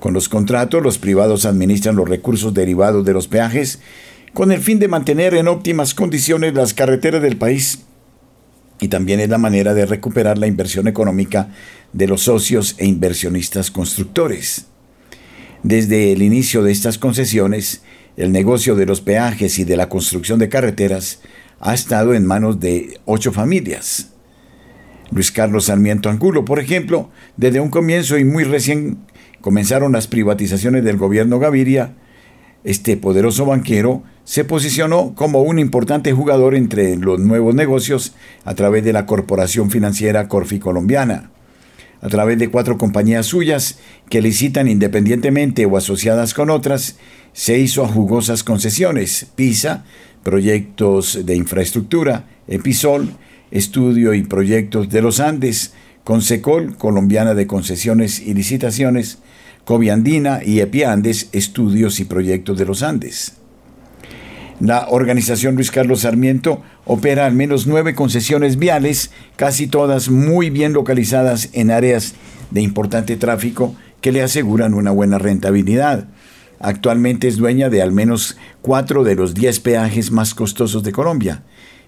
Con 0.00 0.14
los 0.14 0.28
contratos, 0.28 0.82
los 0.82 0.98
privados 0.98 1.44
administran 1.44 1.96
los 1.96 2.08
recursos 2.08 2.54
derivados 2.54 3.04
de 3.04 3.12
los 3.12 3.28
peajes 3.28 3.80
con 4.32 4.52
el 4.52 4.60
fin 4.60 4.78
de 4.78 4.88
mantener 4.88 5.34
en 5.34 5.48
óptimas 5.48 5.94
condiciones 5.94 6.54
las 6.54 6.72
carreteras 6.72 7.20
del 7.20 7.36
país 7.36 7.80
y 8.80 8.88
también 8.88 9.20
es 9.20 9.28
la 9.28 9.38
manera 9.38 9.74
de 9.74 9.86
recuperar 9.86 10.38
la 10.38 10.46
inversión 10.46 10.88
económica 10.88 11.48
de 11.92 12.06
los 12.06 12.22
socios 12.22 12.74
e 12.78 12.86
inversionistas 12.86 13.70
constructores. 13.70 14.66
Desde 15.62 16.12
el 16.12 16.22
inicio 16.22 16.62
de 16.62 16.72
estas 16.72 16.98
concesiones, 16.98 17.82
el 18.16 18.32
negocio 18.32 18.76
de 18.76 18.86
los 18.86 19.00
peajes 19.00 19.58
y 19.58 19.64
de 19.64 19.76
la 19.76 19.88
construcción 19.88 20.38
de 20.38 20.48
carreteras 20.48 21.20
ha 21.60 21.74
estado 21.74 22.14
en 22.14 22.26
manos 22.26 22.60
de 22.60 22.98
ocho 23.04 23.32
familias. 23.32 24.12
Luis 25.10 25.30
Carlos 25.30 25.64
Sarmiento 25.64 26.08
Angulo, 26.08 26.44
por 26.44 26.60
ejemplo, 26.60 27.10
desde 27.36 27.60
un 27.60 27.68
comienzo 27.68 28.16
y 28.16 28.24
muy 28.24 28.44
recién 28.44 28.98
comenzaron 29.40 29.92
las 29.92 30.06
privatizaciones 30.06 30.84
del 30.84 30.96
gobierno 30.96 31.38
Gaviria, 31.38 31.94
este 32.64 32.96
poderoso 32.96 33.46
banquero 33.46 34.02
se 34.24 34.44
posicionó 34.44 35.14
como 35.14 35.42
un 35.42 35.58
importante 35.58 36.12
jugador 36.12 36.54
entre 36.54 36.96
los 36.96 37.18
nuevos 37.18 37.54
negocios 37.54 38.14
a 38.44 38.54
través 38.54 38.84
de 38.84 38.92
la 38.92 39.06
corporación 39.06 39.70
financiera 39.70 40.28
Corfi 40.28 40.58
Colombiana, 40.58 41.30
a 42.00 42.08
través 42.08 42.38
de 42.38 42.50
cuatro 42.50 42.78
compañías 42.78 43.26
suyas 43.26 43.78
que 44.08 44.22
licitan 44.22 44.68
independientemente 44.68 45.66
o 45.66 45.76
asociadas 45.76 46.34
con 46.34 46.50
otras, 46.50 46.96
se 47.32 47.58
hizo 47.58 47.84
a 47.84 47.88
jugosas 47.88 48.44
concesiones, 48.44 49.26
PISA, 49.34 49.84
proyectos 50.22 51.24
de 51.24 51.36
infraestructura, 51.36 52.26
Episol, 52.46 53.10
estudio 53.50 54.14
y 54.14 54.22
proyectos 54.22 54.88
de 54.90 55.02
los 55.02 55.20
Andes, 55.20 55.72
Consecol, 56.04 56.76
colombiana 56.76 57.34
de 57.34 57.46
concesiones 57.46 58.20
y 58.20 58.34
licitaciones, 58.34 59.18
Coviandina 59.64 60.40
y 60.44 60.60
Epiandes, 60.60 61.28
estudios 61.32 62.00
y 62.00 62.04
proyectos 62.04 62.58
de 62.58 62.66
los 62.66 62.82
Andes. 62.82 63.34
La 64.60 64.88
organización 64.90 65.54
Luis 65.54 65.70
Carlos 65.70 66.00
Sarmiento 66.00 66.62
opera 66.84 67.24
al 67.24 67.32
menos 67.32 67.66
nueve 67.66 67.94
concesiones 67.94 68.58
viales, 68.58 69.10
casi 69.36 69.66
todas 69.66 70.10
muy 70.10 70.50
bien 70.50 70.74
localizadas 70.74 71.48
en 71.54 71.70
áreas 71.70 72.14
de 72.50 72.60
importante 72.60 73.16
tráfico 73.16 73.74
que 74.02 74.12
le 74.12 74.22
aseguran 74.22 74.74
una 74.74 74.90
buena 74.90 75.16
rentabilidad. 75.18 76.08
Actualmente 76.58 77.26
es 77.26 77.38
dueña 77.38 77.70
de 77.70 77.80
al 77.80 77.92
menos 77.92 78.36
cuatro 78.60 79.02
de 79.02 79.14
los 79.14 79.32
diez 79.32 79.60
peajes 79.60 80.10
más 80.10 80.34
costosos 80.34 80.82
de 80.82 80.92
Colombia. 80.92 81.42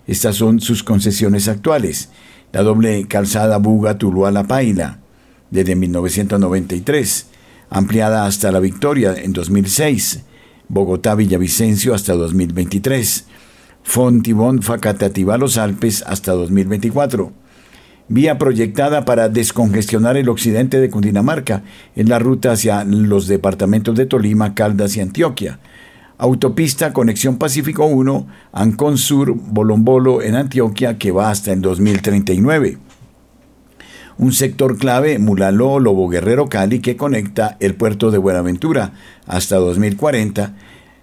Estas 0.06 0.36
son 0.36 0.60
sus 0.60 0.82
concesiones 0.82 1.48
actuales. 1.48 2.08
La 2.52 2.62
doble 2.62 3.06
calzada 3.06 3.58
Buga-Tuluá-La 3.58 4.44
Paila, 4.44 4.98
desde 5.50 5.76
1993, 5.76 7.26
ampliada 7.72 8.26
hasta 8.26 8.52
La 8.52 8.60
Victoria 8.60 9.14
en 9.16 9.32
2006, 9.32 10.24
Bogotá-Villavicencio 10.68 11.94
hasta 11.94 12.12
2023, 12.14 13.26
Fontibón-Facatativá 13.82 15.38
Los 15.38 15.58
Alpes 15.58 16.04
hasta 16.06 16.32
2024. 16.32 17.32
Vía 18.08 18.36
proyectada 18.36 19.04
para 19.04 19.28
descongestionar 19.28 20.16
el 20.16 20.28
occidente 20.28 20.80
de 20.80 20.90
Cundinamarca 20.90 21.62
en 21.96 22.08
la 22.08 22.18
ruta 22.18 22.52
hacia 22.52 22.84
los 22.84 23.26
departamentos 23.26 23.96
de 23.96 24.06
Tolima, 24.06 24.54
Caldas 24.54 24.96
y 24.96 25.00
Antioquia. 25.00 25.58
Autopista 26.18 26.92
Conexión 26.92 27.38
Pacífico 27.38 27.86
1, 27.86 28.26
Ancón 28.52 28.98
Sur, 28.98 29.34
Bolombolo 29.34 30.20
en 30.20 30.36
Antioquia 30.36 30.98
que 30.98 31.10
va 31.10 31.30
hasta 31.30 31.52
el 31.52 31.62
2039 31.62 32.78
un 34.22 34.32
sector 34.32 34.78
clave 34.78 35.18
Mulaló, 35.18 35.80
Lobo 35.80 36.08
Guerrero, 36.08 36.48
Cali, 36.48 36.78
que 36.78 36.96
conecta 36.96 37.56
el 37.58 37.74
puerto 37.74 38.12
de 38.12 38.18
Buenaventura 38.18 38.92
hasta 39.26 39.56
2040, 39.56 40.54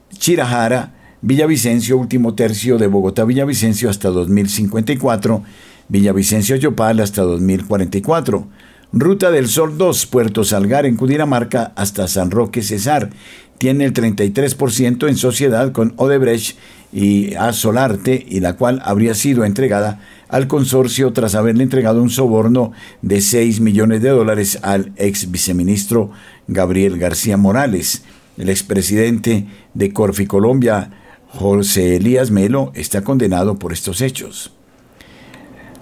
Chirajara, 0.10 0.94
Villavicencio, 1.22 1.98
último 1.98 2.34
tercio 2.34 2.78
de 2.78 2.88
Bogotá, 2.88 3.26
Villavicencio 3.26 3.90
hasta 3.90 4.08
2054, 4.08 5.44
Villavicencio, 5.90 6.56
Yopal 6.56 7.02
hasta 7.02 7.24
2044. 7.24 8.48
Ruta 8.94 9.32
del 9.32 9.50
Sol 9.50 9.78
2, 9.78 10.06
Puerto 10.06 10.46
Salgar 10.46 10.86
en 10.86 10.96
Cundinamarca 10.96 11.74
hasta 11.76 12.08
San 12.08 12.32
Roque 12.32 12.62
Cesar. 12.62 13.10
Tiene 13.58 13.84
el 13.84 13.94
33% 13.94 15.10
en 15.10 15.18
sociedad 15.18 15.74
con 15.74 15.94
Odebrecht 15.98 16.58
y 16.94 17.34
a 17.36 17.52
Solarte 17.52 18.26
y 18.30 18.40
la 18.40 18.54
cual 18.54 18.82
habría 18.86 19.14
sido 19.14 19.44
entregada 19.44 20.00
al 20.30 20.48
consorcio 20.48 21.12
tras 21.12 21.36
haberle 21.36 21.64
entregado 21.64 22.02
un 22.02 22.10
soborno 22.10 22.72
de 23.02 23.20
6 23.20 23.60
millones 23.60 24.02
de 24.02 24.10
dólares 24.10 24.60
al 24.62 24.94
ex 24.96 25.32
viceministro 25.32 26.12
Gabriel 26.48 26.98
García 26.98 27.36
Morales. 27.36 28.04
El 28.38 28.50
expresidente 28.50 29.48
de 29.74 29.92
Corfi 29.92 30.28
Colombia, 30.28 30.92
José 31.28 31.98
Elías 31.98 32.32
Melo, 32.32 32.72
está 32.76 33.04
condenado 33.04 33.60
por 33.60 33.74
estos 33.74 34.02
hechos. 34.02 34.54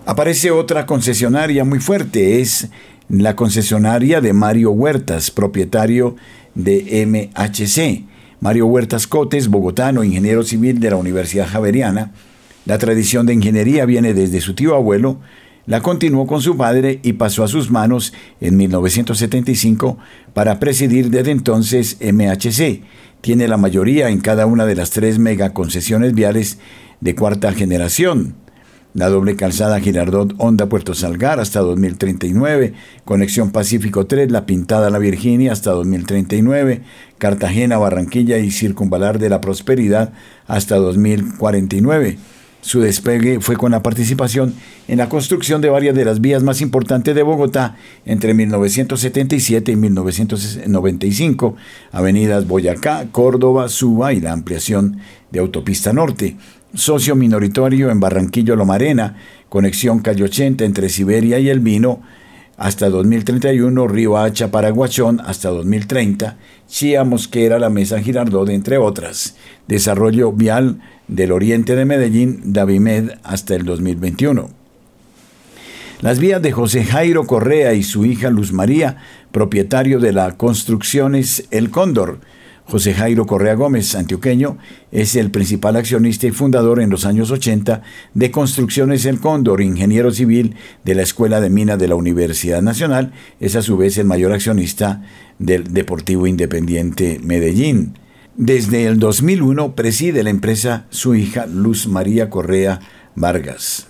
Aparece 0.05 0.51
otra 0.51 0.85
concesionaria 0.85 1.65
muy 1.65 1.79
fuerte, 1.79 2.39
es 2.39 2.69
la 3.09 3.35
concesionaria 3.35 4.21
de 4.21 4.31
Mario 4.31 4.71
Huertas, 4.71 5.29
propietario 5.29 6.15
de 6.55 7.05
MHC. 7.05 8.05
Mario 8.39 8.67
Huertas 8.67 9.07
Cotes, 9.07 9.49
bogotano, 9.49 10.03
ingeniero 10.03 10.43
civil 10.43 10.79
de 10.79 10.91
la 10.91 10.95
Universidad 10.95 11.47
Javeriana. 11.47 12.11
La 12.67 12.77
tradición 12.77 13.25
de 13.25 13.33
ingeniería 13.33 13.85
viene 13.85 14.13
desde 14.13 14.41
su 14.41 14.53
tío 14.53 14.75
abuelo, 14.75 15.21
la 15.67 15.79
continuó 15.79 16.27
con 16.27 16.41
su 16.41 16.57
padre 16.57 16.99
y 17.01 17.13
pasó 17.13 17.45
a 17.45 17.47
sus 17.47 17.71
manos 17.71 18.13
en 18.41 18.57
1975 18.57 19.97
para 20.33 20.59
presidir 20.59 21.09
desde 21.09 21.31
entonces 21.31 21.97
MHC. 22.01 22.83
Tiene 23.21 23.47
la 23.47 23.55
mayoría 23.55 24.09
en 24.09 24.19
cada 24.19 24.45
una 24.47 24.65
de 24.65 24.75
las 24.75 24.89
tres 24.89 25.17
megaconcesiones 25.17 26.13
viales 26.13 26.59
de 26.99 27.15
cuarta 27.15 27.53
generación. 27.53 28.35
la 28.93 29.07
doble 29.07 29.37
calzada 29.37 29.79
Girardot 29.79 30.33
Honda 30.37 30.67
Puerto 30.67 30.93
Salgar 30.93 31.39
hasta 31.39 31.61
2039, 31.61 32.73
Conexión 33.05 33.51
Pacífico 33.51 34.07
3, 34.07 34.29
La 34.29 34.45
Pintada 34.45 34.89
La 34.89 34.99
Virginia 34.99 35.53
hasta 35.53 35.71
2039, 35.71 36.81
Cartagena, 37.17 37.77
Barranquilla 37.77 38.39
y 38.39 38.51
Circunvalar 38.51 39.19
de 39.19 39.29
la 39.29 39.39
Prosperidad 39.39 40.11
hasta 40.47 40.75
2049. 40.75 42.17
Su 42.67 42.81
despegue 42.81 43.39
fue 43.39 43.55
con 43.55 43.71
la 43.71 43.81
participación 43.81 44.53
en 44.89 44.97
la 44.97 45.07
construcción 45.07 45.61
de 45.61 45.69
varias 45.69 45.95
de 45.95 46.03
las 46.03 46.19
vías 46.19 46.43
más 46.43 46.59
importantes 46.59 47.15
de 47.15 47.23
Bogotá 47.23 47.77
entre 48.03 48.33
1977 48.33 49.71
y 49.71 49.75
1995, 49.77 51.55
avenidas 51.93 52.45
Boyacá, 52.45 53.07
Córdoba, 53.13 53.69
Suba 53.69 54.11
y 54.11 54.19
la 54.19 54.33
ampliación 54.33 54.97
de 55.31 55.39
Autopista 55.39 55.93
Norte. 55.93 56.35
Socio 56.73 57.15
minoritario 57.15 57.89
en 57.89 58.01
Barranquillo 58.01 58.57
Lomarena, 58.57 59.15
conexión 59.47 59.99
calle 59.99 60.25
80 60.25 60.65
entre 60.65 60.89
Siberia 60.89 61.39
y 61.39 61.47
El 61.47 61.61
Vino 61.61 62.01
hasta 62.57 62.89
2031, 62.89 63.87
Río 63.87 64.17
Hacha 64.17 64.49
Paraguachón 64.49 65.21
hasta 65.23 65.49
2030, 65.49 66.37
Chía 66.67 67.03
Mosquera, 67.03 67.59
La 67.59 67.69
Mesa 67.69 68.01
Girardot, 68.01 68.49
entre 68.49 68.79
otras. 68.79 69.35
Desarrollo 69.67 70.31
vial 70.31 70.81
del 71.07 71.31
oriente 71.31 71.75
de 71.75 71.85
Medellín, 71.85 72.41
Davimed 72.45 73.11
hasta 73.23 73.53
el 73.55 73.63
2021. 73.63 74.49
Las 76.01 76.19
vías 76.19 76.41
de 76.41 76.51
José 76.51 76.83
Jairo 76.83 77.25
Correa 77.25 77.73
y 77.73 77.83
su 77.83 78.05
hija 78.05 78.29
Luz 78.31 78.51
María, 78.51 78.97
propietario 79.31 79.99
de 79.99 80.11
la 80.11 80.35
Construcciones 80.35 81.45
El 81.51 81.69
Cóndor, 81.69 82.19
José 82.69 82.93
Jairo 82.93 83.25
Correa 83.25 83.55
Gómez, 83.55 83.95
antioqueño, 83.95 84.57
es 84.91 85.15
el 85.15 85.31
principal 85.31 85.77
accionista 85.77 86.27
y 86.27 86.31
fundador 86.31 86.81
en 86.81 86.89
los 86.89 87.05
años 87.05 87.31
80 87.31 87.81
de 88.13 88.29
Construcciones 88.29 89.05
El 89.05 89.21
Cóndor, 89.21 89.61
ingeniero 89.61 90.11
civil 90.11 90.55
de 90.83 90.95
la 90.95 91.03
Escuela 91.03 91.39
de 91.39 91.49
Minas 91.49 91.79
de 91.79 91.87
la 91.87 91.95
Universidad 91.95 92.61
Nacional, 92.61 93.13
es 93.39 93.55
a 93.55 93.61
su 93.61 93.77
vez 93.77 93.97
el 93.97 94.05
mayor 94.05 94.33
accionista 94.33 95.01
del 95.39 95.73
Deportivo 95.73 96.27
Independiente 96.27 97.19
Medellín. 97.23 97.97
Desde 98.35 98.85
el 98.85 98.99
2001 98.99 99.73
preside 99.73 100.21
la 100.23 100.29
empresa 100.29 100.87
su 100.89 101.15
hija 101.15 101.45
Luz 101.45 101.87
María 101.87 102.29
Correa 102.29 102.81
Vargas. 103.15 103.87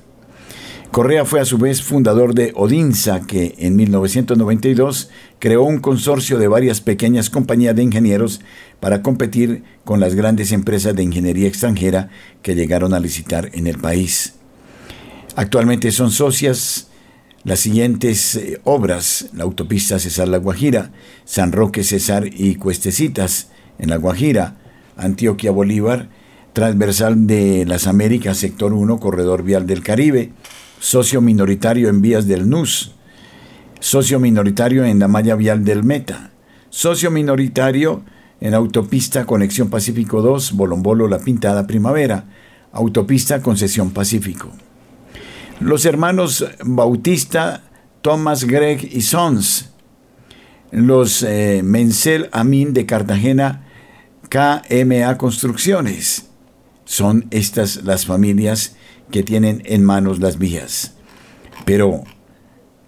Correa 0.92 1.26
fue 1.26 1.40
a 1.40 1.46
su 1.46 1.58
vez 1.58 1.84
fundador 1.84 2.34
de 2.34 2.54
Odinsa, 2.56 3.22
que 3.22 3.56
en 3.60 3.76
1992 3.76 5.10
creó 5.40 5.64
un 5.64 5.80
consorcio 5.80 6.38
de 6.38 6.48
varias 6.48 6.82
pequeñas 6.82 7.30
compañías 7.30 7.76
de 7.76 7.84
ingenieros 7.84 8.42
para 8.80 9.02
competir 9.02 9.64
con 9.84 10.00
las 10.00 10.16
grandes 10.16 10.52
empresas 10.52 10.96
de 10.96 11.04
ingeniería 11.04 11.48
extranjera 11.48 12.10
que 12.42 12.56
llegaron 12.56 12.94
a 12.94 13.00
licitar 13.00 13.50
en 13.54 13.68
el 13.68 13.78
país. 13.78 14.34
Actualmente 15.36 15.92
son 15.92 16.12
socias 16.12 16.88
las 17.44 17.60
siguientes 17.60 18.36
eh, 18.36 18.60
obras, 18.64 19.30
la 19.34 19.44
autopista 19.44 20.00
Cesar 20.00 20.28
La 20.28 20.38
Guajira, 20.38 20.92
San 21.24 21.52
Roque 21.52 21.84
Cesar 21.84 22.28
y 22.28 22.56
Cuestecitas 22.56 23.50
en 23.80 23.90
La 23.90 23.98
Guajira, 23.98 24.58
Antioquia 24.98 25.52
Bolívar, 25.52 26.10
transversal 26.52 27.28
de 27.28 27.66
las 27.66 27.88
Américas, 27.88 28.38
sector 28.38 28.74
1, 28.74 29.00
corredor 29.00 29.44
vial 29.44 29.68
del 29.68 29.84
Caribe, 29.84 30.34
socio 30.80 31.22
minoritario 31.22 31.88
en 31.88 32.02
vías 32.02 32.28
del 32.28 32.50
NUS, 32.50 32.97
socio 33.80 34.20
minoritario 34.20 34.86
en 34.86 35.00
la 35.00 35.08
malla 35.08 35.36
vial 35.36 35.64
del 35.64 35.84
Meta, 35.84 36.32
socio 36.70 37.12
minoritario 37.12 38.04
en 38.40 38.54
autopista 38.54 39.26
Conexión 39.26 39.70
Pacífico 39.70 40.22
2, 40.22 40.54
Bolombolo 40.54 41.08
La 41.08 41.20
Pintada 41.20 41.66
Primavera, 41.68 42.26
autopista 42.72 43.42
Concesión 43.42 43.92
Pacífico. 43.92 44.52
Los 45.60 45.86
hermanos 45.86 46.46
Bautista, 46.64 47.64
Thomas 48.02 48.44
Gregg 48.44 48.88
y 48.96 49.02
Sons, 49.02 49.72
los 50.72 51.24
eh, 51.24 51.62
Mencel 51.64 52.30
Amin 52.32 52.74
de 52.74 52.86
Cartagena, 52.86 53.66
KMA 54.30 55.18
Construcciones. 55.18 56.30
Son 56.86 57.26
estas 57.32 57.84
las 57.84 58.06
familias 58.06 58.76
que 59.12 59.24
tienen 59.24 59.62
en 59.66 59.84
manos 59.84 60.20
las 60.20 60.38
vías. 60.38 60.96
Pero, 61.66 62.04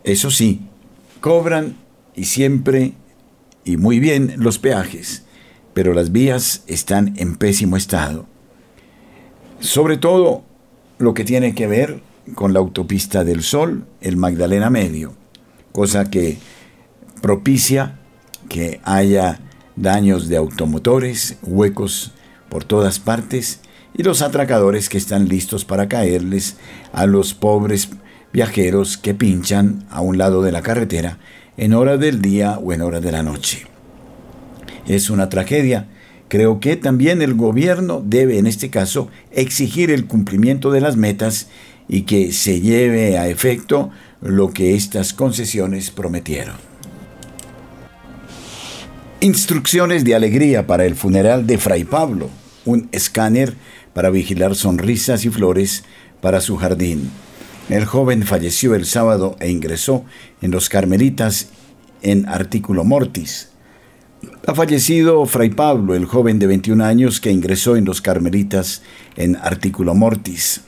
eso 0.04 0.32
sí, 0.32 0.69
cobran 1.20 1.76
y 2.16 2.26
siempre 2.26 2.94
y 3.64 3.78
muy 3.78 4.00
bien 4.00 4.36
los 4.38 4.60
peajes, 4.60 5.24
pero 5.74 5.94
las 5.94 6.12
vías 6.12 6.64
están 6.68 7.14
en 7.18 7.36
pésimo 7.36 7.78
estado. 7.78 8.26
Sobre 9.60 9.98
todo 9.98 10.44
lo 10.98 11.14
que 11.14 11.24
tiene 11.24 11.54
que 11.54 11.68
ver 11.68 12.02
con 12.36 12.54
la 12.54 12.60
autopista 12.60 13.24
del 13.24 13.44
Sol, 13.44 13.86
el 14.02 14.18
Magdalena 14.18 14.70
Medio, 14.70 15.14
cosa 15.72 16.10
que 16.10 16.38
propicia 17.22 18.00
que 18.48 18.80
haya 18.84 19.40
daños 19.76 20.28
de 20.30 20.38
automotores, 20.38 21.38
huecos 21.44 22.12
por 22.50 22.64
todas 22.64 23.00
partes 23.00 23.60
y 23.94 24.04
los 24.04 24.22
atracadores 24.22 24.90
que 24.90 24.98
están 24.98 25.28
listos 25.28 25.66
para 25.66 25.88
caerles 25.88 26.58
a 26.94 27.06
los 27.06 27.34
pobres 27.34 27.90
viajeros 28.32 28.98
que 28.98 29.14
pinchan 29.14 29.86
a 29.90 30.02
un 30.02 30.18
lado 30.18 30.42
de 30.42 30.52
la 30.52 30.62
carretera 30.62 31.18
en 31.58 31.74
hora 31.74 31.98
del 31.98 32.22
día 32.22 32.58
o 32.58 32.74
en 32.74 32.82
hora 32.82 33.02
de 33.02 33.12
la 33.12 33.24
noche. 33.24 33.66
Es 34.88 35.10
una 35.10 35.30
tragedia. 35.30 35.88
Creo 36.28 36.60
que 36.60 36.76
también 36.76 37.22
el 37.22 37.34
gobierno 37.34 38.02
debe 38.06 38.38
en 38.38 38.48
este 38.48 38.70
caso 38.70 39.10
exigir 39.32 39.92
el 39.92 40.06
cumplimiento 40.06 40.72
de 40.72 40.82
las 40.82 40.96
metas 40.96 41.48
y 41.88 42.04
que 42.04 42.32
se 42.32 42.62
lleve 42.62 43.18
a 43.18 43.28
efecto 43.28 43.90
lo 44.22 44.52
que 44.52 44.76
estas 44.76 45.14
concesiones 45.14 45.92
prometieron. 45.92 46.56
Instrucciones 49.22 50.06
de 50.06 50.16
alegría 50.16 50.66
para 50.66 50.86
el 50.86 50.96
funeral 50.96 51.46
de 51.46 51.58
Fray 51.58 51.84
Pablo, 51.84 52.30
un 52.64 52.88
escáner 52.92 53.56
para 53.94 54.12
vigilar 54.12 54.56
sonrisas 54.56 55.26
y 55.26 55.30
flores 55.30 55.84
para 56.22 56.40
su 56.40 56.56
jardín. 56.56 57.10
El 57.70 57.86
joven 57.86 58.24
falleció 58.24 58.74
el 58.74 58.86
sábado 58.86 59.36
e 59.40 59.52
ingresó 59.52 60.04
en 60.42 60.50
los 60.50 60.70
Carmelitas 60.70 61.50
en 62.02 62.28
artículo 62.28 62.84
mortis. 62.84 63.50
Ha 64.48 64.56
fallecido 64.56 65.24
Fray 65.28 65.52
Pablo, 65.52 65.94
el 65.94 66.06
joven 66.06 66.40
de 66.40 66.48
21 66.48 66.84
años 66.84 67.22
que 67.22 67.32
ingresó 67.32 67.76
en 67.76 67.86
los 67.86 68.02
Carmelitas 68.02 68.82
en 69.16 69.36
artículo 69.36 69.94
mortis. 69.94 70.62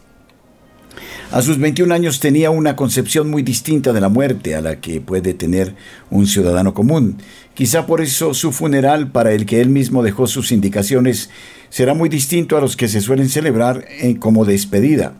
A 1.31 1.41
sus 1.41 1.57
21 1.57 1.91
años 1.91 2.19
tenía 2.19 2.51
una 2.51 2.75
concepción 2.75 3.31
muy 3.31 3.41
distinta 3.41 3.93
de 3.93 4.01
la 4.01 4.09
muerte 4.09 4.53
a 4.53 4.61
la 4.61 4.79
que 4.79 5.01
puede 5.01 5.33
tener 5.33 5.73
un 6.11 6.27
ciudadano 6.27 6.75
común. 6.75 7.17
Quizá 7.55 7.87
por 7.87 8.01
eso 8.01 8.35
su 8.35 8.51
funeral, 8.51 9.11
para 9.11 9.31
el 9.31 9.47
que 9.47 9.59
él 9.59 9.69
mismo 9.69 10.03
dejó 10.03 10.27
sus 10.27 10.51
indicaciones, 10.51 11.31
será 11.69 11.95
muy 11.95 12.09
distinto 12.09 12.57
a 12.57 12.61
los 12.61 12.75
que 12.75 12.87
se 12.87 13.01
suelen 13.01 13.29
celebrar 13.29 13.85
eh, 13.89 14.17
como 14.19 14.45
despedida. 14.45 15.13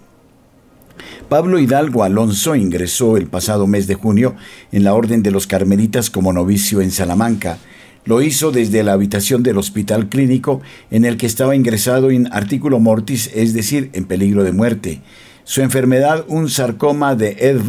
Pablo 1.32 1.60
Hidalgo 1.60 2.04
Alonso 2.04 2.58
ingresó 2.58 3.16
el 3.16 3.28
pasado 3.28 3.66
mes 3.66 3.88
de 3.88 3.96
junio 3.96 4.36
en 4.74 4.84
la 4.84 4.94
Orden 4.94 5.24
de 5.24 5.32
los 5.32 5.48
Carmelitas 5.48 6.10
como 6.10 6.34
novicio 6.34 6.82
en 6.82 6.92
Salamanca. 6.92 7.58
Lo 8.04 8.22
hizo 8.22 8.52
desde 8.52 8.84
la 8.84 8.92
habitación 8.92 9.42
del 9.42 9.58
hospital 9.58 10.10
clínico 10.10 10.60
en 10.90 11.06
el 11.06 11.16
que 11.16 11.28
estaba 11.28 11.56
ingresado 11.56 12.12
en 12.12 12.28
artículo 12.34 12.82
mortis, 12.82 13.32
es 13.34 13.54
decir, 13.54 13.92
en 13.94 14.04
peligro 14.04 14.44
de 14.44 14.52
muerte. 14.52 15.00
Su 15.46 15.62
enfermedad, 15.62 16.26
un 16.28 16.50
sarcoma 16.50 17.16
de 17.16 17.38
Ed 17.40 17.62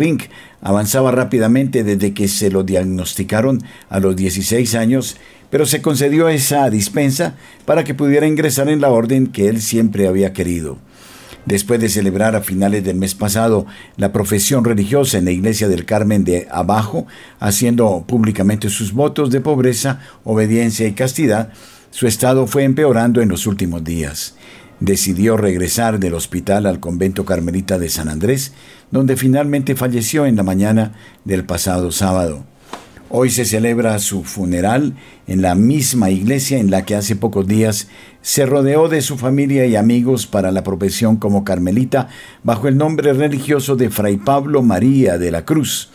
avanzaba 0.60 1.12
rápidamente 1.12 1.84
desde 1.84 2.14
que 2.14 2.26
se 2.26 2.50
lo 2.50 2.64
diagnosticaron 2.64 3.62
a 3.88 4.00
los 4.00 4.16
16 4.16 4.74
años, 4.74 5.18
pero 5.50 5.66
se 5.66 5.82
concedió 5.82 6.28
esa 6.28 6.68
dispensa 6.68 7.36
para 7.64 7.84
que 7.84 7.94
pudiera 7.94 8.26
ingresar 8.26 8.68
en 8.68 8.80
la 8.80 8.88
orden 8.88 9.28
que 9.28 9.46
él 9.46 9.62
siempre 9.62 10.08
había 10.08 10.32
querido. 10.32 10.78
Después 11.44 11.80
de 11.80 11.88
celebrar 11.88 12.36
a 12.36 12.42
finales 12.42 12.84
del 12.84 12.96
mes 12.96 13.14
pasado 13.14 13.66
la 13.96 14.12
profesión 14.12 14.64
religiosa 14.64 15.18
en 15.18 15.24
la 15.24 15.32
iglesia 15.32 15.68
del 15.68 15.84
Carmen 15.84 16.24
de 16.24 16.46
Abajo, 16.50 17.06
haciendo 17.40 18.04
públicamente 18.06 18.68
sus 18.68 18.92
votos 18.92 19.30
de 19.30 19.40
pobreza, 19.40 20.00
obediencia 20.24 20.86
y 20.86 20.92
castidad, 20.92 21.52
su 21.90 22.06
estado 22.06 22.46
fue 22.46 22.64
empeorando 22.64 23.20
en 23.20 23.28
los 23.28 23.46
últimos 23.46 23.82
días 23.84 24.34
decidió 24.82 25.36
regresar 25.36 26.00
del 26.00 26.14
hospital 26.14 26.66
al 26.66 26.80
convento 26.80 27.24
carmelita 27.24 27.78
de 27.78 27.88
San 27.88 28.08
Andrés, 28.08 28.52
donde 28.90 29.16
finalmente 29.16 29.76
falleció 29.76 30.26
en 30.26 30.34
la 30.34 30.42
mañana 30.42 30.94
del 31.24 31.44
pasado 31.44 31.92
sábado. 31.92 32.44
Hoy 33.14 33.28
se 33.28 33.44
celebra 33.44 33.98
su 33.98 34.24
funeral 34.24 34.94
en 35.26 35.42
la 35.42 35.54
misma 35.54 36.08
iglesia 36.08 36.56
en 36.56 36.70
la 36.70 36.86
que 36.86 36.94
hace 36.94 37.14
pocos 37.14 37.46
días 37.46 37.88
se 38.22 38.46
rodeó 38.46 38.88
de 38.88 39.02
su 39.02 39.18
familia 39.18 39.66
y 39.66 39.76
amigos 39.76 40.26
para 40.26 40.50
la 40.50 40.64
profesión 40.64 41.16
como 41.16 41.44
carmelita 41.44 42.08
bajo 42.42 42.68
el 42.68 42.78
nombre 42.78 43.12
religioso 43.12 43.76
de 43.76 43.90
Fray 43.90 44.16
Pablo 44.16 44.62
María 44.62 45.18
de 45.18 45.30
la 45.30 45.44
Cruz. 45.44 45.90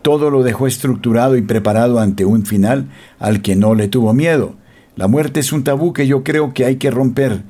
Todo 0.00 0.30
lo 0.30 0.42
dejó 0.42 0.66
estructurado 0.66 1.36
y 1.36 1.42
preparado 1.42 2.00
ante 2.00 2.24
un 2.24 2.46
final 2.46 2.88
al 3.18 3.42
que 3.42 3.54
no 3.54 3.74
le 3.74 3.88
tuvo 3.88 4.14
miedo. 4.14 4.54
La 4.94 5.08
muerte 5.08 5.40
es 5.40 5.52
un 5.52 5.62
tabú 5.62 5.92
que 5.92 6.06
yo 6.06 6.24
creo 6.24 6.54
que 6.54 6.64
hay 6.64 6.76
que 6.76 6.90
romper 6.90 7.42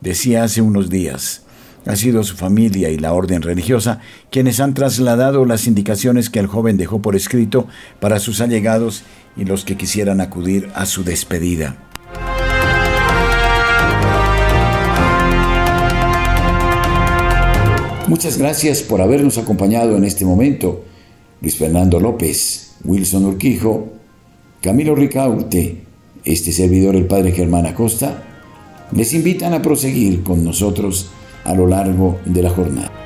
decía 0.00 0.44
hace 0.44 0.62
unos 0.62 0.88
días. 0.88 1.45
Ha 1.86 1.94
sido 1.94 2.24
su 2.24 2.36
familia 2.36 2.90
y 2.90 2.98
la 2.98 3.12
orden 3.12 3.42
religiosa 3.42 4.00
quienes 4.30 4.58
han 4.58 4.74
trasladado 4.74 5.44
las 5.44 5.68
indicaciones 5.68 6.30
que 6.30 6.40
el 6.40 6.48
joven 6.48 6.76
dejó 6.76 7.00
por 7.00 7.14
escrito 7.14 7.68
para 8.00 8.18
sus 8.18 8.40
allegados 8.40 9.04
y 9.36 9.44
los 9.44 9.64
que 9.64 9.76
quisieran 9.76 10.20
acudir 10.20 10.68
a 10.74 10.84
su 10.84 11.04
despedida. 11.04 11.76
Muchas 18.08 18.38
gracias 18.38 18.82
por 18.82 19.00
habernos 19.00 19.38
acompañado 19.38 19.96
en 19.96 20.04
este 20.04 20.24
momento. 20.24 20.84
Luis 21.40 21.56
Fernando 21.56 22.00
López, 22.00 22.76
Wilson 22.84 23.24
Urquijo, 23.26 23.92
Camilo 24.60 24.94
Ricaurte, 24.94 25.84
este 26.24 26.50
servidor 26.50 26.96
el 26.96 27.06
Padre 27.06 27.32
Germán 27.32 27.66
Acosta, 27.66 28.24
les 28.92 29.12
invitan 29.12 29.54
a 29.54 29.62
proseguir 29.62 30.22
con 30.22 30.44
nosotros 30.44 31.10
a 31.46 31.54
lo 31.54 31.66
largo 31.66 32.18
de 32.24 32.42
la 32.42 32.50
jornada. 32.50 33.05